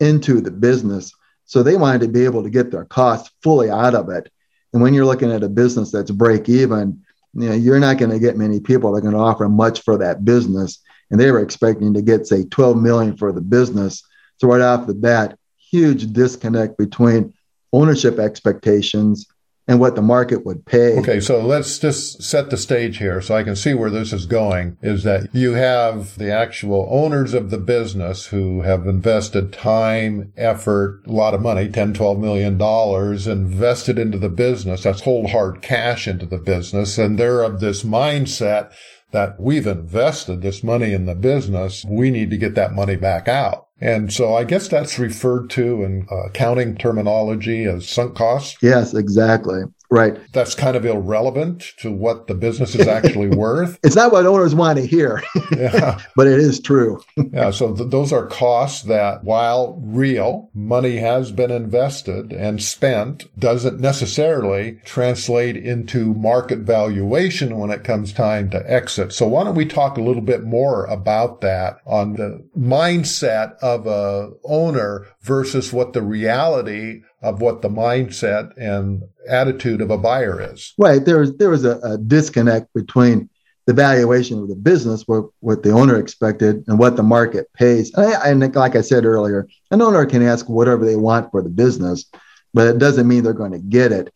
into 0.00 0.40
the 0.40 0.50
business. 0.50 1.12
So 1.44 1.62
they 1.62 1.76
wanted 1.76 2.02
to 2.02 2.08
be 2.08 2.24
able 2.24 2.42
to 2.42 2.50
get 2.50 2.70
their 2.70 2.84
costs 2.84 3.30
fully 3.42 3.70
out 3.70 3.94
of 3.94 4.08
it. 4.10 4.30
And 4.72 4.82
when 4.82 4.94
you're 4.94 5.06
looking 5.06 5.30
at 5.30 5.42
a 5.42 5.48
business 5.48 5.92
that's 5.92 6.10
break 6.10 6.48
even, 6.48 7.02
you 7.34 7.48
know, 7.48 7.54
you're 7.54 7.80
not 7.80 7.98
going 7.98 8.10
to 8.10 8.18
get 8.18 8.36
many 8.36 8.60
people 8.60 8.92
that 8.92 8.98
are 8.98 9.02
going 9.02 9.14
to 9.14 9.20
offer 9.20 9.48
much 9.48 9.82
for 9.82 9.98
that 9.98 10.24
business. 10.24 10.80
And 11.12 11.20
they 11.20 11.30
were 11.30 11.40
expecting 11.40 11.94
to 11.94 12.02
get, 12.02 12.26
say, 12.26 12.44
12 12.44 12.82
million 12.82 13.16
for 13.16 13.32
the 13.32 13.42
business. 13.42 14.02
So 14.38 14.48
right 14.48 14.62
off 14.62 14.86
the 14.86 14.94
bat, 14.94 15.38
huge 15.70 16.12
disconnect 16.12 16.78
between 16.78 17.32
ownership 17.72 18.18
expectations 18.18 19.26
and 19.68 19.78
what 19.78 19.94
the 19.94 20.02
market 20.02 20.44
would 20.44 20.64
pay. 20.66 20.98
Okay, 20.98 21.20
so 21.20 21.44
let's 21.44 21.78
just 21.78 22.22
set 22.22 22.50
the 22.50 22.56
stage 22.56 22.98
here 22.98 23.20
so 23.20 23.36
I 23.36 23.44
can 23.44 23.54
see 23.54 23.74
where 23.74 23.90
this 23.90 24.12
is 24.12 24.26
going. 24.26 24.76
Is 24.82 25.04
that 25.04 25.28
you 25.32 25.52
have 25.52 26.18
the 26.18 26.32
actual 26.32 26.88
owners 26.90 27.32
of 27.32 27.50
the 27.50 27.58
business 27.58 28.26
who 28.26 28.62
have 28.62 28.86
invested 28.86 29.52
time, 29.52 30.32
effort, 30.36 31.02
a 31.06 31.12
lot 31.12 31.34
of 31.34 31.42
money, 31.42 31.68
10, 31.68 31.94
12 31.94 32.18
million 32.18 32.58
dollars 32.58 33.28
invested 33.28 33.98
into 33.98 34.18
the 34.18 34.28
business. 34.28 34.82
That's 34.82 35.02
whole 35.02 35.28
hard 35.28 35.62
cash 35.62 36.08
into 36.08 36.26
the 36.26 36.38
business. 36.38 36.98
And 36.98 37.18
they're 37.18 37.42
of 37.42 37.60
this 37.60 37.84
mindset 37.84 38.72
that 39.12 39.40
we've 39.40 39.66
invested 39.66 40.42
this 40.42 40.62
money 40.62 40.92
in 40.92 41.06
the 41.06 41.14
business. 41.14 41.84
We 41.86 42.10
need 42.10 42.30
to 42.30 42.36
get 42.36 42.54
that 42.56 42.72
money 42.72 42.96
back 42.96 43.28
out. 43.28 43.68
And 43.80 44.12
so 44.12 44.34
I 44.34 44.44
guess 44.44 44.68
that's 44.68 44.98
referred 44.98 45.50
to 45.50 45.82
in 45.82 46.06
accounting 46.10 46.76
terminology 46.76 47.64
as 47.64 47.88
sunk 47.88 48.14
costs. 48.16 48.56
Yes, 48.62 48.94
exactly. 48.94 49.62
Right. 49.92 50.18
That's 50.32 50.54
kind 50.54 50.74
of 50.74 50.86
irrelevant 50.86 51.74
to 51.80 51.92
what 51.92 52.26
the 52.26 52.34
business 52.34 52.74
is 52.74 52.88
actually 52.88 53.28
worth. 53.36 53.78
It's 53.82 53.94
not 53.94 54.10
what 54.10 54.24
owners 54.24 54.54
want 54.54 54.78
to 54.78 54.86
hear, 54.86 55.22
yeah. 55.54 56.00
but 56.16 56.26
it 56.26 56.38
is 56.38 56.60
true. 56.60 57.02
yeah. 57.30 57.50
So 57.50 57.74
th- 57.74 57.90
those 57.90 58.10
are 58.10 58.24
costs 58.24 58.84
that, 58.84 59.22
while 59.22 59.78
real, 59.82 60.48
money 60.54 60.96
has 60.96 61.30
been 61.30 61.50
invested 61.50 62.32
and 62.32 62.62
spent, 62.62 63.28
doesn't 63.38 63.80
necessarily 63.80 64.80
translate 64.86 65.58
into 65.58 66.14
market 66.14 66.60
valuation 66.60 67.58
when 67.58 67.70
it 67.70 67.84
comes 67.84 68.14
time 68.14 68.48
to 68.48 68.72
exit. 68.72 69.12
So 69.12 69.28
why 69.28 69.44
don't 69.44 69.54
we 69.54 69.66
talk 69.66 69.98
a 69.98 70.02
little 70.02 70.22
bit 70.22 70.42
more 70.42 70.86
about 70.86 71.42
that 71.42 71.80
on 71.84 72.14
the 72.14 72.42
mindset 72.56 73.58
of 73.58 73.86
a 73.86 74.30
owner 74.44 75.06
versus 75.22 75.72
what 75.72 75.92
the 75.92 76.02
reality 76.02 77.02
of 77.22 77.40
what 77.40 77.62
the 77.62 77.68
mindset 77.68 78.52
and 78.56 79.02
attitude 79.28 79.80
of 79.80 79.90
a 79.90 79.98
buyer 79.98 80.40
is. 80.52 80.74
Right. 80.78 81.04
There 81.04 81.20
was 81.20 81.64
a, 81.64 81.78
a 81.78 81.98
disconnect 81.98 82.72
between 82.74 83.28
the 83.66 83.72
valuation 83.72 84.40
of 84.40 84.48
the 84.48 84.56
business, 84.56 85.06
what, 85.06 85.26
what 85.38 85.62
the 85.62 85.70
owner 85.70 85.96
expected, 85.96 86.64
and 86.66 86.78
what 86.78 86.96
the 86.96 87.02
market 87.02 87.52
pays. 87.52 87.94
And, 87.94 88.06
I, 88.06 88.30
and 88.30 88.54
like 88.56 88.74
I 88.74 88.80
said 88.80 89.04
earlier, 89.04 89.46
an 89.70 89.80
owner 89.80 90.04
can 90.04 90.22
ask 90.22 90.48
whatever 90.48 90.84
they 90.84 90.96
want 90.96 91.30
for 91.30 91.42
the 91.42 91.48
business, 91.48 92.06
but 92.52 92.66
it 92.66 92.78
doesn't 92.78 93.06
mean 93.06 93.22
they're 93.22 93.32
going 93.32 93.52
to 93.52 93.60
get 93.60 93.92
it. 93.92 94.12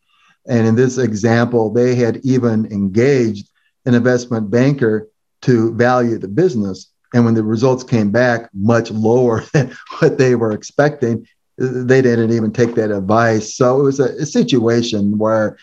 And 0.49 0.67
in 0.67 0.75
this 0.75 0.99
example, 0.99 1.73
they 1.73 1.95
had 1.95 2.21
even 2.25 2.67
engaged 2.73 3.49
an 3.85 3.95
investment 3.95 4.51
banker 4.51 5.09
to 5.43 5.73
value 5.75 6.19
the 6.19 6.29
business. 6.29 6.91
And 7.15 7.25
when 7.25 7.35
the 7.35 7.45
results 7.45 7.85
came 7.85 8.11
back 8.11 8.51
much 8.53 8.91
lower 8.91 9.41
than 9.53 9.75
what 9.99 10.19
they 10.19 10.35
were 10.35 10.53
expecting, 10.53 11.27
they 11.59 12.03
didn't 12.03 12.33
even 12.33 12.53
take 12.53 12.75
that 12.75 12.91
advice. 12.91 13.55
So 13.55 13.81
it 13.81 13.85
was 13.85 14.01
a, 14.01 14.17
a, 14.17 14.27
situation 14.27 15.17
where, 15.17 15.57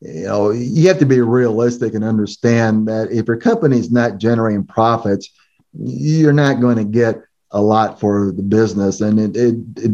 you 0.00 0.24
know, 0.24 0.50
you 0.50 0.88
have 0.88 0.98
to 0.98 1.06
be 1.06 1.20
realistic 1.20 1.94
and 1.94 2.02
understand 2.02 2.88
that 2.88 3.12
if 3.12 3.28
your 3.28 3.36
company 3.36 3.78
is 3.78 3.92
not 3.92 4.18
generating 4.18 4.64
profits, 4.64 5.30
you're 5.78 6.32
not 6.32 6.60
going 6.60 6.78
to 6.78 6.84
get 6.84 7.22
a 7.52 7.60
lot 7.60 8.00
for 8.00 8.32
the 8.32 8.42
business. 8.42 9.00
And 9.00 9.20
it, 9.20 9.36
it, 9.36 9.54
it, 9.76 9.90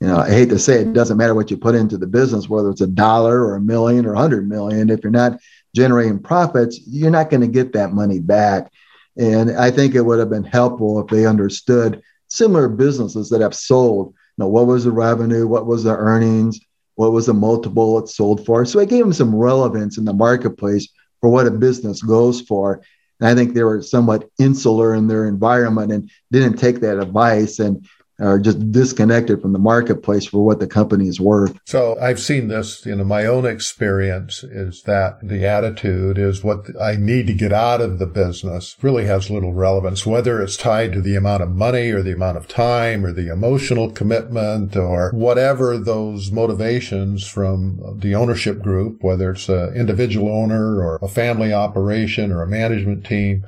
you 0.00 0.06
know, 0.06 0.18
I 0.18 0.30
hate 0.30 0.48
to 0.50 0.58
say 0.58 0.80
it, 0.80 0.88
it 0.88 0.92
doesn't 0.92 1.16
matter 1.16 1.34
what 1.34 1.50
you 1.50 1.56
put 1.56 1.74
into 1.74 1.98
the 1.98 2.06
business, 2.06 2.48
whether 2.48 2.70
it's 2.70 2.80
a 2.80 2.86
dollar 2.86 3.44
or 3.44 3.56
a 3.56 3.60
million 3.60 4.06
or 4.06 4.14
a 4.14 4.18
hundred 4.18 4.48
million. 4.48 4.90
If 4.90 5.02
you're 5.02 5.10
not 5.10 5.38
generating 5.74 6.18
profits, 6.18 6.80
you're 6.86 7.10
not 7.10 7.30
going 7.30 7.42
to 7.42 7.46
get 7.46 7.72
that 7.74 7.92
money 7.92 8.18
back. 8.18 8.72
And 9.18 9.52
I 9.56 9.70
think 9.70 9.94
it 9.94 10.02
would 10.02 10.18
have 10.18 10.30
been 10.30 10.44
helpful 10.44 11.00
if 11.00 11.06
they 11.06 11.26
understood 11.26 12.02
similar 12.28 12.68
businesses 12.68 13.30
that 13.30 13.40
have 13.40 13.54
sold 13.54 14.08
You 14.08 14.44
know, 14.44 14.48
what 14.48 14.66
was 14.66 14.84
the 14.84 14.92
revenue? 14.92 15.46
What 15.46 15.66
was 15.66 15.84
the 15.84 15.96
earnings? 15.96 16.60
What 16.96 17.12
was 17.12 17.26
the 17.26 17.34
multiple 17.34 17.98
it 17.98 18.08
sold 18.08 18.44
for? 18.44 18.64
So 18.64 18.78
it 18.78 18.88
gave 18.88 19.04
them 19.04 19.12
some 19.12 19.34
relevance 19.34 19.98
in 19.98 20.04
the 20.04 20.12
marketplace 20.12 20.88
for 21.20 21.30
what 21.30 21.46
a 21.46 21.50
business 21.50 22.02
goes 22.02 22.40
for. 22.42 22.82
And 23.20 23.28
I 23.28 23.34
think 23.34 23.54
they 23.54 23.62
were 23.62 23.82
somewhat 23.82 24.28
insular 24.38 24.94
in 24.94 25.08
their 25.08 25.26
environment 25.26 25.92
and 25.92 26.10
didn't 26.30 26.58
take 26.58 26.80
that 26.80 27.00
advice. 27.00 27.58
And 27.58 27.86
are 28.18 28.38
just 28.38 28.72
disconnected 28.72 29.42
from 29.42 29.52
the 29.52 29.58
marketplace 29.58 30.26
for 30.26 30.44
what 30.44 30.60
the 30.60 30.66
company 30.66 31.06
is 31.08 31.20
worth. 31.20 31.58
So 31.64 31.98
I've 32.00 32.20
seen 32.20 32.48
this, 32.48 32.86
know, 32.96 33.04
my 33.04 33.26
own 33.26 33.44
experience 33.44 34.42
is 34.42 34.82
that 34.82 35.18
the 35.22 35.46
attitude 35.46 36.18
is 36.18 36.42
what 36.42 36.66
I 36.80 36.96
need 36.96 37.26
to 37.26 37.34
get 37.34 37.52
out 37.52 37.80
of 37.80 37.98
the 37.98 38.06
business 38.06 38.76
really 38.82 39.04
has 39.04 39.30
little 39.30 39.52
relevance, 39.52 40.06
whether 40.06 40.42
it's 40.42 40.56
tied 40.56 40.92
to 40.94 41.02
the 41.02 41.16
amount 41.16 41.42
of 41.42 41.50
money 41.50 41.90
or 41.90 42.02
the 42.02 42.14
amount 42.14 42.38
of 42.38 42.48
time 42.48 43.04
or 43.04 43.12
the 43.12 43.30
emotional 43.30 43.90
commitment 43.90 44.76
or 44.76 45.10
whatever 45.12 45.76
those 45.76 46.32
motivations 46.32 47.26
from 47.26 47.98
the 48.00 48.14
ownership 48.14 48.62
group, 48.62 49.02
whether 49.02 49.30
it's 49.32 49.48
an 49.48 49.74
individual 49.74 50.28
owner 50.28 50.80
or 50.80 50.98
a 51.02 51.08
family 51.08 51.52
operation 51.52 52.32
or 52.32 52.42
a 52.42 52.46
management 52.46 53.04
team 53.04 53.44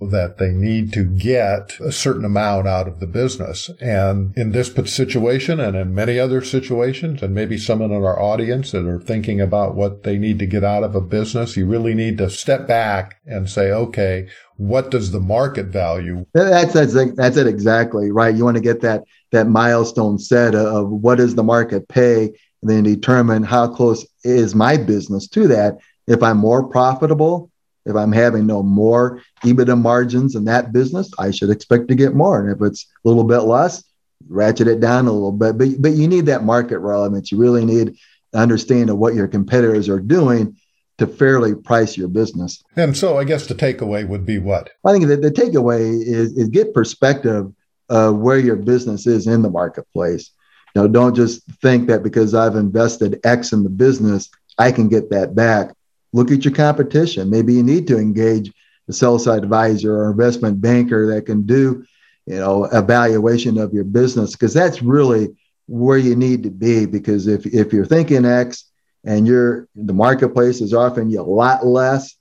that 0.00 0.38
they 0.38 0.50
need 0.50 0.92
to 0.92 1.04
get 1.04 1.78
a 1.80 1.90
certain 1.90 2.24
amount 2.24 2.68
out 2.68 2.86
of 2.86 3.00
the 3.00 3.06
business. 3.06 3.68
And 3.80 4.36
in 4.36 4.52
this 4.52 4.72
situation 4.92 5.58
and 5.58 5.76
in 5.76 5.94
many 5.94 6.18
other 6.18 6.42
situations, 6.42 7.22
and 7.22 7.34
maybe 7.34 7.58
some 7.58 7.82
in 7.82 7.92
our 7.92 8.20
audience 8.20 8.70
that 8.70 8.86
are 8.86 9.00
thinking 9.00 9.40
about 9.40 9.74
what 9.74 10.04
they 10.04 10.16
need 10.16 10.38
to 10.38 10.46
get 10.46 10.62
out 10.62 10.84
of 10.84 10.94
a 10.94 11.00
business, 11.00 11.56
you 11.56 11.66
really 11.66 11.94
need 11.94 12.18
to 12.18 12.30
step 12.30 12.68
back 12.68 13.16
and 13.26 13.50
say, 13.50 13.72
okay, 13.72 14.28
what 14.56 14.90
does 14.90 15.10
the 15.10 15.20
market 15.20 15.66
value? 15.66 16.24
That's, 16.32 16.72
that's, 16.72 17.14
that's 17.14 17.36
it 17.36 17.46
exactly, 17.46 18.12
right? 18.12 18.34
You 18.34 18.44
want 18.44 18.56
to 18.56 18.62
get 18.62 18.80
that, 18.82 19.02
that 19.32 19.48
milestone 19.48 20.18
set 20.18 20.54
of 20.54 20.88
what 20.90 21.16
does 21.16 21.34
the 21.34 21.44
market 21.44 21.88
pay 21.88 22.32
and 22.62 22.70
then 22.70 22.82
determine 22.84 23.42
how 23.42 23.68
close 23.68 24.06
is 24.24 24.54
my 24.54 24.76
business 24.76 25.28
to 25.28 25.48
that. 25.48 25.78
If 26.06 26.22
I'm 26.22 26.38
more 26.38 26.68
profitable, 26.68 27.50
If 27.88 27.96
I'm 27.96 28.12
having 28.12 28.46
no 28.46 28.62
more 28.62 29.22
EBITDA 29.44 29.80
margins 29.80 30.34
in 30.34 30.44
that 30.44 30.72
business, 30.72 31.10
I 31.18 31.30
should 31.30 31.50
expect 31.50 31.88
to 31.88 31.94
get 31.94 32.14
more. 32.14 32.40
And 32.40 32.54
if 32.54 32.60
it's 32.66 32.86
a 33.04 33.08
little 33.08 33.24
bit 33.24 33.40
less, 33.40 33.84
ratchet 34.28 34.68
it 34.68 34.80
down 34.80 35.06
a 35.06 35.12
little 35.12 35.32
bit. 35.32 35.58
But 35.58 35.80
but 35.80 35.92
you 35.92 36.08
need 36.08 36.26
that 36.26 36.44
market 36.44 36.78
relevance. 36.78 37.32
You 37.32 37.38
really 37.38 37.64
need 37.64 37.96
to 38.32 38.38
understand 38.38 38.96
what 38.98 39.14
your 39.14 39.28
competitors 39.28 39.88
are 39.88 40.00
doing 40.00 40.56
to 40.98 41.06
fairly 41.06 41.54
price 41.54 41.96
your 41.96 42.08
business. 42.08 42.62
And 42.76 42.96
so 42.96 43.18
I 43.18 43.24
guess 43.24 43.46
the 43.46 43.54
takeaway 43.54 44.06
would 44.06 44.26
be 44.26 44.38
what? 44.38 44.70
I 44.84 44.92
think 44.92 45.06
that 45.06 45.22
the 45.22 45.30
takeaway 45.30 46.02
is, 46.02 46.36
is 46.36 46.48
get 46.48 46.74
perspective 46.74 47.52
of 47.88 48.16
where 48.18 48.38
your 48.38 48.56
business 48.56 49.06
is 49.06 49.26
in 49.26 49.42
the 49.42 49.50
marketplace. 49.50 50.30
You 50.74 50.82
know, 50.82 50.88
don't 50.88 51.14
just 51.14 51.42
think 51.62 51.88
that 51.88 52.02
because 52.02 52.34
I've 52.34 52.56
invested 52.56 53.20
X 53.24 53.52
in 53.52 53.62
the 53.62 53.70
business, 53.70 54.28
I 54.58 54.72
can 54.72 54.88
get 54.88 55.10
that 55.10 55.34
back. 55.34 55.74
Look 56.12 56.30
at 56.30 56.44
your 56.44 56.54
competition. 56.54 57.30
Maybe 57.30 57.54
you 57.54 57.62
need 57.62 57.86
to 57.88 57.98
engage 57.98 58.52
a 58.88 58.92
sell 58.92 59.18
side 59.18 59.42
advisor 59.42 59.94
or 59.94 60.10
investment 60.10 60.60
banker 60.60 61.06
that 61.14 61.26
can 61.26 61.42
do, 61.42 61.84
you 62.26 62.36
know, 62.36 62.64
evaluation 62.64 63.58
of 63.58 63.72
your 63.72 63.84
business 63.84 64.32
because 64.32 64.54
that's 64.54 64.82
really 64.82 65.36
where 65.66 65.98
you 65.98 66.16
need 66.16 66.42
to 66.44 66.50
be. 66.50 66.86
Because 66.86 67.26
if 67.26 67.46
if 67.46 67.72
you're 67.72 67.86
thinking 67.86 68.24
X 68.24 68.64
and 69.04 69.26
you're 69.26 69.68
the 69.74 69.92
marketplace 69.92 70.60
is 70.60 70.74
offering 70.74 71.10
you 71.10 71.20
a 71.20 71.22
lot 71.22 71.66
less, 71.66 72.16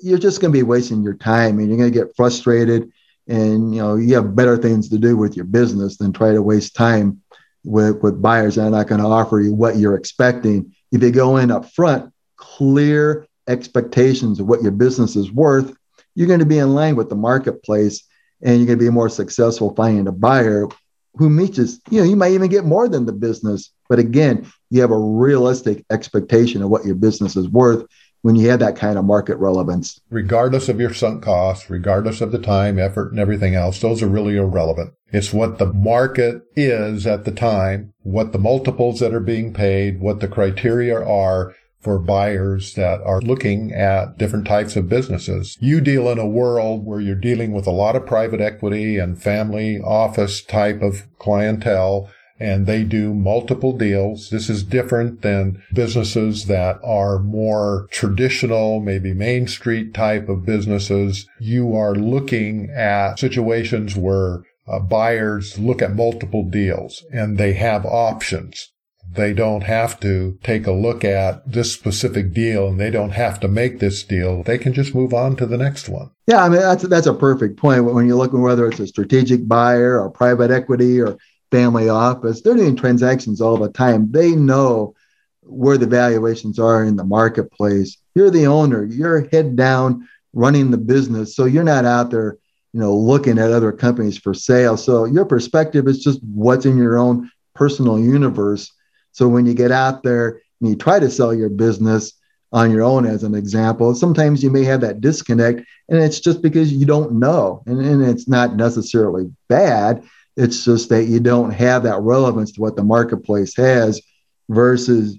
you're 0.00 0.18
just 0.18 0.40
going 0.40 0.52
to 0.52 0.58
be 0.58 0.62
wasting 0.62 1.02
your 1.02 1.14
time 1.14 1.58
and 1.58 1.68
you're 1.68 1.78
going 1.78 1.92
to 1.92 1.98
get 1.98 2.16
frustrated. 2.16 2.90
And 3.28 3.74
you 3.74 3.82
know 3.82 3.96
you 3.96 4.14
have 4.14 4.34
better 4.34 4.56
things 4.56 4.88
to 4.88 4.98
do 4.98 5.16
with 5.16 5.36
your 5.36 5.44
business 5.44 5.96
than 5.96 6.12
try 6.12 6.32
to 6.32 6.42
waste 6.42 6.74
time 6.74 7.20
with 7.64 8.02
with 8.02 8.22
buyers 8.22 8.56
that 8.56 8.66
are 8.66 8.70
not 8.70 8.88
going 8.88 9.00
to 9.00 9.06
offer 9.06 9.40
you 9.40 9.54
what 9.54 9.76
you're 9.76 9.96
expecting. 9.96 10.74
If 10.90 11.02
you 11.02 11.10
go 11.10 11.36
in 11.36 11.50
up 11.50 11.72
front, 11.72 12.12
clear 12.36 13.26
expectations 13.48 14.40
of 14.40 14.46
what 14.46 14.62
your 14.62 14.72
business 14.72 15.16
is 15.16 15.30
worth, 15.32 15.74
you're 16.14 16.28
going 16.28 16.40
to 16.40 16.46
be 16.46 16.58
in 16.58 16.74
line 16.74 16.96
with 16.96 17.08
the 17.08 17.16
marketplace 17.16 18.04
and 18.42 18.58
you're 18.58 18.66
going 18.66 18.78
to 18.78 18.84
be 18.84 18.90
more 18.90 19.08
successful 19.08 19.74
finding 19.74 20.06
a 20.06 20.12
buyer 20.12 20.66
who 21.14 21.30
meets. 21.30 21.58
You 21.90 22.00
know, 22.00 22.04
you 22.04 22.16
might 22.16 22.32
even 22.32 22.50
get 22.50 22.64
more 22.64 22.88
than 22.88 23.06
the 23.06 23.12
business. 23.12 23.72
But 23.88 23.98
again, 23.98 24.50
you 24.70 24.80
have 24.80 24.90
a 24.90 24.98
realistic 24.98 25.84
expectation 25.90 26.62
of 26.62 26.70
what 26.70 26.84
your 26.84 26.94
business 26.94 27.36
is 27.36 27.48
worth 27.48 27.86
when 28.22 28.36
you 28.36 28.48
have 28.48 28.60
that 28.60 28.76
kind 28.76 28.96
of 28.96 29.04
market 29.04 29.36
relevance. 29.36 30.00
Regardless 30.08 30.68
of 30.68 30.80
your 30.80 30.94
sunk 30.94 31.24
costs, 31.24 31.68
regardless 31.68 32.20
of 32.20 32.32
the 32.32 32.38
time, 32.38 32.78
effort, 32.78 33.10
and 33.10 33.20
everything 33.20 33.54
else, 33.54 33.80
those 33.80 34.02
are 34.02 34.08
really 34.08 34.36
irrelevant. 34.36 34.94
It's 35.08 35.32
what 35.32 35.58
the 35.58 35.72
market 35.72 36.42
is 36.56 37.06
at 37.06 37.24
the 37.24 37.32
time, 37.32 37.92
what 38.02 38.32
the 38.32 38.38
multiples 38.38 39.00
that 39.00 39.12
are 39.12 39.20
being 39.20 39.52
paid, 39.52 40.00
what 40.00 40.20
the 40.20 40.28
criteria 40.28 41.04
are, 41.04 41.54
for 41.82 41.98
buyers 41.98 42.74
that 42.74 43.00
are 43.02 43.20
looking 43.20 43.72
at 43.72 44.16
different 44.16 44.46
types 44.46 44.76
of 44.76 44.88
businesses. 44.88 45.58
You 45.60 45.80
deal 45.80 46.08
in 46.08 46.18
a 46.18 46.26
world 46.26 46.86
where 46.86 47.00
you're 47.00 47.14
dealing 47.14 47.52
with 47.52 47.66
a 47.66 47.72
lot 47.72 47.96
of 47.96 48.06
private 48.06 48.40
equity 48.40 48.98
and 48.98 49.20
family 49.20 49.80
office 49.80 50.42
type 50.42 50.80
of 50.80 51.02
clientele 51.18 52.08
and 52.42 52.66
they 52.66 52.82
do 52.82 53.14
multiple 53.14 53.72
deals. 53.72 54.30
This 54.30 54.50
is 54.50 54.64
different 54.64 55.22
than 55.22 55.62
businesses 55.72 56.46
that 56.46 56.80
are 56.82 57.20
more 57.20 57.86
traditional, 57.92 58.80
maybe 58.80 59.14
Main 59.14 59.46
Street 59.46 59.94
type 59.94 60.28
of 60.28 60.44
businesses. 60.44 61.28
You 61.38 61.76
are 61.76 61.94
looking 61.94 62.68
at 62.70 63.20
situations 63.20 63.94
where 63.94 64.42
uh, 64.66 64.80
buyers 64.80 65.56
look 65.56 65.82
at 65.82 65.94
multiple 65.94 66.42
deals 66.42 67.04
and 67.12 67.38
they 67.38 67.52
have 67.52 67.86
options. 67.86 68.71
They 69.14 69.34
don't 69.34 69.62
have 69.62 70.00
to 70.00 70.38
take 70.42 70.66
a 70.66 70.72
look 70.72 71.04
at 71.04 71.50
this 71.50 71.72
specific 71.72 72.32
deal 72.32 72.68
and 72.68 72.80
they 72.80 72.90
don't 72.90 73.10
have 73.10 73.40
to 73.40 73.48
make 73.48 73.78
this 73.78 74.02
deal. 74.02 74.42
They 74.42 74.58
can 74.58 74.72
just 74.72 74.94
move 74.94 75.12
on 75.12 75.36
to 75.36 75.46
the 75.46 75.58
next 75.58 75.88
one. 75.88 76.10
Yeah, 76.26 76.44
I 76.44 76.48
mean, 76.48 76.60
that's, 76.60 76.84
that's 76.84 77.06
a 77.06 77.14
perfect 77.14 77.58
point. 77.58 77.84
When 77.84 78.06
you're 78.06 78.16
looking 78.16 78.40
whether 78.40 78.66
it's 78.68 78.80
a 78.80 78.86
strategic 78.86 79.46
buyer 79.46 80.00
or 80.00 80.10
private 80.10 80.50
equity 80.50 81.00
or 81.00 81.18
family 81.50 81.88
office, 81.88 82.40
they're 82.40 82.56
doing 82.56 82.76
transactions 82.76 83.40
all 83.40 83.58
the 83.58 83.70
time. 83.70 84.10
They 84.10 84.32
know 84.32 84.94
where 85.42 85.76
the 85.76 85.86
valuations 85.86 86.58
are 86.58 86.84
in 86.84 86.96
the 86.96 87.04
marketplace. 87.04 87.98
You're 88.14 88.30
the 88.30 88.46
owner, 88.46 88.84
you're 88.84 89.28
head 89.28 89.56
down 89.56 90.08
running 90.32 90.70
the 90.70 90.78
business. 90.78 91.36
So 91.36 91.44
you're 91.44 91.64
not 91.64 91.84
out 91.84 92.10
there, 92.10 92.38
you 92.72 92.80
know, 92.80 92.96
looking 92.96 93.38
at 93.38 93.52
other 93.52 93.72
companies 93.72 94.16
for 94.16 94.32
sale. 94.32 94.76
So 94.76 95.04
your 95.04 95.26
perspective 95.26 95.86
is 95.86 96.02
just 96.02 96.20
what's 96.22 96.64
in 96.64 96.78
your 96.78 96.98
own 96.98 97.30
personal 97.54 97.98
universe 97.98 98.72
so 99.12 99.28
when 99.28 99.46
you 99.46 99.54
get 99.54 99.70
out 99.70 100.02
there 100.02 100.40
and 100.60 100.70
you 100.70 100.76
try 100.76 100.98
to 100.98 101.10
sell 101.10 101.32
your 101.32 101.48
business 101.48 102.14
on 102.52 102.70
your 102.70 102.82
own, 102.82 103.06
as 103.06 103.22
an 103.22 103.34
example, 103.34 103.94
sometimes 103.94 104.42
you 104.42 104.50
may 104.50 104.64
have 104.64 104.82
that 104.82 105.00
disconnect, 105.00 105.62
and 105.88 106.02
it's 106.02 106.20
just 106.20 106.42
because 106.42 106.72
you 106.72 106.84
don't 106.84 107.12
know. 107.12 107.62
And, 107.66 107.80
and 107.80 108.02
it's 108.02 108.28
not 108.28 108.56
necessarily 108.56 109.30
bad. 109.48 110.02
It's 110.36 110.64
just 110.64 110.88
that 110.90 111.04
you 111.04 111.20
don't 111.20 111.50
have 111.50 111.82
that 111.84 112.00
relevance 112.00 112.52
to 112.52 112.60
what 112.60 112.76
the 112.76 112.84
marketplace 112.84 113.56
has 113.56 114.00
versus 114.48 115.18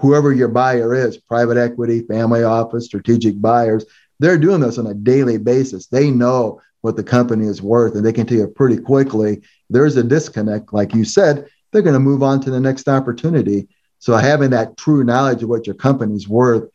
whoever 0.00 0.32
your 0.32 0.48
buyer 0.48 0.94
is 0.94 1.16
private 1.16 1.56
equity, 1.56 2.00
family 2.02 2.42
office, 2.42 2.86
strategic 2.86 3.40
buyers. 3.40 3.84
They're 4.18 4.38
doing 4.38 4.60
this 4.60 4.78
on 4.78 4.86
a 4.86 4.94
daily 4.94 5.38
basis. 5.38 5.86
They 5.86 6.10
know 6.10 6.60
what 6.80 6.96
the 6.96 7.04
company 7.04 7.46
is 7.46 7.62
worth 7.62 7.94
and 7.94 8.04
they 8.04 8.12
can 8.12 8.26
tell 8.26 8.38
you 8.38 8.48
pretty 8.48 8.78
quickly. 8.78 9.42
There's 9.70 9.96
a 9.96 10.02
disconnect, 10.02 10.72
like 10.72 10.94
you 10.94 11.04
said, 11.04 11.48
they're 11.72 11.82
going 11.82 11.94
to 11.94 12.00
move 12.00 12.22
on 12.22 12.40
to 12.42 12.50
the 12.50 12.60
next 12.60 12.88
opportunity. 12.88 13.68
So 13.98 14.16
having 14.16 14.50
that 14.50 14.76
true 14.76 15.04
knowledge 15.04 15.42
of 15.42 15.48
what 15.48 15.66
your 15.66 15.76
company's 15.76 16.28
worth 16.28 16.68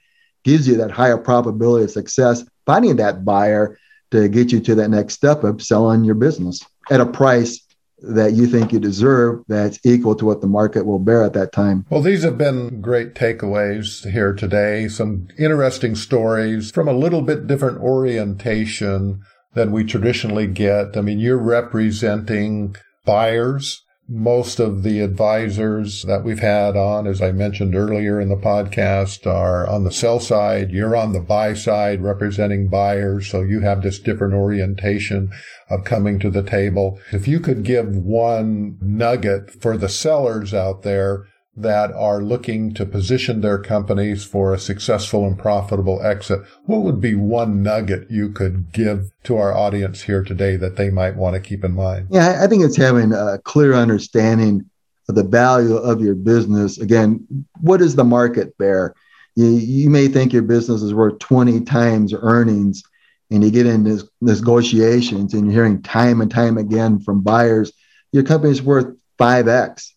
gives 0.43 0.67
you 0.67 0.77
that 0.77 0.91
higher 0.91 1.17
probability 1.17 1.85
of 1.85 1.91
success 1.91 2.43
finding 2.65 2.97
that 2.97 3.25
buyer 3.25 3.77
to 4.11 4.27
get 4.27 4.51
you 4.51 4.59
to 4.59 4.75
that 4.75 4.89
next 4.89 5.15
step 5.15 5.43
of 5.43 5.61
selling 5.61 6.03
your 6.03 6.15
business 6.15 6.63
at 6.91 7.01
a 7.01 7.05
price 7.05 7.59
that 7.99 8.33
you 8.33 8.47
think 8.47 8.73
you 8.73 8.79
deserve 8.79 9.43
that's 9.47 9.79
equal 9.85 10.13
to 10.13 10.25
what 10.25 10.41
the 10.41 10.47
market 10.47 10.85
will 10.85 10.99
bear 10.99 11.23
at 11.23 11.33
that 11.33 11.53
time. 11.53 11.85
Well, 11.89 12.01
these 12.01 12.23
have 12.23 12.37
been 12.37 12.81
great 12.81 13.15
takeaways 13.15 14.09
here 14.11 14.33
today. 14.33 14.89
Some 14.89 15.29
interesting 15.39 15.95
stories 15.95 16.69
from 16.71 16.89
a 16.89 16.93
little 16.93 17.21
bit 17.21 17.47
different 17.47 17.79
orientation 17.79 19.21
than 19.53 19.71
we 19.71 19.85
traditionally 19.85 20.47
get. 20.47 20.97
I 20.97 21.01
mean, 21.01 21.19
you're 21.19 21.37
representing 21.37 22.75
buyers 23.05 23.81
most 24.13 24.59
of 24.59 24.83
the 24.83 24.99
advisors 24.99 26.03
that 26.03 26.23
we've 26.23 26.39
had 26.39 26.77
on, 26.77 27.07
as 27.07 27.19
I 27.19 27.31
mentioned 27.31 27.73
earlier 27.73 28.21
in 28.21 28.29
the 28.29 28.35
podcast, 28.35 29.25
are 29.25 29.67
on 29.67 29.85
the 29.85 29.91
sell 29.91 30.19
side. 30.19 30.69
You're 30.69 30.95
on 30.95 31.13
the 31.13 31.19
buy 31.19 31.55
side 31.55 32.03
representing 32.03 32.67
buyers. 32.67 33.27
So 33.27 33.41
you 33.41 33.61
have 33.61 33.81
this 33.81 33.97
different 33.97 34.35
orientation 34.35 35.31
of 35.67 35.83
coming 35.83 36.19
to 36.19 36.29
the 36.29 36.43
table. 36.43 36.99
If 37.11 37.27
you 37.27 37.39
could 37.39 37.63
give 37.63 37.97
one 37.97 38.77
nugget 38.81 39.49
for 39.49 39.77
the 39.77 39.89
sellers 39.89 40.53
out 40.53 40.83
there 40.83 41.25
that 41.55 41.91
are 41.91 42.21
looking 42.21 42.73
to 42.73 42.85
position 42.85 43.41
their 43.41 43.59
companies 43.59 44.23
for 44.25 44.53
a 44.53 44.59
successful 44.59 45.25
and 45.27 45.37
profitable 45.37 46.01
exit, 46.03 46.41
what 46.65 46.81
would 46.81 46.99
be 46.99 47.13
one 47.13 47.61
nugget 47.61 48.09
you 48.09 48.29
could 48.29 48.71
give 48.71 49.11
to 49.23 49.37
our 49.37 49.55
audience 49.55 50.01
here 50.03 50.23
today 50.23 50.55
that 50.55 50.77
they 50.77 50.89
might 50.89 51.15
want 51.15 51.35
to 51.35 51.39
keep 51.39 51.63
in 51.63 51.73
mind? 51.73 52.07
Yeah, 52.09 52.39
I 52.43 52.47
think 52.47 52.63
it's 52.63 52.77
having 52.77 53.13
a 53.13 53.37
clear 53.43 53.73
understanding 53.73 54.67
of 55.07 55.15
the 55.15 55.23
value 55.23 55.75
of 55.75 56.01
your 56.01 56.15
business. 56.15 56.79
Again, 56.79 57.25
what 57.61 57.77
does 57.77 57.95
the 57.95 58.03
market 58.03 58.57
bear? 58.57 58.95
You, 59.35 59.45
you 59.47 59.89
may 59.89 60.07
think 60.07 60.33
your 60.33 60.43
business 60.43 60.81
is 60.81 60.93
worth 60.93 61.19
20 61.19 61.61
times 61.61 62.13
earnings, 62.13 62.83
and 63.29 63.43
you 63.43 63.51
get 63.51 63.67
into 63.67 64.07
negotiations 64.21 65.33
and 65.33 65.45
you're 65.45 65.53
hearing 65.53 65.81
time 65.81 66.21
and 66.21 66.31
time 66.31 66.57
again 66.57 66.99
from 66.99 67.21
buyers, 67.21 67.71
your 68.11 68.23
company's 68.23 68.61
worth 68.61 68.95
5x 69.19 69.93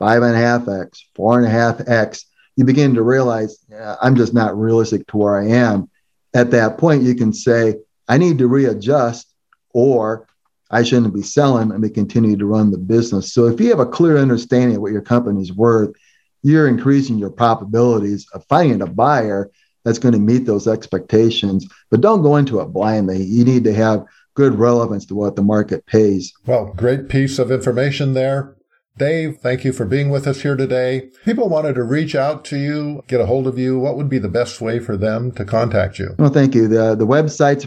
five 0.00 0.22
and 0.22 0.34
a 0.34 0.38
half 0.38 0.66
X, 0.66 1.06
four 1.14 1.38
and 1.38 1.46
a 1.46 1.50
half 1.50 1.86
X, 1.86 2.24
you 2.56 2.64
begin 2.64 2.94
to 2.94 3.02
realize 3.02 3.58
yeah, 3.68 3.94
I'm 4.02 4.16
just 4.16 4.34
not 4.34 4.58
realistic 4.58 5.06
to 5.08 5.16
where 5.16 5.38
I 5.38 5.46
am. 5.46 5.88
At 6.34 6.50
that 6.50 6.78
point, 6.78 7.04
you 7.04 7.14
can 7.14 7.32
say, 7.32 7.76
I 8.08 8.18
need 8.18 8.38
to 8.38 8.48
readjust 8.48 9.32
or 9.72 10.26
I 10.70 10.82
shouldn't 10.82 11.14
be 11.14 11.22
selling 11.22 11.70
and 11.70 11.82
be 11.82 11.90
continue 11.90 12.36
to 12.36 12.46
run 12.46 12.70
the 12.70 12.78
business. 12.78 13.32
So 13.32 13.46
if 13.46 13.60
you 13.60 13.68
have 13.70 13.78
a 13.78 13.86
clear 13.86 14.16
understanding 14.16 14.76
of 14.76 14.82
what 14.82 14.92
your 14.92 15.02
company's 15.02 15.52
worth, 15.52 15.94
you're 16.42 16.66
increasing 16.66 17.18
your 17.18 17.30
probabilities 17.30 18.26
of 18.32 18.44
finding 18.48 18.80
a 18.80 18.86
buyer 18.86 19.50
that's 19.84 19.98
going 19.98 20.14
to 20.14 20.20
meet 20.20 20.46
those 20.46 20.66
expectations. 20.66 21.68
But 21.90 22.00
don't 22.00 22.22
go 22.22 22.36
into 22.36 22.60
it 22.60 22.66
blindly. 22.66 23.22
You 23.22 23.44
need 23.44 23.64
to 23.64 23.74
have 23.74 24.04
good 24.34 24.54
relevance 24.54 25.04
to 25.06 25.14
what 25.14 25.36
the 25.36 25.42
market 25.42 25.84
pays. 25.86 26.32
Well, 26.46 26.72
great 26.74 27.08
piece 27.08 27.38
of 27.38 27.50
information 27.50 28.14
there. 28.14 28.56
Dave, 28.98 29.38
thank 29.38 29.64
you 29.64 29.72
for 29.72 29.86
being 29.86 30.10
with 30.10 30.26
us 30.26 30.42
here 30.42 30.56
today. 30.56 31.10
People 31.24 31.48
wanted 31.48 31.74
to 31.76 31.82
reach 31.82 32.14
out 32.14 32.44
to 32.46 32.58
you, 32.58 33.02
get 33.06 33.20
a 33.20 33.26
hold 33.26 33.46
of 33.46 33.58
you. 33.58 33.78
What 33.78 33.96
would 33.96 34.10
be 34.10 34.18
the 34.18 34.28
best 34.28 34.60
way 34.60 34.78
for 34.78 34.96
them 34.96 35.32
to 35.32 35.44
contact 35.44 35.98
you? 35.98 36.14
Well, 36.18 36.30
thank 36.30 36.54
you. 36.54 36.68
The, 36.68 36.94
the 36.94 37.06
website's 37.06 37.64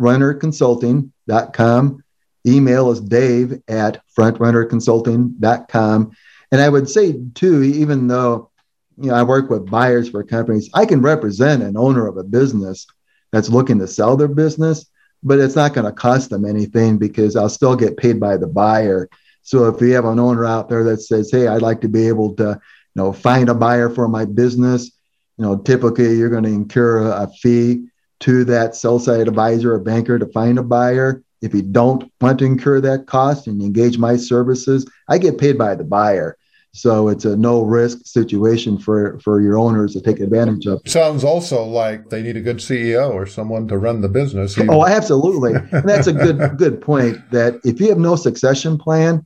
frontrunnerconsulting.com. 0.00 2.04
Email 2.46 2.90
is 2.90 3.00
dave 3.00 3.62
at 3.68 4.02
frontrunnerconsulting.com. 4.16 6.10
And 6.52 6.60
I 6.60 6.68
would 6.68 6.88
say, 6.88 7.20
too, 7.34 7.62
even 7.62 8.06
though 8.06 8.50
you 8.96 9.08
know, 9.08 9.14
I 9.14 9.22
work 9.22 9.50
with 9.50 9.70
buyers 9.70 10.10
for 10.10 10.22
companies, 10.22 10.70
I 10.74 10.86
can 10.86 11.02
represent 11.02 11.62
an 11.62 11.76
owner 11.76 12.06
of 12.06 12.16
a 12.16 12.22
business 12.22 12.86
that's 13.32 13.48
looking 13.48 13.78
to 13.80 13.88
sell 13.88 14.16
their 14.16 14.28
business, 14.28 14.86
but 15.22 15.40
it's 15.40 15.56
not 15.56 15.74
going 15.74 15.86
to 15.86 15.92
cost 15.92 16.30
them 16.30 16.44
anything 16.44 16.98
because 16.98 17.34
I'll 17.34 17.48
still 17.48 17.74
get 17.74 17.96
paid 17.96 18.20
by 18.20 18.36
the 18.36 18.46
buyer. 18.46 19.08
So 19.44 19.66
if 19.66 19.80
you 19.80 19.94
have 19.94 20.06
an 20.06 20.18
owner 20.18 20.44
out 20.44 20.68
there 20.68 20.82
that 20.84 21.02
says, 21.02 21.30
"Hey, 21.30 21.46
I'd 21.46 21.62
like 21.62 21.82
to 21.82 21.88
be 21.88 22.08
able 22.08 22.34
to, 22.36 22.44
you 22.44 23.02
know, 23.02 23.12
find 23.12 23.48
a 23.48 23.54
buyer 23.54 23.90
for 23.90 24.08
my 24.08 24.24
business," 24.24 24.90
you 25.38 25.44
know, 25.44 25.58
typically 25.58 26.16
you're 26.16 26.30
going 26.30 26.44
to 26.44 26.50
incur 26.50 27.06
a, 27.06 27.28
fee 27.40 27.86
to 28.20 28.44
that 28.44 28.74
sell 28.74 28.98
side 28.98 29.28
advisor 29.28 29.74
or 29.74 29.78
banker 29.78 30.18
to 30.18 30.26
find 30.26 30.58
a 30.58 30.62
buyer. 30.62 31.22
If 31.42 31.54
you 31.54 31.62
don't 31.62 32.10
want 32.22 32.38
to 32.38 32.46
incur 32.46 32.80
that 32.80 33.06
cost 33.06 33.46
and 33.46 33.60
engage 33.60 33.98
my 33.98 34.16
services, 34.16 34.86
I 35.08 35.18
get 35.18 35.36
paid 35.36 35.58
by 35.58 35.74
the 35.74 35.84
buyer. 35.84 36.38
So 36.72 37.08
it's 37.08 37.24
a 37.24 37.36
no 37.36 37.62
risk 37.62 37.98
situation 38.04 38.78
for, 38.78 39.20
for 39.20 39.40
your 39.40 39.58
owners 39.58 39.92
to 39.92 40.00
take 40.00 40.18
advantage 40.20 40.66
of. 40.66 40.80
Sounds 40.86 41.22
also 41.22 41.62
like 41.64 42.10
they 42.10 42.20
need 42.20 42.36
a 42.36 42.40
good 42.40 42.56
CEO 42.56 43.12
or 43.12 43.26
someone 43.26 43.68
to 43.68 43.78
run 43.78 44.00
the 44.00 44.08
business. 44.08 44.58
Oh, 44.58 44.84
absolutely. 44.84 45.54
and 45.54 45.88
that's 45.88 46.08
a 46.08 46.12
good 46.12 46.56
good 46.58 46.80
point 46.80 47.18
that 47.30 47.60
if 47.62 47.78
you 47.78 47.90
have 47.90 47.98
no 47.98 48.16
succession 48.16 48.76
plan, 48.76 49.24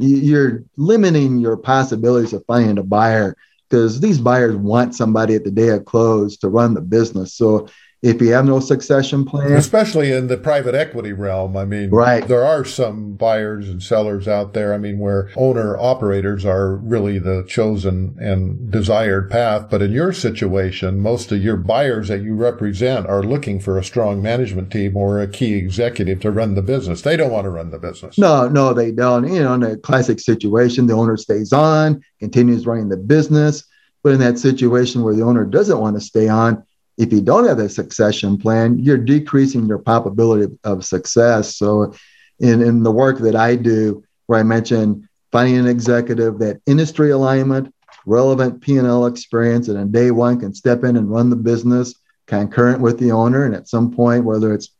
you're 0.00 0.64
limiting 0.76 1.38
your 1.38 1.56
possibilities 1.56 2.32
of 2.32 2.44
finding 2.46 2.78
a 2.78 2.82
buyer 2.82 3.36
because 3.68 4.00
these 4.00 4.18
buyers 4.18 4.56
want 4.56 4.94
somebody 4.94 5.34
at 5.34 5.44
the 5.44 5.50
day 5.50 5.68
of 5.68 5.84
close 5.84 6.36
to 6.38 6.48
run 6.48 6.74
the 6.74 6.80
business. 6.80 7.34
So 7.34 7.68
if 8.02 8.20
you 8.22 8.32
have 8.32 8.46
no 8.46 8.60
succession 8.60 9.26
plan. 9.26 9.52
Especially 9.52 10.10
in 10.10 10.28
the 10.28 10.38
private 10.38 10.74
equity 10.74 11.12
realm. 11.12 11.54
I 11.56 11.66
mean, 11.66 11.90
right. 11.90 12.26
there 12.26 12.44
are 12.44 12.64
some 12.64 13.12
buyers 13.12 13.68
and 13.68 13.82
sellers 13.82 14.26
out 14.26 14.54
there. 14.54 14.72
I 14.72 14.78
mean, 14.78 14.98
where 14.98 15.30
owner 15.36 15.76
operators 15.76 16.46
are 16.46 16.76
really 16.76 17.18
the 17.18 17.44
chosen 17.46 18.16
and 18.18 18.70
desired 18.70 19.30
path. 19.30 19.68
But 19.68 19.82
in 19.82 19.92
your 19.92 20.14
situation, 20.14 21.00
most 21.00 21.30
of 21.30 21.42
your 21.42 21.58
buyers 21.58 22.08
that 22.08 22.22
you 22.22 22.34
represent 22.34 23.06
are 23.06 23.22
looking 23.22 23.60
for 23.60 23.76
a 23.76 23.84
strong 23.84 24.22
management 24.22 24.72
team 24.72 24.96
or 24.96 25.20
a 25.20 25.28
key 25.28 25.54
executive 25.54 26.20
to 26.20 26.30
run 26.30 26.54
the 26.54 26.62
business. 26.62 27.02
They 27.02 27.18
don't 27.18 27.32
want 27.32 27.44
to 27.44 27.50
run 27.50 27.70
the 27.70 27.78
business. 27.78 28.16
No, 28.16 28.48
no, 28.48 28.72
they 28.72 28.92
don't. 28.92 29.30
You 29.30 29.42
know, 29.42 29.54
in 29.54 29.62
a 29.62 29.76
classic 29.76 30.20
situation, 30.20 30.86
the 30.86 30.94
owner 30.94 31.18
stays 31.18 31.52
on, 31.52 32.02
continues 32.18 32.66
running 32.66 32.88
the 32.88 32.96
business. 32.96 33.64
But 34.02 34.14
in 34.14 34.20
that 34.20 34.38
situation 34.38 35.02
where 35.02 35.14
the 35.14 35.22
owner 35.22 35.44
doesn't 35.44 35.78
want 35.78 35.96
to 35.96 36.00
stay 36.00 36.26
on, 36.26 36.64
if 37.00 37.10
you 37.14 37.22
don't 37.22 37.48
have 37.48 37.58
a 37.58 37.68
succession 37.68 38.36
plan, 38.36 38.78
you're 38.78 38.98
decreasing 38.98 39.66
your 39.66 39.78
probability 39.78 40.54
of 40.64 40.84
success. 40.84 41.56
So, 41.56 41.94
in, 42.40 42.60
in 42.60 42.82
the 42.82 42.92
work 42.92 43.18
that 43.20 43.34
I 43.34 43.56
do, 43.56 44.04
where 44.26 44.38
I 44.38 44.42
mentioned 44.42 45.08
finding 45.32 45.56
an 45.56 45.66
executive 45.66 46.38
that 46.40 46.60
industry 46.66 47.10
alignment, 47.10 47.74
relevant 48.04 48.60
P&L 48.60 49.06
experience, 49.06 49.68
and 49.68 49.78
in 49.78 49.90
day 49.90 50.10
one 50.10 50.38
can 50.38 50.52
step 50.52 50.84
in 50.84 50.96
and 50.96 51.10
run 51.10 51.30
the 51.30 51.36
business 51.36 51.94
concurrent 52.26 52.80
with 52.80 52.98
the 52.98 53.12
owner. 53.12 53.46
And 53.46 53.54
at 53.54 53.68
some 53.68 53.90
point, 53.90 54.24
whether 54.24 54.52
it's 54.52 54.70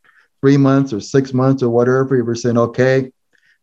three 0.43 0.59
months 0.59 0.93
or 0.93 1.01
six 1.01 1.33
months 1.33 1.62
or 1.62 1.71
whatever, 1.71 2.23
were 2.23 2.35
saying, 2.35 2.59
okay, 2.59 3.12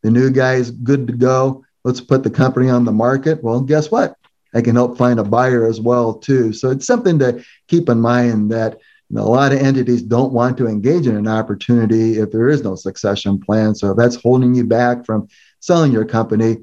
the 0.01 0.09
new 0.09 0.31
guy 0.31 0.55
is 0.55 0.71
good 0.71 1.05
to 1.07 1.13
go. 1.13 1.63
Let's 1.83 2.01
put 2.01 2.23
the 2.23 2.29
company 2.31 2.69
on 2.69 2.85
the 2.85 2.91
market. 2.91 3.43
Well, 3.43 3.61
guess 3.61 3.91
what? 3.91 4.15
I 4.53 4.61
can 4.61 4.75
help 4.75 4.97
find 4.97 5.19
a 5.19 5.23
buyer 5.23 5.65
as 5.65 5.79
well 5.81 6.13
too. 6.13 6.53
So 6.53 6.69
it's 6.69 6.85
something 6.85 7.19
to 7.19 7.43
keep 7.67 7.89
in 7.89 7.99
mind 7.99 8.51
that 8.51 8.79
you 9.09 9.15
know, 9.15 9.23
a 9.23 9.29
lot 9.29 9.53
of 9.53 9.59
entities 9.59 10.01
don't 10.01 10.33
want 10.33 10.57
to 10.57 10.67
engage 10.67 11.07
in 11.07 11.15
an 11.15 11.27
opportunity 11.27 12.19
if 12.19 12.31
there 12.31 12.49
is 12.49 12.63
no 12.63 12.75
succession 12.75 13.39
plan. 13.39 13.73
So 13.75 13.91
if 13.91 13.97
that's 13.97 14.21
holding 14.21 14.53
you 14.53 14.65
back 14.65 15.05
from 15.05 15.27
selling 15.59 15.91
your 15.91 16.05
company, 16.05 16.57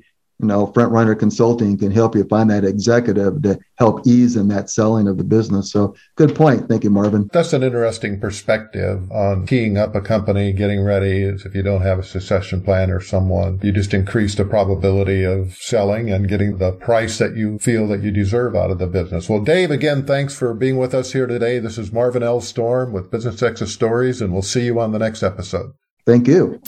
you 0.45 0.49
know, 0.49 0.67
Front 0.67 0.93
Runner 0.93 1.15
Consulting 1.15 1.79
can 1.79 1.91
help 1.91 2.15
you 2.15 2.25
find 2.25 2.51
that 2.51 2.65
executive 2.65 3.41
to 3.43 3.59
help 3.77 4.07
ease 4.07 4.37
in 4.37 4.49
that 4.49 4.69
selling 4.69 5.09
of 5.09 5.17
the 5.17 5.25
business. 5.25 5.73
So 5.73 5.97
good 6.17 6.35
point. 6.35 6.69
Thank 6.69 6.85
you, 6.85 6.91
Marvin. 6.91 7.31
That's 7.33 7.55
an 7.55 7.63
interesting 7.63 8.21
perspective 8.21 9.11
on 9.11 9.47
keying 9.47 9.79
up 9.79 9.95
a 9.95 10.03
company, 10.03 10.53
getting 10.53 10.85
ready 10.85 11.23
if 11.23 11.55
you 11.55 11.63
don't 11.63 11.81
have 11.81 11.99
a 11.99 12.03
succession 12.03 12.61
plan 12.63 12.91
or 12.91 13.01
someone, 13.01 13.59
you 13.63 13.73
just 13.73 13.95
increase 13.95 14.35
the 14.35 14.45
probability 14.45 15.25
of 15.25 15.57
selling 15.57 16.11
and 16.11 16.29
getting 16.29 16.59
the 16.59 16.73
price 16.73 17.17
that 17.19 17.37
you 17.37 17.59
feel 17.59 17.89
that 17.89 18.03
you 18.03 18.11
deserve 18.11 18.55
out 18.55 18.71
of 18.71 18.79
the 18.79 18.87
business. 18.87 19.29
Well, 19.29 19.43
Dave, 19.43 19.71
again, 19.71 20.05
thanks 20.05 20.35
for 20.35 20.53
being 20.53 20.77
with 20.77 20.95
us 20.95 21.15
here 21.15 21.27
today. 21.27 21.59
This 21.59 21.79
is 21.79 21.91
Marvin 21.91 22.23
L. 22.23 22.43
Storm 22.43 22.93
with 22.93 23.11
Business 23.11 23.43
Exit 23.43 23.69
Stories, 23.69 24.21
and 24.21 24.33
we'll 24.33 24.43
see 24.43 24.67
you 24.67 24.79
on 24.79 24.93
the 24.93 24.99
next 24.99 25.23
episode. 25.23 25.73
Thank 26.05 26.29
you. 26.29 26.61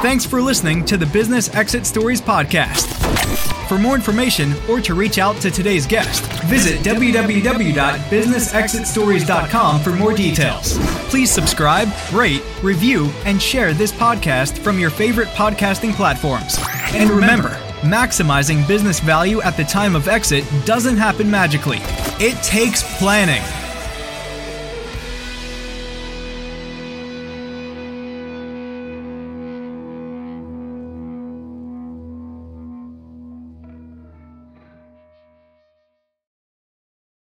Thanks 0.00 0.24
for 0.24 0.40
listening 0.40 0.84
to 0.84 0.96
the 0.96 1.06
Business 1.06 1.52
Exit 1.56 1.84
Stories 1.84 2.20
podcast. 2.20 2.86
For 3.68 3.80
more 3.80 3.96
information 3.96 4.52
or 4.68 4.80
to 4.80 4.94
reach 4.94 5.18
out 5.18 5.40
to 5.40 5.50
today's 5.50 5.88
guest, 5.88 6.22
visit 6.44 6.78
www.businessexitstories.com 6.84 9.80
for 9.80 9.90
more 9.90 10.12
details. 10.12 10.78
Please 11.10 11.32
subscribe, 11.32 11.88
rate, 12.12 12.44
review, 12.62 13.10
and 13.24 13.42
share 13.42 13.74
this 13.74 13.90
podcast 13.90 14.58
from 14.58 14.78
your 14.78 14.90
favorite 14.90 15.26
podcasting 15.28 15.92
platforms. 15.92 16.56
And 16.94 17.10
remember, 17.10 17.48
maximizing 17.80 18.68
business 18.68 19.00
value 19.00 19.42
at 19.42 19.56
the 19.56 19.64
time 19.64 19.96
of 19.96 20.06
exit 20.06 20.44
doesn't 20.64 20.96
happen 20.96 21.28
magically. 21.28 21.78
It 22.20 22.40
takes 22.44 22.84
planning. 22.98 23.42